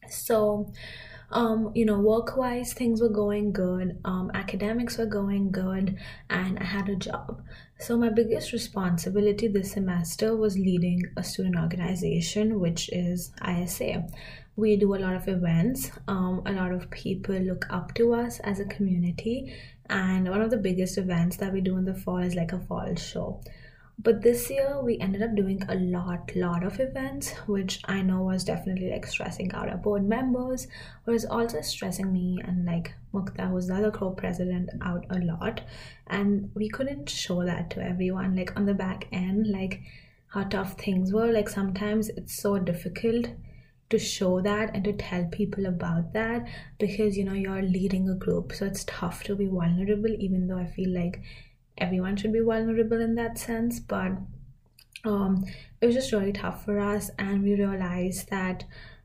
So 0.08 0.72
um, 1.32 1.72
you 1.74 1.84
know, 1.84 1.98
work 1.98 2.36
wise, 2.36 2.72
things 2.72 3.00
were 3.00 3.08
going 3.08 3.52
good, 3.52 3.98
um, 4.04 4.30
academics 4.34 4.98
were 4.98 5.06
going 5.06 5.50
good, 5.50 5.98
and 6.28 6.58
I 6.58 6.64
had 6.64 6.88
a 6.88 6.96
job. 6.96 7.42
So, 7.78 7.96
my 7.96 8.10
biggest 8.10 8.52
responsibility 8.52 9.48
this 9.48 9.72
semester 9.72 10.36
was 10.36 10.56
leading 10.58 11.02
a 11.16 11.24
student 11.24 11.56
organization, 11.56 12.60
which 12.60 12.90
is 12.92 13.32
ISA. 13.46 14.06
We 14.56 14.76
do 14.76 14.94
a 14.94 14.96
lot 14.96 15.14
of 15.14 15.28
events, 15.28 15.90
um, 16.06 16.42
a 16.44 16.52
lot 16.52 16.72
of 16.72 16.90
people 16.90 17.34
look 17.36 17.66
up 17.70 17.94
to 17.94 18.12
us 18.12 18.38
as 18.40 18.60
a 18.60 18.66
community, 18.66 19.54
and 19.88 20.28
one 20.28 20.42
of 20.42 20.50
the 20.50 20.58
biggest 20.58 20.98
events 20.98 21.38
that 21.38 21.52
we 21.52 21.60
do 21.60 21.78
in 21.78 21.86
the 21.86 21.94
fall 21.94 22.18
is 22.18 22.34
like 22.34 22.52
a 22.52 22.60
fall 22.60 22.94
show 22.94 23.40
but 23.98 24.22
this 24.22 24.50
year 24.50 24.80
we 24.82 24.98
ended 24.98 25.22
up 25.22 25.34
doing 25.34 25.62
a 25.68 25.74
lot 25.74 26.34
lot 26.34 26.64
of 26.64 26.80
events 26.80 27.30
which 27.46 27.80
i 27.84 28.00
know 28.00 28.22
was 28.22 28.44
definitely 28.44 28.90
like 28.90 29.06
stressing 29.06 29.52
out 29.52 29.68
our 29.68 29.76
board 29.76 30.02
members 30.08 30.66
was 31.06 31.24
also 31.24 31.60
stressing 31.60 32.12
me 32.12 32.38
and 32.44 32.64
like 32.64 32.94
mukta 33.12 33.48
who's 33.50 33.66
the 33.66 33.74
other 33.74 33.90
co-president 33.90 34.70
out 34.82 35.04
a 35.10 35.18
lot. 35.18 35.60
And 36.06 36.50
we 36.54 36.68
couldn't 36.68 37.08
show 37.08 37.44
that 37.44 37.70
to 37.70 37.82
everyone 37.82 38.36
like 38.36 38.56
on 38.56 38.66
the 38.66 38.74
back 38.74 39.08
end 39.12 39.46
like 39.46 39.80
how 40.28 40.44
tough 40.44 40.80
things 40.80 41.12
were. 41.12 41.32
Like 41.32 41.48
sometimes 41.48 42.08
it's 42.08 42.36
so 42.36 42.58
difficult 42.58 43.26
to 43.90 43.98
show 43.98 44.40
that 44.40 44.74
and 44.74 44.84
to 44.84 44.92
tell 44.94 45.24
people 45.26 45.66
about 45.66 46.14
that 46.14 46.46
because 46.78 47.16
you 47.16 47.24
know 47.24 47.34
you're 47.34 47.62
leading 47.62 48.08
a 48.08 48.14
group 48.14 48.50
so 48.54 48.64
it's 48.64 48.84
tough 48.84 49.22
to 49.22 49.36
be 49.36 49.44
vulnerable 49.44 50.08
even 50.18 50.46
though 50.46 50.56
i 50.56 50.64
feel 50.64 50.88
like 50.94 51.20
everyone 51.78 52.16
should 52.16 52.32
be 52.32 52.40
vulnerable 52.40 53.00
in 53.00 53.14
that 53.14 53.38
sense 53.38 53.80
but 53.80 54.12
um, 55.04 55.44
it 55.80 55.86
was 55.86 55.94
just 55.94 56.12
really 56.12 56.32
tough 56.32 56.64
for 56.64 56.78
us 56.78 57.10
and 57.18 57.42
we 57.42 57.54
realized 57.54 58.30
that 58.30 58.64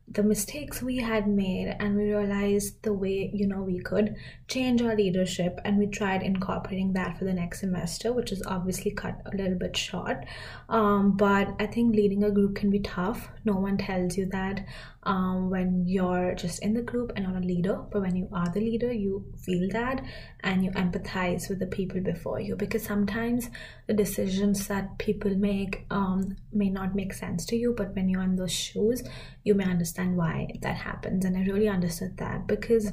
the 0.09 0.23
mistakes 0.23 0.81
we 0.81 0.97
had 0.97 1.27
made 1.27 1.75
and 1.79 1.97
we 1.97 2.03
realized 2.13 2.81
the 2.83 2.93
way 2.93 3.29
you 3.33 3.45
know 3.45 3.61
we 3.61 3.77
could 3.79 4.15
change 4.47 4.81
our 4.81 4.95
leadership 4.95 5.59
and 5.65 5.77
we 5.77 5.85
tried 5.85 6.23
incorporating 6.23 6.93
that 6.93 7.17
for 7.17 7.25
the 7.25 7.33
next 7.33 7.59
semester 7.59 8.13
which 8.13 8.31
is 8.31 8.41
obviously 8.47 8.89
cut 8.91 9.19
a 9.25 9.35
little 9.35 9.57
bit 9.57 9.75
short. 9.75 10.25
Um, 10.69 11.17
but 11.17 11.49
i 11.59 11.65
think 11.65 11.93
leading 11.93 12.23
a 12.23 12.31
group 12.31 12.55
can 12.55 12.69
be 12.69 12.79
tough. 12.79 13.27
No 13.43 13.55
one 13.55 13.77
tells 13.77 14.15
you 14.15 14.27
that 14.27 14.65
um, 15.07 15.49
when 15.49 15.87
you're 15.87 16.35
just 16.35 16.61
in 16.61 16.73
the 16.73 16.81
group 16.81 17.13
and 17.15 17.25
not 17.25 17.41
a 17.41 17.45
leader 17.45 17.81
but 17.91 18.01
when 18.01 18.15
you 18.15 18.27
are 18.33 18.49
the 18.49 18.59
leader 18.59 18.91
you 18.91 19.25
feel 19.37 19.69
that 19.71 20.03
and 20.41 20.65
you 20.65 20.71
empathize 20.71 21.47
with 21.49 21.59
the 21.59 21.65
people 21.65 22.01
before 22.01 22.41
you. 22.41 22.55
Because 22.57 22.83
sometimes 22.83 23.49
the 23.87 23.93
decisions 23.93 24.67
that 24.67 24.97
people 24.99 25.33
make 25.35 25.85
um, 25.89 26.35
may 26.51 26.69
not 26.69 26.93
make 26.93 27.13
sense 27.13 27.45
to 27.45 27.55
you 27.55 27.73
but 27.75 27.95
when 27.95 28.09
you're 28.09 28.21
in 28.21 28.35
those 28.35 28.51
shoes 28.51 29.01
you 29.43 29.55
may 29.55 29.63
understand 29.63 30.17
why 30.17 30.49
that 30.61 30.75
happens. 30.75 31.23
And 31.23 31.37
i 31.37 31.41
really 31.41 31.69
understood 31.69 32.17
that 32.17 32.45
because 32.45 32.91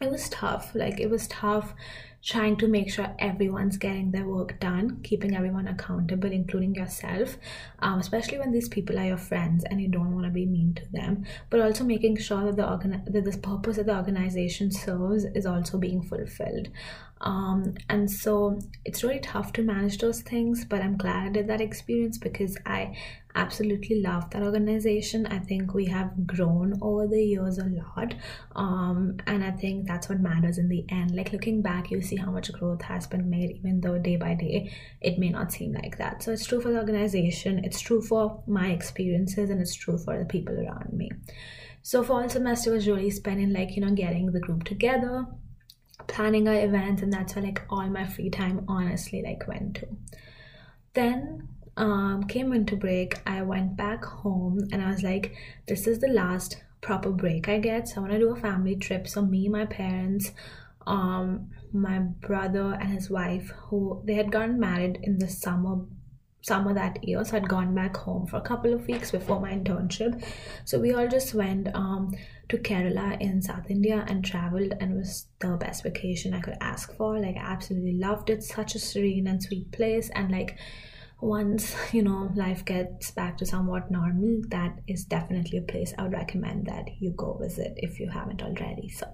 it 0.00 0.10
was 0.10 0.28
tough. 0.28 0.74
Like 0.74 1.00
it 1.00 1.10
was 1.10 1.26
tough 1.28 1.74
trying 2.22 2.56
to 2.56 2.66
make 2.66 2.90
sure 2.90 3.14
everyone's 3.18 3.76
getting 3.76 4.10
their 4.10 4.26
work 4.26 4.58
done, 4.60 5.00
keeping 5.02 5.36
everyone 5.36 5.68
accountable, 5.68 6.30
including 6.30 6.74
yourself, 6.74 7.36
um, 7.78 7.98
especially 7.98 8.38
when 8.38 8.52
these 8.52 8.68
people 8.68 8.98
are 8.98 9.06
your 9.06 9.16
friends 9.16 9.64
and 9.64 9.80
you 9.80 9.88
don't 9.88 10.12
want 10.12 10.26
to 10.26 10.32
be 10.32 10.44
mean 10.44 10.74
to 10.74 10.82
them, 10.92 11.24
but 11.48 11.60
also 11.60 11.84
making 11.84 12.16
sure 12.16 12.44
that 12.44 12.56
the 12.56 12.68
organ- 12.68 13.02
that 13.06 13.24
the 13.24 13.38
purpose 13.38 13.76
that 13.76 13.86
the 13.86 13.96
organization 13.96 14.70
serves 14.70 15.24
is 15.24 15.46
also 15.46 15.78
being 15.78 16.02
fulfilled. 16.02 16.68
Um, 17.20 17.74
and 17.88 18.10
so 18.10 18.60
it's 18.84 19.02
really 19.02 19.20
tough 19.20 19.52
to 19.54 19.62
manage 19.62 19.98
those 19.98 20.20
things, 20.22 20.64
but 20.64 20.82
I'm 20.82 20.96
glad 20.96 21.26
I 21.26 21.28
did 21.30 21.48
that 21.48 21.60
experience 21.60 22.18
because 22.18 22.56
I 22.64 22.96
absolutely 23.38 24.02
love 24.02 24.28
that 24.30 24.42
organization. 24.42 25.26
I 25.26 25.38
think 25.38 25.72
we 25.72 25.86
have 25.86 26.26
grown 26.26 26.78
over 26.82 27.06
the 27.06 27.22
years 27.22 27.58
a 27.58 27.66
lot. 27.66 28.14
Um, 28.56 29.16
and 29.26 29.44
I 29.44 29.52
think 29.52 29.86
that's 29.86 30.08
what 30.08 30.20
matters 30.20 30.58
in 30.58 30.68
the 30.68 30.84
end. 30.88 31.14
Like 31.14 31.32
looking 31.32 31.62
back, 31.62 31.90
you 31.90 32.02
see 32.02 32.16
how 32.16 32.30
much 32.30 32.52
growth 32.52 32.82
has 32.82 33.06
been 33.06 33.30
made, 33.30 33.52
even 33.56 33.80
though 33.80 33.98
day 33.98 34.16
by 34.16 34.34
day 34.34 34.72
it 35.00 35.18
may 35.18 35.28
not 35.28 35.52
seem 35.52 35.72
like 35.72 35.98
that. 35.98 36.22
So 36.22 36.32
it's 36.32 36.46
true 36.46 36.60
for 36.60 36.72
the 36.72 36.78
organization, 36.78 37.64
it's 37.64 37.80
true 37.80 38.02
for 38.02 38.42
my 38.46 38.70
experiences, 38.70 39.50
and 39.50 39.60
it's 39.60 39.74
true 39.74 39.98
for 39.98 40.18
the 40.18 40.24
people 40.24 40.58
around 40.58 40.92
me. 40.92 41.10
So 41.82 42.02
fall 42.02 42.28
semester 42.28 42.72
was 42.72 42.88
really 42.88 43.10
spending 43.10 43.52
like, 43.52 43.76
you 43.76 43.84
know, 43.84 43.94
getting 43.94 44.26
the 44.32 44.40
group 44.40 44.64
together, 44.64 45.26
planning 46.08 46.48
our 46.48 46.60
events, 46.60 47.02
and 47.02 47.12
that's 47.12 47.36
where 47.36 47.44
like 47.44 47.62
all 47.70 47.88
my 47.88 48.06
free 48.06 48.30
time 48.30 48.64
honestly 48.68 49.22
like 49.22 49.46
went 49.46 49.76
to. 49.76 49.86
Then 50.94 51.48
um, 51.78 52.24
came 52.24 52.50
winter 52.50 52.76
break, 52.76 53.14
I 53.26 53.42
went 53.42 53.76
back 53.76 54.04
home 54.04 54.68
and 54.72 54.82
I 54.82 54.90
was 54.90 55.02
like, 55.02 55.34
this 55.66 55.86
is 55.86 56.00
the 56.00 56.08
last 56.08 56.62
proper 56.80 57.10
break 57.10 57.48
I 57.48 57.58
get. 57.58 57.88
So 57.88 57.96
I 57.96 58.00
want 58.00 58.12
to 58.12 58.18
do 58.18 58.30
a 58.30 58.36
family 58.36 58.76
trip. 58.76 59.08
So 59.08 59.22
me, 59.22 59.48
my 59.48 59.64
parents, 59.64 60.32
um, 60.86 61.50
my 61.72 61.98
brother 61.98 62.76
and 62.80 62.90
his 62.90 63.08
wife, 63.08 63.52
who 63.68 64.02
they 64.04 64.14
had 64.14 64.32
gotten 64.32 64.58
married 64.58 64.98
in 65.02 65.18
the 65.18 65.28
summer 65.28 65.84
summer 66.40 66.72
that 66.72 67.02
year 67.02 67.22
so 67.24 67.36
i'd 67.36 67.48
gone 67.48 67.74
back 67.74 67.96
home 67.96 68.24
for 68.24 68.36
a 68.36 68.40
couple 68.40 68.72
of 68.72 68.86
weeks 68.86 69.10
before 69.10 69.40
my 69.40 69.52
internship 69.52 70.24
so 70.64 70.78
we 70.78 70.94
all 70.94 71.08
just 71.08 71.34
went 71.34 71.68
um, 71.74 72.14
to 72.48 72.56
kerala 72.56 73.20
in 73.20 73.42
south 73.42 73.68
india 73.68 74.04
and 74.06 74.24
traveled 74.24 74.72
and 74.80 74.96
was 74.96 75.26
the 75.40 75.48
best 75.56 75.82
vacation 75.82 76.32
i 76.32 76.40
could 76.40 76.56
ask 76.60 76.94
for 76.96 77.18
like 77.18 77.36
i 77.36 77.40
absolutely 77.40 77.98
loved 77.98 78.30
it 78.30 78.42
such 78.42 78.76
a 78.76 78.78
serene 78.78 79.26
and 79.26 79.42
sweet 79.42 79.70
place 79.72 80.10
and 80.14 80.30
like 80.30 80.56
once 81.20 81.74
you 81.92 82.02
know 82.02 82.30
life 82.34 82.64
gets 82.64 83.10
back 83.10 83.36
to 83.36 83.46
somewhat 83.46 83.90
normal 83.90 84.40
that 84.48 84.78
is 84.86 85.04
definitely 85.04 85.58
a 85.58 85.62
place 85.62 85.92
i 85.98 86.02
would 86.02 86.12
recommend 86.12 86.66
that 86.66 86.88
you 87.00 87.10
go 87.10 87.36
visit 87.40 87.74
if 87.76 87.98
you 87.98 88.08
haven't 88.08 88.42
already 88.42 88.88
so 88.88 89.06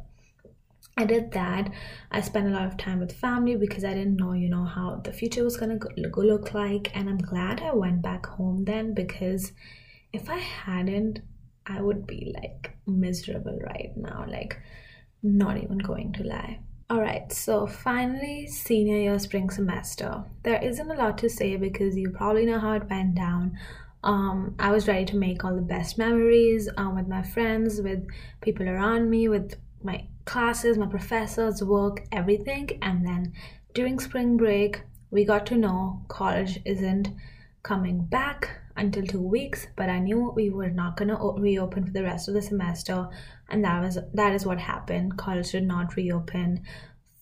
I 0.96 1.04
did 1.06 1.32
that. 1.32 1.72
I 2.12 2.20
spent 2.20 2.46
a 2.46 2.50
lot 2.50 2.66
of 2.66 2.76
time 2.76 3.00
with 3.00 3.18
family 3.18 3.56
because 3.56 3.84
I 3.84 3.94
didn't 3.94 4.16
know, 4.16 4.32
you 4.32 4.48
know, 4.48 4.64
how 4.64 5.00
the 5.02 5.12
future 5.12 5.42
was 5.42 5.56
gonna 5.56 5.76
go, 5.76 5.88
look 5.96 6.54
like. 6.54 6.94
And 6.94 7.08
I'm 7.08 7.18
glad 7.18 7.60
I 7.60 7.74
went 7.74 8.00
back 8.00 8.26
home 8.26 8.64
then 8.64 8.94
because 8.94 9.50
if 10.12 10.30
I 10.30 10.36
hadn't, 10.36 11.20
I 11.66 11.80
would 11.80 12.06
be 12.06 12.32
like 12.40 12.76
miserable 12.86 13.58
right 13.58 13.92
now. 13.96 14.24
Like, 14.28 14.60
not 15.22 15.56
even 15.56 15.78
going 15.78 16.12
to 16.12 16.22
lie. 16.22 16.60
Alright, 16.94 17.32
so 17.32 17.66
finally, 17.66 18.46
senior 18.46 18.98
year 18.98 19.18
spring 19.18 19.50
semester. 19.50 20.22
There 20.44 20.62
isn't 20.62 20.88
a 20.88 20.94
lot 20.94 21.18
to 21.18 21.28
say 21.28 21.56
because 21.56 21.96
you 21.96 22.10
probably 22.10 22.46
know 22.46 22.60
how 22.60 22.74
it 22.74 22.88
went 22.88 23.16
down. 23.16 23.58
Um, 24.04 24.54
I 24.60 24.70
was 24.70 24.86
ready 24.86 25.04
to 25.06 25.16
make 25.16 25.44
all 25.44 25.56
the 25.56 25.60
best 25.60 25.98
memories 25.98 26.68
um, 26.76 26.94
with 26.94 27.08
my 27.08 27.24
friends, 27.24 27.80
with 27.80 28.06
people 28.42 28.68
around 28.68 29.10
me, 29.10 29.26
with 29.26 29.56
my 29.82 30.06
classes, 30.24 30.78
my 30.78 30.86
professors, 30.86 31.64
work, 31.64 32.04
everything. 32.12 32.78
And 32.80 33.04
then 33.04 33.32
during 33.74 33.98
spring 33.98 34.36
break, 34.36 34.82
we 35.10 35.24
got 35.24 35.46
to 35.46 35.56
know 35.56 36.04
college 36.06 36.60
isn't 36.64 37.08
coming 37.64 38.04
back 38.04 38.60
until 38.76 39.04
two 39.04 39.20
weeks, 39.20 39.66
but 39.74 39.88
I 39.88 39.98
knew 39.98 40.32
we 40.36 40.50
were 40.50 40.70
not 40.70 40.96
gonna 40.96 41.18
reopen 41.38 41.86
for 41.86 41.92
the 41.92 42.04
rest 42.04 42.28
of 42.28 42.34
the 42.34 42.42
semester, 42.42 43.08
and 43.48 43.64
that 43.64 43.82
was 43.82 43.98
that 44.12 44.34
is 44.34 44.46
what 44.46 44.58
happened. 44.58 45.16
College 45.16 45.52
did 45.52 45.64
not 45.64 45.96
reopen 45.96 46.62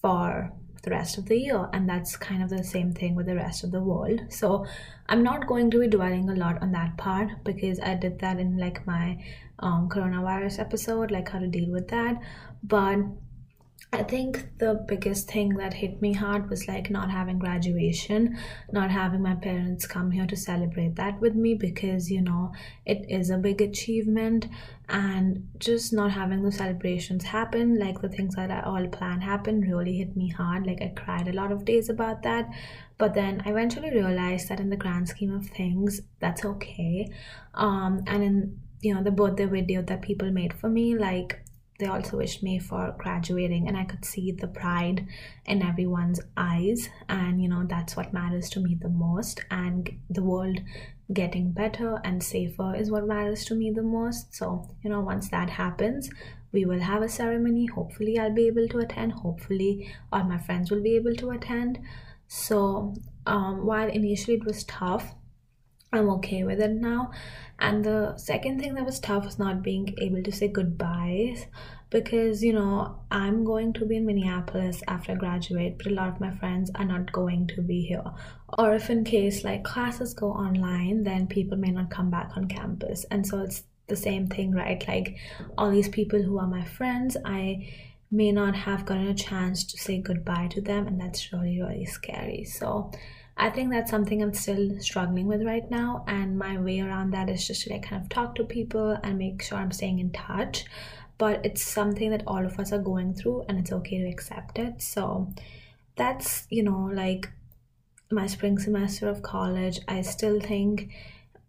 for 0.00 0.52
the 0.82 0.90
rest 0.90 1.16
of 1.16 1.26
the 1.26 1.38
year, 1.38 1.68
and 1.72 1.88
that's 1.88 2.16
kind 2.16 2.42
of 2.42 2.50
the 2.50 2.64
same 2.64 2.92
thing 2.92 3.14
with 3.14 3.26
the 3.26 3.36
rest 3.36 3.62
of 3.64 3.70
the 3.70 3.80
world. 3.80 4.20
So 4.30 4.66
I'm 5.08 5.22
not 5.22 5.46
going 5.46 5.70
to 5.70 5.80
be 5.80 5.88
dwelling 5.88 6.28
a 6.28 6.34
lot 6.34 6.60
on 6.60 6.72
that 6.72 6.96
part 6.96 7.44
because 7.44 7.78
I 7.80 7.94
did 7.94 8.18
that 8.20 8.38
in 8.38 8.56
like 8.56 8.86
my 8.86 9.22
um, 9.60 9.88
coronavirus 9.88 10.58
episode, 10.58 11.10
like 11.10 11.28
how 11.28 11.38
to 11.38 11.46
deal 11.46 11.70
with 11.70 11.88
that. 11.88 12.20
But 12.62 12.98
I 13.94 14.02
think 14.02 14.58
the 14.58 14.82
biggest 14.88 15.30
thing 15.30 15.50
that 15.56 15.74
hit 15.74 16.00
me 16.00 16.14
hard 16.14 16.48
was 16.48 16.66
like 16.66 16.88
not 16.88 17.10
having 17.10 17.38
graduation, 17.38 18.38
not 18.72 18.90
having 18.90 19.20
my 19.20 19.34
parents 19.34 19.86
come 19.86 20.10
here 20.10 20.26
to 20.28 20.34
celebrate 20.34 20.96
that 20.96 21.20
with 21.20 21.34
me 21.34 21.54
because 21.54 22.10
you 22.10 22.22
know 22.22 22.52
it 22.86 23.04
is 23.10 23.28
a 23.28 23.36
big 23.36 23.60
achievement 23.60 24.48
and 24.88 25.46
just 25.58 25.92
not 25.92 26.10
having 26.10 26.42
the 26.42 26.50
celebrations 26.50 27.24
happen, 27.24 27.78
like 27.78 28.00
the 28.00 28.08
things 28.08 28.34
that 28.36 28.50
I 28.50 28.62
all 28.62 28.88
planned 28.88 29.24
happen, 29.24 29.60
really 29.60 29.98
hit 29.98 30.16
me 30.16 30.30
hard. 30.30 30.66
Like 30.66 30.80
I 30.80 30.88
cried 30.96 31.28
a 31.28 31.34
lot 31.34 31.52
of 31.52 31.66
days 31.66 31.90
about 31.90 32.22
that. 32.22 32.48
But 32.96 33.12
then 33.12 33.42
I 33.44 33.50
eventually 33.50 33.90
realized 33.90 34.48
that 34.48 34.60
in 34.60 34.70
the 34.70 34.76
grand 34.76 35.10
scheme 35.10 35.34
of 35.34 35.44
things, 35.48 36.00
that's 36.18 36.46
okay. 36.46 37.12
Um, 37.52 38.04
and 38.06 38.22
in 38.22 38.60
you 38.80 38.94
know 38.94 39.02
the 39.02 39.10
birthday 39.10 39.44
video 39.44 39.82
that 39.82 40.00
people 40.00 40.30
made 40.30 40.54
for 40.54 40.70
me, 40.70 40.96
like 40.96 41.44
they 41.78 41.86
also 41.86 42.18
wished 42.18 42.42
me 42.42 42.58
for 42.58 42.94
graduating 42.98 43.66
and 43.66 43.76
i 43.76 43.84
could 43.84 44.04
see 44.04 44.30
the 44.30 44.46
pride 44.46 45.06
in 45.46 45.62
everyone's 45.62 46.20
eyes. 46.36 46.88
And 47.08 47.42
you 47.42 47.48
know 47.48 47.64
that's 47.68 47.96
what 47.96 48.12
matters 48.12 48.48
to 48.50 48.60
me 48.60 48.76
the 48.80 48.88
most. 48.88 49.40
And 49.50 49.90
the 50.10 50.22
world 50.22 50.60
getting 51.12 51.52
better 51.52 52.00
and 52.04 52.22
safer 52.22 52.74
is 52.74 52.90
what 52.90 53.06
matters 53.06 53.44
to 53.46 53.54
me 53.54 53.70
the 53.70 53.82
most. 53.82 54.34
So 54.34 54.68
you 54.82 54.90
know 54.90 55.00
once 55.00 55.28
that 55.30 55.50
happens 55.50 56.10
we 56.52 56.64
will 56.66 56.80
have 56.80 57.02
a 57.02 57.08
ceremony. 57.08 57.66
Hopefully 57.66 58.18
i'll 58.18 58.34
be 58.34 58.46
able 58.46 58.68
to 58.68 58.78
attend. 58.78 59.12
Hopefully 59.12 59.92
all 60.12 60.24
my 60.24 60.38
friends 60.38 60.70
will 60.70 60.82
be 60.82 60.96
able 60.96 61.16
to 61.16 61.30
attend. 61.30 61.78
So 62.28 62.94
um, 63.26 63.66
while 63.66 63.88
initially 63.88 64.36
it 64.36 64.44
was 64.44 64.64
tough 64.64 65.14
i'm 65.92 66.08
okay 66.08 66.42
with 66.42 66.60
it 66.60 66.70
now 66.70 67.10
and 67.62 67.84
the 67.84 68.16
second 68.16 68.60
thing 68.60 68.74
that 68.74 68.84
was 68.84 68.98
tough 68.98 69.24
was 69.24 69.38
not 69.38 69.62
being 69.62 69.94
able 69.98 70.22
to 70.22 70.32
say 70.32 70.48
goodbyes 70.48 71.46
because 71.90 72.42
you 72.42 72.52
know 72.52 72.98
i'm 73.10 73.44
going 73.44 73.72
to 73.72 73.86
be 73.86 73.96
in 73.96 74.06
minneapolis 74.06 74.82
after 74.88 75.12
i 75.12 75.14
graduate 75.14 75.78
but 75.78 75.86
a 75.86 75.94
lot 75.94 76.08
of 76.08 76.20
my 76.20 76.30
friends 76.30 76.70
are 76.74 76.84
not 76.84 77.12
going 77.12 77.46
to 77.46 77.62
be 77.62 77.82
here. 77.82 78.04
Or 78.58 78.74
if 78.74 78.90
in 78.90 79.04
case 79.04 79.44
like 79.44 79.62
classes 79.64 80.12
go 80.12 80.32
online 80.32 81.04
then 81.04 81.26
people 81.26 81.56
may 81.56 81.70
not 81.70 81.90
come 81.90 82.10
back 82.10 82.32
on 82.36 82.48
campus. 82.48 83.04
And 83.10 83.26
so 83.26 83.40
it's 83.40 83.62
the 83.86 83.96
same 83.96 84.26
thing 84.26 84.52
right? 84.52 84.82
Like 84.86 85.16
all 85.56 85.70
these 85.70 85.88
people 85.88 86.22
who 86.22 86.38
are 86.38 86.46
my 86.46 86.64
friends 86.64 87.16
i 87.24 87.68
may 88.10 88.30
not 88.30 88.54
have 88.54 88.84
gotten 88.84 89.08
a 89.08 89.14
chance 89.14 89.64
to 89.64 89.78
say 89.78 89.98
goodbye 89.98 90.48
to 90.48 90.60
them 90.60 90.86
and 90.86 91.00
that's 91.00 91.32
really 91.32 91.60
really 91.60 91.86
scary. 91.86 92.44
So 92.44 92.90
I 93.36 93.50
think 93.50 93.70
that's 93.70 93.90
something 93.90 94.22
I'm 94.22 94.34
still 94.34 94.78
struggling 94.80 95.26
with 95.26 95.42
right 95.42 95.68
now, 95.70 96.04
and 96.06 96.38
my 96.38 96.58
way 96.60 96.80
around 96.80 97.10
that 97.12 97.28
is 97.28 97.46
just 97.46 97.62
to 97.62 97.72
like 97.72 97.82
kind 97.84 98.02
of 98.02 98.08
talk 98.08 98.34
to 98.36 98.44
people 98.44 98.98
and 99.02 99.18
make 99.18 99.42
sure 99.42 99.58
I'm 99.58 99.72
staying 99.72 99.98
in 99.98 100.10
touch. 100.12 100.64
But 101.18 101.44
it's 101.44 101.62
something 101.62 102.10
that 102.10 102.24
all 102.26 102.44
of 102.44 102.58
us 102.58 102.72
are 102.72 102.78
going 102.78 103.14
through, 103.14 103.44
and 103.48 103.58
it's 103.58 103.72
okay 103.72 103.98
to 103.98 104.08
accept 104.08 104.58
it. 104.58 104.82
So 104.82 105.32
that's 105.96 106.46
you 106.50 106.62
know 106.62 106.90
like 106.92 107.30
my 108.10 108.26
spring 108.26 108.58
semester 108.58 109.08
of 109.08 109.22
college. 109.22 109.80
I 109.88 110.02
still 110.02 110.40
think 110.40 110.90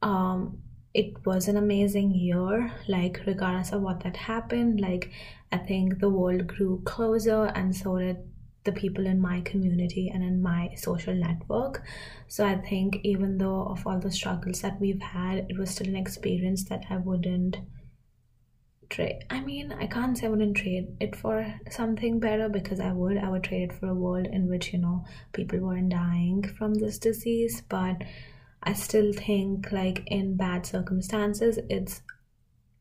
um, 0.01 0.59
it 0.93 1.25
was 1.25 1.47
an 1.47 1.57
amazing 1.57 2.11
year. 2.15 2.71
Like 2.87 3.21
regardless 3.25 3.71
of 3.71 3.81
what 3.81 4.01
that 4.01 4.17
happened, 4.17 4.81
like 4.81 5.11
I 5.51 5.57
think 5.57 5.99
the 5.99 6.09
world 6.09 6.47
grew 6.47 6.81
closer, 6.85 7.45
and 7.55 7.75
so 7.75 7.97
did 7.99 8.17
the 8.63 8.71
people 8.71 9.05
in 9.05 9.19
my 9.19 9.41
community 9.41 10.09
and 10.13 10.23
in 10.23 10.41
my 10.41 10.69
social 10.75 11.13
network. 11.13 11.83
So 12.27 12.45
I 12.45 12.55
think 12.55 12.99
even 13.03 13.37
though 13.37 13.63
of 13.63 13.85
all 13.85 13.99
the 13.99 14.11
struggles 14.11 14.61
that 14.61 14.79
we've 14.79 15.01
had, 15.01 15.45
it 15.49 15.57
was 15.57 15.71
still 15.71 15.87
an 15.87 15.95
experience 15.95 16.63
that 16.65 16.85
I 16.89 16.97
wouldn't 16.97 17.57
trade. 18.89 19.23
I 19.29 19.41
mean, 19.41 19.73
I 19.73 19.87
can't 19.87 20.17
say 20.17 20.27
I 20.27 20.29
wouldn't 20.29 20.57
trade 20.57 20.95
it 20.99 21.15
for 21.15 21.59
something 21.69 22.19
better 22.19 22.47
because 22.47 22.79
I 22.79 22.91
would. 22.91 23.17
I 23.17 23.29
would 23.29 23.43
trade 23.43 23.71
it 23.71 23.73
for 23.73 23.87
a 23.87 23.95
world 23.95 24.27
in 24.31 24.47
which, 24.47 24.71
you 24.71 24.79
know, 24.79 25.03
people 25.33 25.59
weren't 25.59 25.89
dying 25.89 26.43
from 26.57 26.75
this 26.75 26.99
disease. 26.99 27.61
But 27.67 27.97
I 28.61 28.73
still 28.73 29.11
think, 29.11 29.71
like, 29.71 30.03
in 30.07 30.37
bad 30.37 30.65
circumstances, 30.65 31.59
it's 31.69 32.01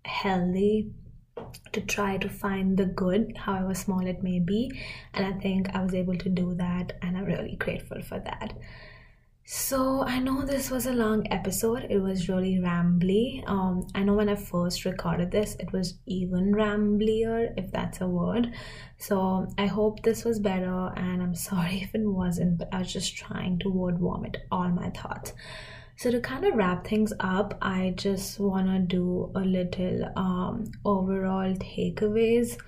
healthy 0.05 0.93
to 1.73 1.81
try 1.81 2.17
to 2.19 2.29
find 2.29 2.77
the 2.77 2.87
good, 2.87 3.37
however 3.37 3.75
small 3.75 4.07
it 4.07 4.23
may 4.23 4.39
be. 4.39 4.73
And 5.15 5.27
I 5.27 5.39
think 5.39 5.75
I 5.75 5.83
was 5.83 5.95
able 5.95 6.17
to 6.17 6.29
do 6.29 6.55
that, 6.55 6.99
and 7.03 7.17
I'm 7.17 7.25
really 7.25 7.57
grateful 7.57 8.03
for 8.03 8.19
that. 8.21 8.55
So 9.45 10.05
I 10.05 10.21
know 10.21 10.43
this 10.43 10.71
was 10.71 10.87
a 10.87 10.93
long 10.93 11.27
episode. 11.31 11.87
It 11.91 11.99
was 11.99 12.29
really 12.29 12.59
rambly. 12.59 13.43
Um, 13.49 13.87
I 13.95 14.03
know 14.05 14.15
when 14.15 14.29
I 14.29 14.37
first 14.37 14.85
recorded 14.85 15.33
this, 15.33 15.57
it 15.59 15.73
was 15.73 15.99
even 16.07 16.53
ramblier, 16.53 17.53
if 17.57 17.71
that's 17.73 18.01
a 18.01 18.07
word. 18.07 18.53
So 18.99 19.49
I 19.59 19.67
hope 19.67 20.03
this 20.03 20.25
was 20.25 20.39
better, 20.39 20.93
and 20.97 21.23
I'm 21.23 21.35
sorry 21.51 21.83
if 21.83 21.95
it 21.95 22.07
wasn't, 22.07 22.59
but 22.59 22.69
I 22.73 22.79
was 22.79 22.93
just 22.93 23.17
trying 23.17 23.59
to 23.61 23.69
word 23.69 23.99
vomit 23.99 24.37
all 24.51 24.69
my 24.69 24.91
thoughts. 24.91 25.33
So 26.03 26.11
to 26.11 26.19
kind 26.19 26.45
of 26.45 26.57
wrap 26.57 26.85
things 26.85 27.13
up, 27.21 27.57
I 27.63 27.95
just 27.97 28.41
want 28.41 28.67
to 28.67 28.81
do 28.81 29.31
a 29.37 29.39
little 29.39 30.11
um, 30.17 30.65
overall 30.85 31.55
takeaways 31.55 32.61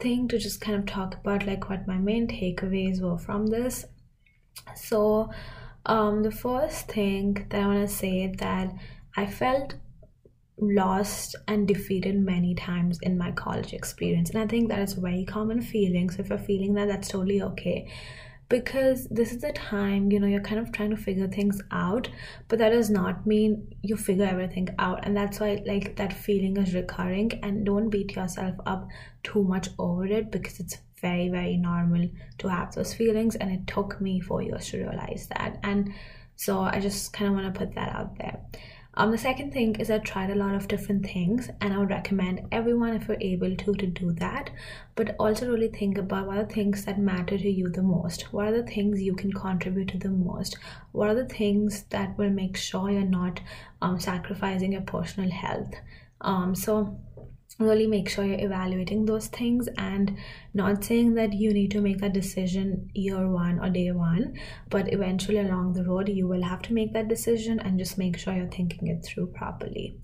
thing 0.00 0.26
to 0.26 0.38
just 0.40 0.60
kind 0.60 0.76
of 0.76 0.86
talk 0.86 1.14
about 1.14 1.46
like 1.46 1.70
what 1.70 1.86
my 1.86 1.98
main 1.98 2.26
takeaways 2.26 3.00
were 3.00 3.16
from 3.16 3.46
this. 3.46 3.84
So 4.74 5.30
um, 5.86 6.24
the 6.24 6.32
first 6.32 6.88
thing 6.88 7.46
that 7.50 7.62
I 7.62 7.66
want 7.68 7.88
to 7.88 7.94
say 7.94 8.34
that 8.38 8.74
I 9.16 9.26
felt 9.26 9.74
lost 10.58 11.36
and 11.46 11.68
defeated 11.68 12.18
many 12.18 12.56
times 12.56 12.98
in 13.02 13.16
my 13.16 13.30
college 13.32 13.72
experience 13.72 14.28
and 14.28 14.38
i 14.38 14.46
think 14.46 14.68
that 14.68 14.78
is 14.78 14.94
a 14.94 15.00
very 15.00 15.24
common 15.24 15.62
feeling 15.62 16.10
so 16.10 16.20
if 16.20 16.28
you're 16.28 16.36
feeling 16.36 16.74
that 16.74 16.86
that's 16.86 17.08
totally 17.08 17.40
okay 17.40 17.90
because 18.50 19.06
this 19.08 19.32
is 19.32 19.40
the 19.40 19.52
time 19.52 20.10
you 20.12 20.20
know 20.20 20.26
you're 20.26 20.40
kind 20.40 20.60
of 20.60 20.70
trying 20.72 20.90
to 20.90 20.96
figure 20.96 21.28
things 21.28 21.62
out 21.70 22.10
but 22.48 22.58
that 22.58 22.70
does 22.70 22.90
not 22.90 23.26
mean 23.26 23.74
you 23.80 23.96
figure 23.96 24.26
everything 24.26 24.68
out. 24.78 25.06
And 25.06 25.16
that's 25.16 25.40
why 25.40 25.62
like 25.66 25.96
that 25.96 26.12
feeling 26.12 26.56
is 26.56 26.74
recurring 26.74 27.32
and 27.42 27.64
don't 27.64 27.88
beat 27.88 28.16
yourself 28.16 28.56
up 28.66 28.88
too 29.22 29.42
much 29.44 29.68
over 29.78 30.04
it 30.04 30.30
because 30.30 30.60
it's 30.60 30.78
very 31.00 31.28
very 31.28 31.56
normal 31.56 32.10
to 32.38 32.48
have 32.48 32.74
those 32.74 32.92
feelings 32.92 33.36
and 33.36 33.50
it 33.50 33.66
took 33.66 34.00
me 34.00 34.20
four 34.20 34.42
years 34.42 34.68
to 34.70 34.78
realize 34.78 35.28
that. 35.28 35.58
And 35.62 35.94
so 36.36 36.60
i 36.60 36.80
just 36.80 37.12
kind 37.12 37.28
of 37.28 37.34
want 37.34 37.52
to 37.52 37.58
put 37.58 37.74
that 37.74 37.94
out 37.94 38.16
there 38.16 38.40
um, 38.94 39.12
the 39.12 39.18
second 39.18 39.52
thing 39.52 39.76
is 39.76 39.90
I 39.90 39.98
tried 39.98 40.30
a 40.30 40.34
lot 40.34 40.54
of 40.54 40.66
different 40.66 41.06
things, 41.06 41.48
and 41.60 41.72
I 41.72 41.78
would 41.78 41.90
recommend 41.90 42.48
everyone, 42.50 42.94
if 42.94 43.06
you're 43.06 43.16
able 43.20 43.54
to, 43.54 43.74
to 43.74 43.86
do 43.86 44.12
that. 44.14 44.50
But 44.96 45.14
also 45.18 45.50
really 45.50 45.68
think 45.68 45.96
about 45.96 46.26
what 46.26 46.38
are 46.38 46.44
the 46.44 46.52
things 46.52 46.84
that 46.84 46.98
matter 46.98 47.38
to 47.38 47.50
you 47.50 47.68
the 47.68 47.82
most. 47.82 48.32
What 48.32 48.48
are 48.48 48.62
the 48.62 48.70
things 48.70 49.00
you 49.00 49.14
can 49.14 49.32
contribute 49.32 49.88
to 49.88 49.98
the 49.98 50.10
most? 50.10 50.58
What 50.92 51.08
are 51.08 51.14
the 51.14 51.28
things 51.28 51.84
that 51.90 52.18
will 52.18 52.30
make 52.30 52.56
sure 52.56 52.90
you're 52.90 53.02
not 53.02 53.40
um, 53.80 54.00
sacrificing 54.00 54.72
your 54.72 54.82
personal 54.82 55.30
health? 55.30 55.74
Um, 56.22 56.54
so 56.54 56.98
really 57.60 57.86
make 57.86 58.08
sure 58.08 58.24
you're 58.24 58.44
evaluating 58.44 59.04
those 59.04 59.28
things 59.28 59.68
and 59.76 60.16
not 60.54 60.82
saying 60.82 61.14
that 61.14 61.32
you 61.32 61.52
need 61.52 61.70
to 61.70 61.80
make 61.80 61.98
that 61.98 62.12
decision 62.12 62.90
year 62.94 63.28
one 63.28 63.58
or 63.60 63.70
day 63.70 63.90
one 63.92 64.34
but 64.70 64.92
eventually 64.92 65.38
along 65.38 65.72
the 65.72 65.84
road 65.84 66.08
you 66.08 66.26
will 66.26 66.42
have 66.42 66.62
to 66.62 66.72
make 66.72 66.92
that 66.92 67.08
decision 67.08 67.60
and 67.60 67.78
just 67.78 67.98
make 67.98 68.18
sure 68.18 68.34
you're 68.34 68.48
thinking 68.48 68.88
it 68.88 69.04
through 69.04 69.26
properly. 69.26 69.98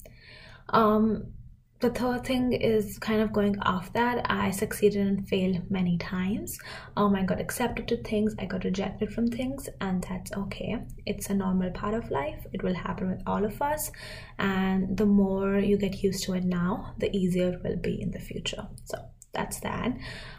Um 0.68 1.32
the 1.80 1.90
third 1.90 2.24
thing 2.24 2.52
is 2.52 2.98
kind 2.98 3.20
of 3.20 3.32
going 3.32 3.58
off 3.60 3.92
that. 3.92 4.30
I 4.30 4.50
succeeded 4.50 5.06
and 5.06 5.28
failed 5.28 5.70
many 5.70 5.98
times. 5.98 6.58
Um 6.96 7.14
i 7.14 7.22
got 7.22 7.40
accepted 7.40 7.86
to 7.88 7.96
things. 8.02 8.34
I 8.38 8.46
got 8.46 8.64
rejected 8.64 9.12
from 9.12 9.26
things 9.28 9.68
and 9.80 10.02
that's 10.02 10.32
okay. 10.32 10.78
It's 11.04 11.28
a 11.28 11.34
normal 11.34 11.70
part 11.70 11.94
of 11.94 12.10
life. 12.10 12.46
It 12.52 12.62
will 12.62 12.74
happen 12.74 13.10
with 13.10 13.22
all 13.26 13.44
of 13.44 13.60
us. 13.60 13.90
And 14.38 14.96
the 14.96 15.06
more 15.06 15.58
you 15.58 15.76
get 15.76 16.02
used 16.02 16.24
to 16.24 16.34
it 16.34 16.44
now 16.44 16.94
the 16.98 17.14
easier 17.14 17.50
it 17.54 17.62
will 17.62 17.76
be 17.76 18.00
in 18.00 18.10
the 18.10 18.20
future. 18.20 18.66
So 18.84 18.98
that's 19.36 19.60
that. 19.60 19.96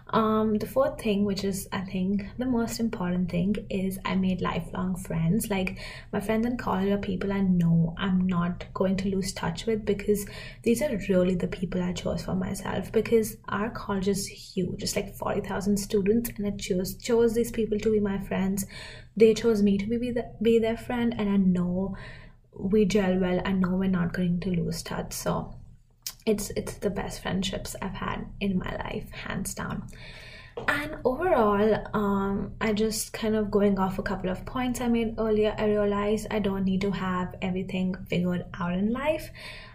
Um 0.10 0.58
the 0.58 0.66
fourth 0.66 1.02
thing 1.02 1.26
which 1.26 1.44
is 1.44 1.68
i 1.74 1.82
think 1.82 2.22
the 2.38 2.46
most 2.46 2.80
important 2.80 3.30
thing 3.30 3.56
is 3.70 4.00
i 4.06 4.16
made 4.16 4.42
lifelong 4.42 4.96
friends. 4.96 5.50
Like 5.50 5.80
my 6.14 6.22
friends 6.22 6.46
in 6.48 6.58
college 6.58 6.92
are 6.92 6.98
people 6.98 7.34
i 7.34 7.42
know 7.42 7.94
i'm 7.98 8.26
not 8.26 8.66
going 8.74 8.96
to 8.98 9.10
lose 9.10 9.34
touch 9.34 9.66
with 9.66 9.86
because 9.86 10.26
these 10.64 10.82
are 10.82 10.98
really 11.10 11.36
the 11.36 11.48
people 11.48 11.84
i 11.84 11.92
chose 11.92 12.24
for 12.24 12.36
myself 12.36 12.92
because 12.92 13.36
our 13.50 13.70
college 13.70 14.08
is 14.08 14.28
huge. 14.28 14.82
It's 14.84 14.96
like 14.96 15.14
40,000 15.16 15.78
students 15.78 16.32
and 16.38 16.48
i 16.48 16.52
chose 16.52 16.96
chose 16.96 17.34
these 17.36 17.52
people 17.52 17.78
to 17.80 17.92
be 17.92 18.00
my 18.00 18.18
friends. 18.20 18.66
They 19.18 19.34
chose 19.34 19.62
me 19.62 19.78
to 19.78 19.88
be 19.88 20.12
the, 20.12 20.32
be 20.42 20.58
their 20.60 20.78
friend 20.78 21.14
and 21.18 21.30
i 21.30 21.38
know 21.38 21.98
we 22.60 22.86
gel 22.86 23.20
well. 23.20 23.42
I 23.46 23.52
know 23.52 23.76
we're 23.76 23.90
not 23.90 24.14
going 24.14 24.40
to 24.42 24.50
lose 24.50 24.82
touch. 24.82 25.14
So 25.14 25.57
it's 26.28 26.52
it's 26.52 26.74
the 26.76 26.90
best 26.90 27.22
friendships 27.22 27.76
I've 27.82 27.96
had 27.96 28.26
in 28.42 28.60
my 28.60 28.76
life, 28.76 29.10
hands 29.12 29.56
down. 29.56 29.88
And 30.68 30.98
overall, 31.06 31.88
um, 31.94 32.54
I 32.60 32.74
just 32.74 33.14
kind 33.14 33.36
of 33.36 33.52
going 33.52 33.78
off 33.80 34.00
a 34.00 34.04
couple 34.04 34.30
of 34.30 34.44
points 34.46 34.82
I 34.82 34.88
made 34.88 35.16
earlier, 35.20 35.56
I 35.58 35.66
realized 35.66 36.28
I 36.32 36.40
don't 36.40 36.66
need 36.66 36.82
to 36.82 36.92
have 36.92 37.36
everything 37.42 37.96
figured 38.08 38.46
out 38.60 38.74
in 38.74 38.92
life. 38.92 39.30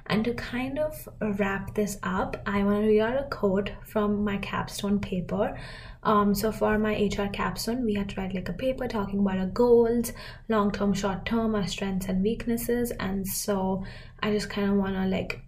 And 0.06 0.24
to 0.24 0.34
kind 0.34 0.80
of 0.80 1.08
wrap 1.20 1.74
this 1.74 1.98
up, 2.02 2.36
I 2.44 2.64
want 2.64 2.82
to 2.82 2.88
read 2.88 3.00
out 3.00 3.16
a 3.16 3.28
quote 3.30 3.70
from 3.84 4.24
my 4.24 4.38
capstone 4.38 4.98
paper. 4.98 5.56
Um, 6.02 6.34
so 6.34 6.50
for 6.50 6.76
my 6.78 6.94
HR 6.94 7.28
capstone, 7.28 7.84
we 7.84 7.94
had 7.94 8.08
to 8.10 8.20
write 8.20 8.34
like 8.34 8.48
a 8.48 8.52
paper 8.52 8.88
talking 8.88 9.20
about 9.20 9.38
our 9.38 9.46
goals, 9.46 10.12
long 10.48 10.72
term, 10.72 10.92
short 10.92 11.24
term, 11.24 11.54
our 11.54 11.68
strengths 11.68 12.06
and 12.06 12.22
weaknesses. 12.22 12.90
And 12.90 13.26
so 13.26 13.84
I 14.20 14.32
just 14.32 14.50
kind 14.50 14.68
of 14.68 14.76
want 14.76 14.96
to 14.96 15.06
like 15.06 15.40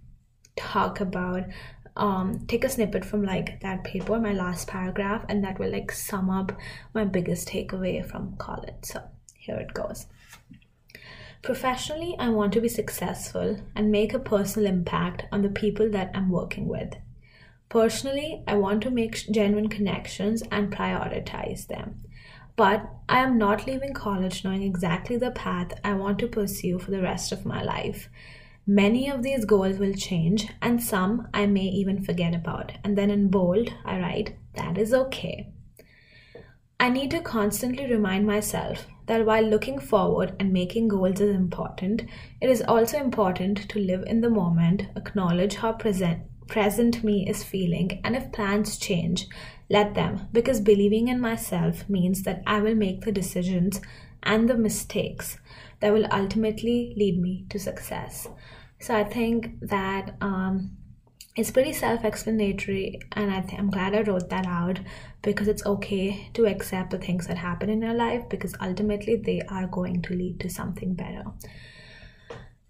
talk 0.56 1.00
about 1.00 1.44
um 1.96 2.44
take 2.48 2.64
a 2.64 2.68
snippet 2.68 3.04
from 3.04 3.22
like 3.24 3.60
that 3.60 3.84
paper 3.84 4.18
my 4.18 4.32
last 4.32 4.66
paragraph 4.66 5.24
and 5.28 5.44
that 5.44 5.58
will 5.58 5.70
like 5.70 5.92
sum 5.92 6.28
up 6.28 6.52
my 6.92 7.04
biggest 7.04 7.48
takeaway 7.48 8.04
from 8.04 8.36
college 8.36 8.74
so 8.82 9.00
here 9.36 9.56
it 9.56 9.72
goes 9.74 10.06
professionally 11.42 12.16
i 12.18 12.28
want 12.28 12.52
to 12.52 12.60
be 12.60 12.68
successful 12.68 13.60
and 13.76 13.92
make 13.92 14.12
a 14.12 14.18
personal 14.18 14.68
impact 14.68 15.24
on 15.30 15.42
the 15.42 15.48
people 15.48 15.88
that 15.90 16.10
i'm 16.14 16.30
working 16.30 16.66
with 16.66 16.94
Personally, 17.74 18.44
I 18.46 18.54
want 18.54 18.84
to 18.84 18.90
make 18.92 19.16
genuine 19.32 19.68
connections 19.68 20.44
and 20.52 20.72
prioritize 20.72 21.66
them. 21.66 22.02
But 22.54 22.88
I 23.08 23.18
am 23.18 23.36
not 23.36 23.66
leaving 23.66 23.92
college 23.94 24.44
knowing 24.44 24.62
exactly 24.62 25.16
the 25.16 25.32
path 25.32 25.72
I 25.82 25.94
want 25.94 26.20
to 26.20 26.28
pursue 26.28 26.78
for 26.78 26.92
the 26.92 27.02
rest 27.02 27.32
of 27.32 27.44
my 27.44 27.64
life. 27.64 28.08
Many 28.66 29.10
of 29.10 29.22
these 29.22 29.44
goals 29.44 29.78
will 29.78 29.92
change, 29.92 30.48
and 30.62 30.82
some 30.82 31.28
I 31.34 31.44
may 31.44 31.64
even 31.64 32.02
forget 32.02 32.34
about. 32.34 32.72
And 32.82 32.96
then 32.96 33.10
in 33.10 33.28
bold, 33.28 33.72
I 33.84 33.98
write, 33.98 34.36
that 34.54 34.78
is 34.78 34.94
okay. 34.94 35.52
I 36.80 36.88
need 36.88 37.10
to 37.10 37.20
constantly 37.20 37.84
remind 37.90 38.26
myself 38.26 38.86
that 39.06 39.26
while 39.26 39.44
looking 39.44 39.78
forward 39.78 40.34
and 40.40 40.50
making 40.50 40.88
goals 40.88 41.20
is 41.20 41.34
important, 41.34 42.04
it 42.40 42.48
is 42.48 42.62
also 42.62 42.98
important 42.98 43.68
to 43.68 43.78
live 43.78 44.02
in 44.06 44.22
the 44.22 44.30
moment, 44.30 44.84
acknowledge 44.96 45.56
how 45.56 45.72
present 45.72 46.22
present 46.46 47.02
me 47.02 47.26
is 47.28 47.42
feeling, 47.42 48.00
and 48.04 48.14
if 48.14 48.32
plans 48.32 48.76
change, 48.76 49.26
let 49.70 49.94
them, 49.94 50.28
because 50.32 50.60
believing 50.60 51.08
in 51.08 51.18
myself 51.18 51.88
means 51.88 52.22
that 52.22 52.42
I 52.46 52.60
will 52.60 52.74
make 52.74 53.02
the 53.02 53.12
decisions 53.12 53.80
and 54.22 54.48
the 54.48 54.54
mistakes 54.54 55.38
that 55.80 55.92
will 55.92 56.06
ultimately 56.12 56.94
lead 56.96 57.18
me 57.18 57.46
to 57.48 57.58
success. 57.58 58.28
So 58.84 58.94
I 58.94 59.04
think 59.04 59.60
that 59.60 60.14
um, 60.20 60.76
it's 61.36 61.50
pretty 61.50 61.72
self-explanatory 61.72 63.00
and 63.12 63.30
I 63.30 63.42
i'm 63.58 63.70
glad 63.70 63.94
i 63.94 64.02
wrote 64.02 64.28
that 64.28 64.46
out 64.46 64.78
because 65.22 65.48
it's 65.48 65.64
okay 65.66 66.28
to 66.34 66.44
accept 66.46 66.90
the 66.90 66.98
things 66.98 67.26
that 67.26 67.38
happen 67.38 67.70
in 67.70 67.80
your 67.80 67.94
life 67.94 68.28
because 68.28 68.54
ultimately 68.60 69.16
they 69.16 69.40
are 69.48 69.66
going 69.66 70.02
to 70.02 70.14
lead 70.14 70.38
to 70.40 70.50
something 70.50 70.92
better 70.92 71.24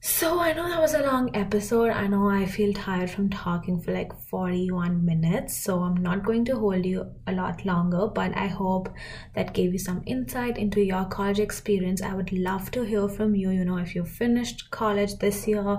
so 0.06 0.38
I 0.38 0.52
know 0.52 0.68
that 0.68 0.82
was 0.82 0.92
a 0.92 1.00
long 1.00 1.34
episode. 1.34 1.88
I 1.88 2.06
know 2.08 2.28
I 2.28 2.44
feel 2.44 2.74
tired 2.74 3.08
from 3.08 3.30
talking 3.30 3.80
for 3.80 3.90
like 3.92 4.12
41 4.28 5.02
minutes. 5.02 5.56
So 5.56 5.80
I'm 5.80 5.94
not 5.94 6.22
going 6.22 6.44
to 6.44 6.58
hold 6.58 6.84
you 6.84 7.10
a 7.26 7.32
lot 7.32 7.64
longer, 7.64 8.08
but 8.08 8.36
I 8.36 8.48
hope 8.48 8.90
that 9.34 9.54
gave 9.54 9.72
you 9.72 9.78
some 9.78 10.02
insight 10.04 10.58
into 10.58 10.82
your 10.82 11.06
college 11.06 11.40
experience. 11.40 12.02
I 12.02 12.12
would 12.12 12.34
love 12.34 12.70
to 12.72 12.82
hear 12.82 13.08
from 13.08 13.34
you, 13.34 13.48
you 13.48 13.64
know, 13.64 13.78
if 13.78 13.94
you 13.94 14.04
finished 14.04 14.70
college 14.70 15.16
this 15.20 15.48
year 15.48 15.78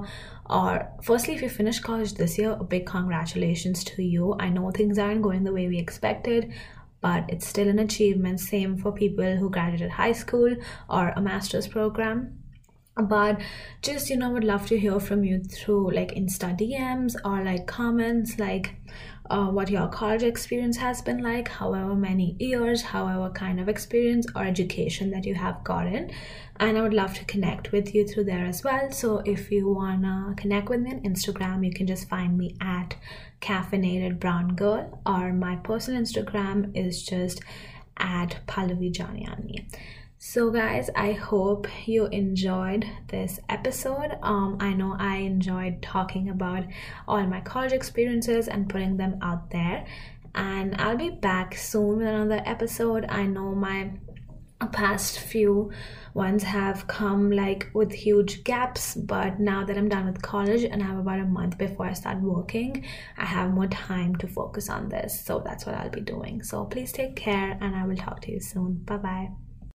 or 0.50 0.92
firstly 1.04 1.36
if 1.36 1.44
you 1.44 1.50
finished 1.50 1.84
college 1.84 2.16
this 2.16 2.40
year, 2.40 2.58
a 2.60 2.64
big 2.64 2.88
congratulations 2.88 3.84
to 3.84 4.02
you. 4.02 4.36
I 4.40 4.50
know 4.50 4.72
things 4.72 4.98
aren't 4.98 5.22
going 5.22 5.44
the 5.44 5.54
way 5.54 5.68
we 5.68 5.78
expected 5.78 6.52
but 7.00 7.26
it's 7.30 7.46
still 7.46 7.68
an 7.68 7.78
achievement. 7.78 8.40
Same 8.40 8.76
for 8.76 8.92
people 8.92 9.36
who 9.36 9.52
graduated 9.52 9.92
high 9.92 10.14
school 10.14 10.56
or 10.90 11.10
a 11.10 11.22
master's 11.22 11.68
program 11.68 12.40
but 12.98 13.42
just 13.82 14.10
you 14.10 14.16
know 14.16 14.30
would 14.30 14.44
love 14.44 14.66
to 14.68 14.80
hear 14.80 15.00
from 15.00 15.24
you 15.24 15.40
through 15.44 15.92
like 15.92 16.16
insta 16.16 16.58
dms 16.58 17.16
or 17.26 17.44
like 17.44 17.68
comments 17.68 18.40
like 18.40 18.76
uh, 19.30 19.48
what 19.48 19.70
your 19.70 19.88
college 19.88 20.24
experience 20.24 20.78
has 20.78 21.02
been 21.02 21.22
like 21.22 21.48
however 21.48 21.96
many 21.96 22.36
years 22.40 22.82
however 22.82 23.30
kind 23.32 23.60
of 23.60 23.68
experience 23.68 24.28
or 24.36 24.44
education 24.44 25.10
that 25.10 25.26
you 25.26 25.34
have 25.34 25.64
gotten. 25.64 26.12
And 26.58 26.78
i 26.78 26.82
would 26.82 26.94
love 26.94 27.16
to 27.16 27.26
connect 27.26 27.72
with 27.72 27.96
you 27.96 28.08
through 28.08 28.26
there 28.26 28.46
as 28.46 28.64
well. 28.64 28.92
So 28.92 29.24
if 29.26 29.52
you 29.52 29.68
wanna 29.68 30.36
connect 30.38 30.70
with 30.70 30.82
me 30.82 30.92
on 30.92 31.00
instagram 31.02 31.66
you 31.66 31.74
can 31.74 31.88
just 31.88 32.08
find 32.08 32.38
me 32.38 32.56
at 32.62 32.96
caffeinated 33.42 34.20
brown 34.20 34.56
girl 34.56 35.02
or 35.06 35.34
my 35.34 35.56
personal 35.58 36.02
instagram 36.02 36.76
is 36.78 37.04
just 37.04 37.42
at 37.98 38.38
pallavi 38.48 38.92
janiani 38.94 39.66
so 40.28 40.50
guys 40.50 40.90
i 40.96 41.12
hope 41.12 41.68
you 41.88 42.08
enjoyed 42.08 42.84
this 43.10 43.40
episode. 43.48 44.18
Um 44.24 44.58
i 44.60 44.74
know 44.74 44.96
i 44.98 45.18
enjoyed 45.18 45.84
talking 45.84 46.30
about 46.30 46.64
all 47.08 47.24
my 47.28 47.42
college 47.42 47.74
experiences 47.74 48.48
and 48.48 48.68
putting 48.68 48.98
them 48.98 49.20
out 49.22 49.52
there. 49.52 49.86
And 50.34 50.76
i'll 50.82 50.98
be 50.98 51.12
back 51.12 51.56
soon 51.56 52.00
with 52.00 52.08
another 52.08 52.42
episode. 52.44 53.06
I 53.08 53.28
know 53.28 53.54
my 53.54 53.92
past 54.72 55.20
few 55.20 55.72
ones 56.16 56.42
have 56.42 56.88
come 56.88 57.30
like 57.30 57.70
with 57.76 57.92
huge 57.92 58.44
gaps 58.44 58.96
but 58.96 59.40
now 59.40 59.64
that 59.64 59.78
i'm 59.78 59.90
done 59.90 60.08
with 60.08 60.22
college 60.24 60.64
and 60.64 60.82
i 60.82 60.86
have 60.88 60.98
about 60.98 61.20
a 61.20 61.26
month 61.26 61.56
before 61.58 61.86
i 61.86 61.94
start 61.94 62.20
working 62.20 62.84
i 63.18 63.26
have 63.26 63.52
more 63.52 63.68
time 63.68 64.16
to 64.16 64.28
focus 64.28 64.70
on 64.70 64.90
this. 64.90 65.24
So 65.24 65.44
that's 65.46 65.68
what 65.68 65.76
i'll 65.76 65.90
be 65.92 66.02
doing. 66.02 66.42
So 66.42 66.66
please 66.66 66.92
take 66.92 67.16
care 67.16 67.58
and 67.62 67.76
i 67.76 67.86
will 67.86 67.98
talk 67.98 68.22
to 68.22 68.32
you 68.32 68.40
soon. 68.40 68.82
Bye 68.86 68.98
bye 68.98 69.45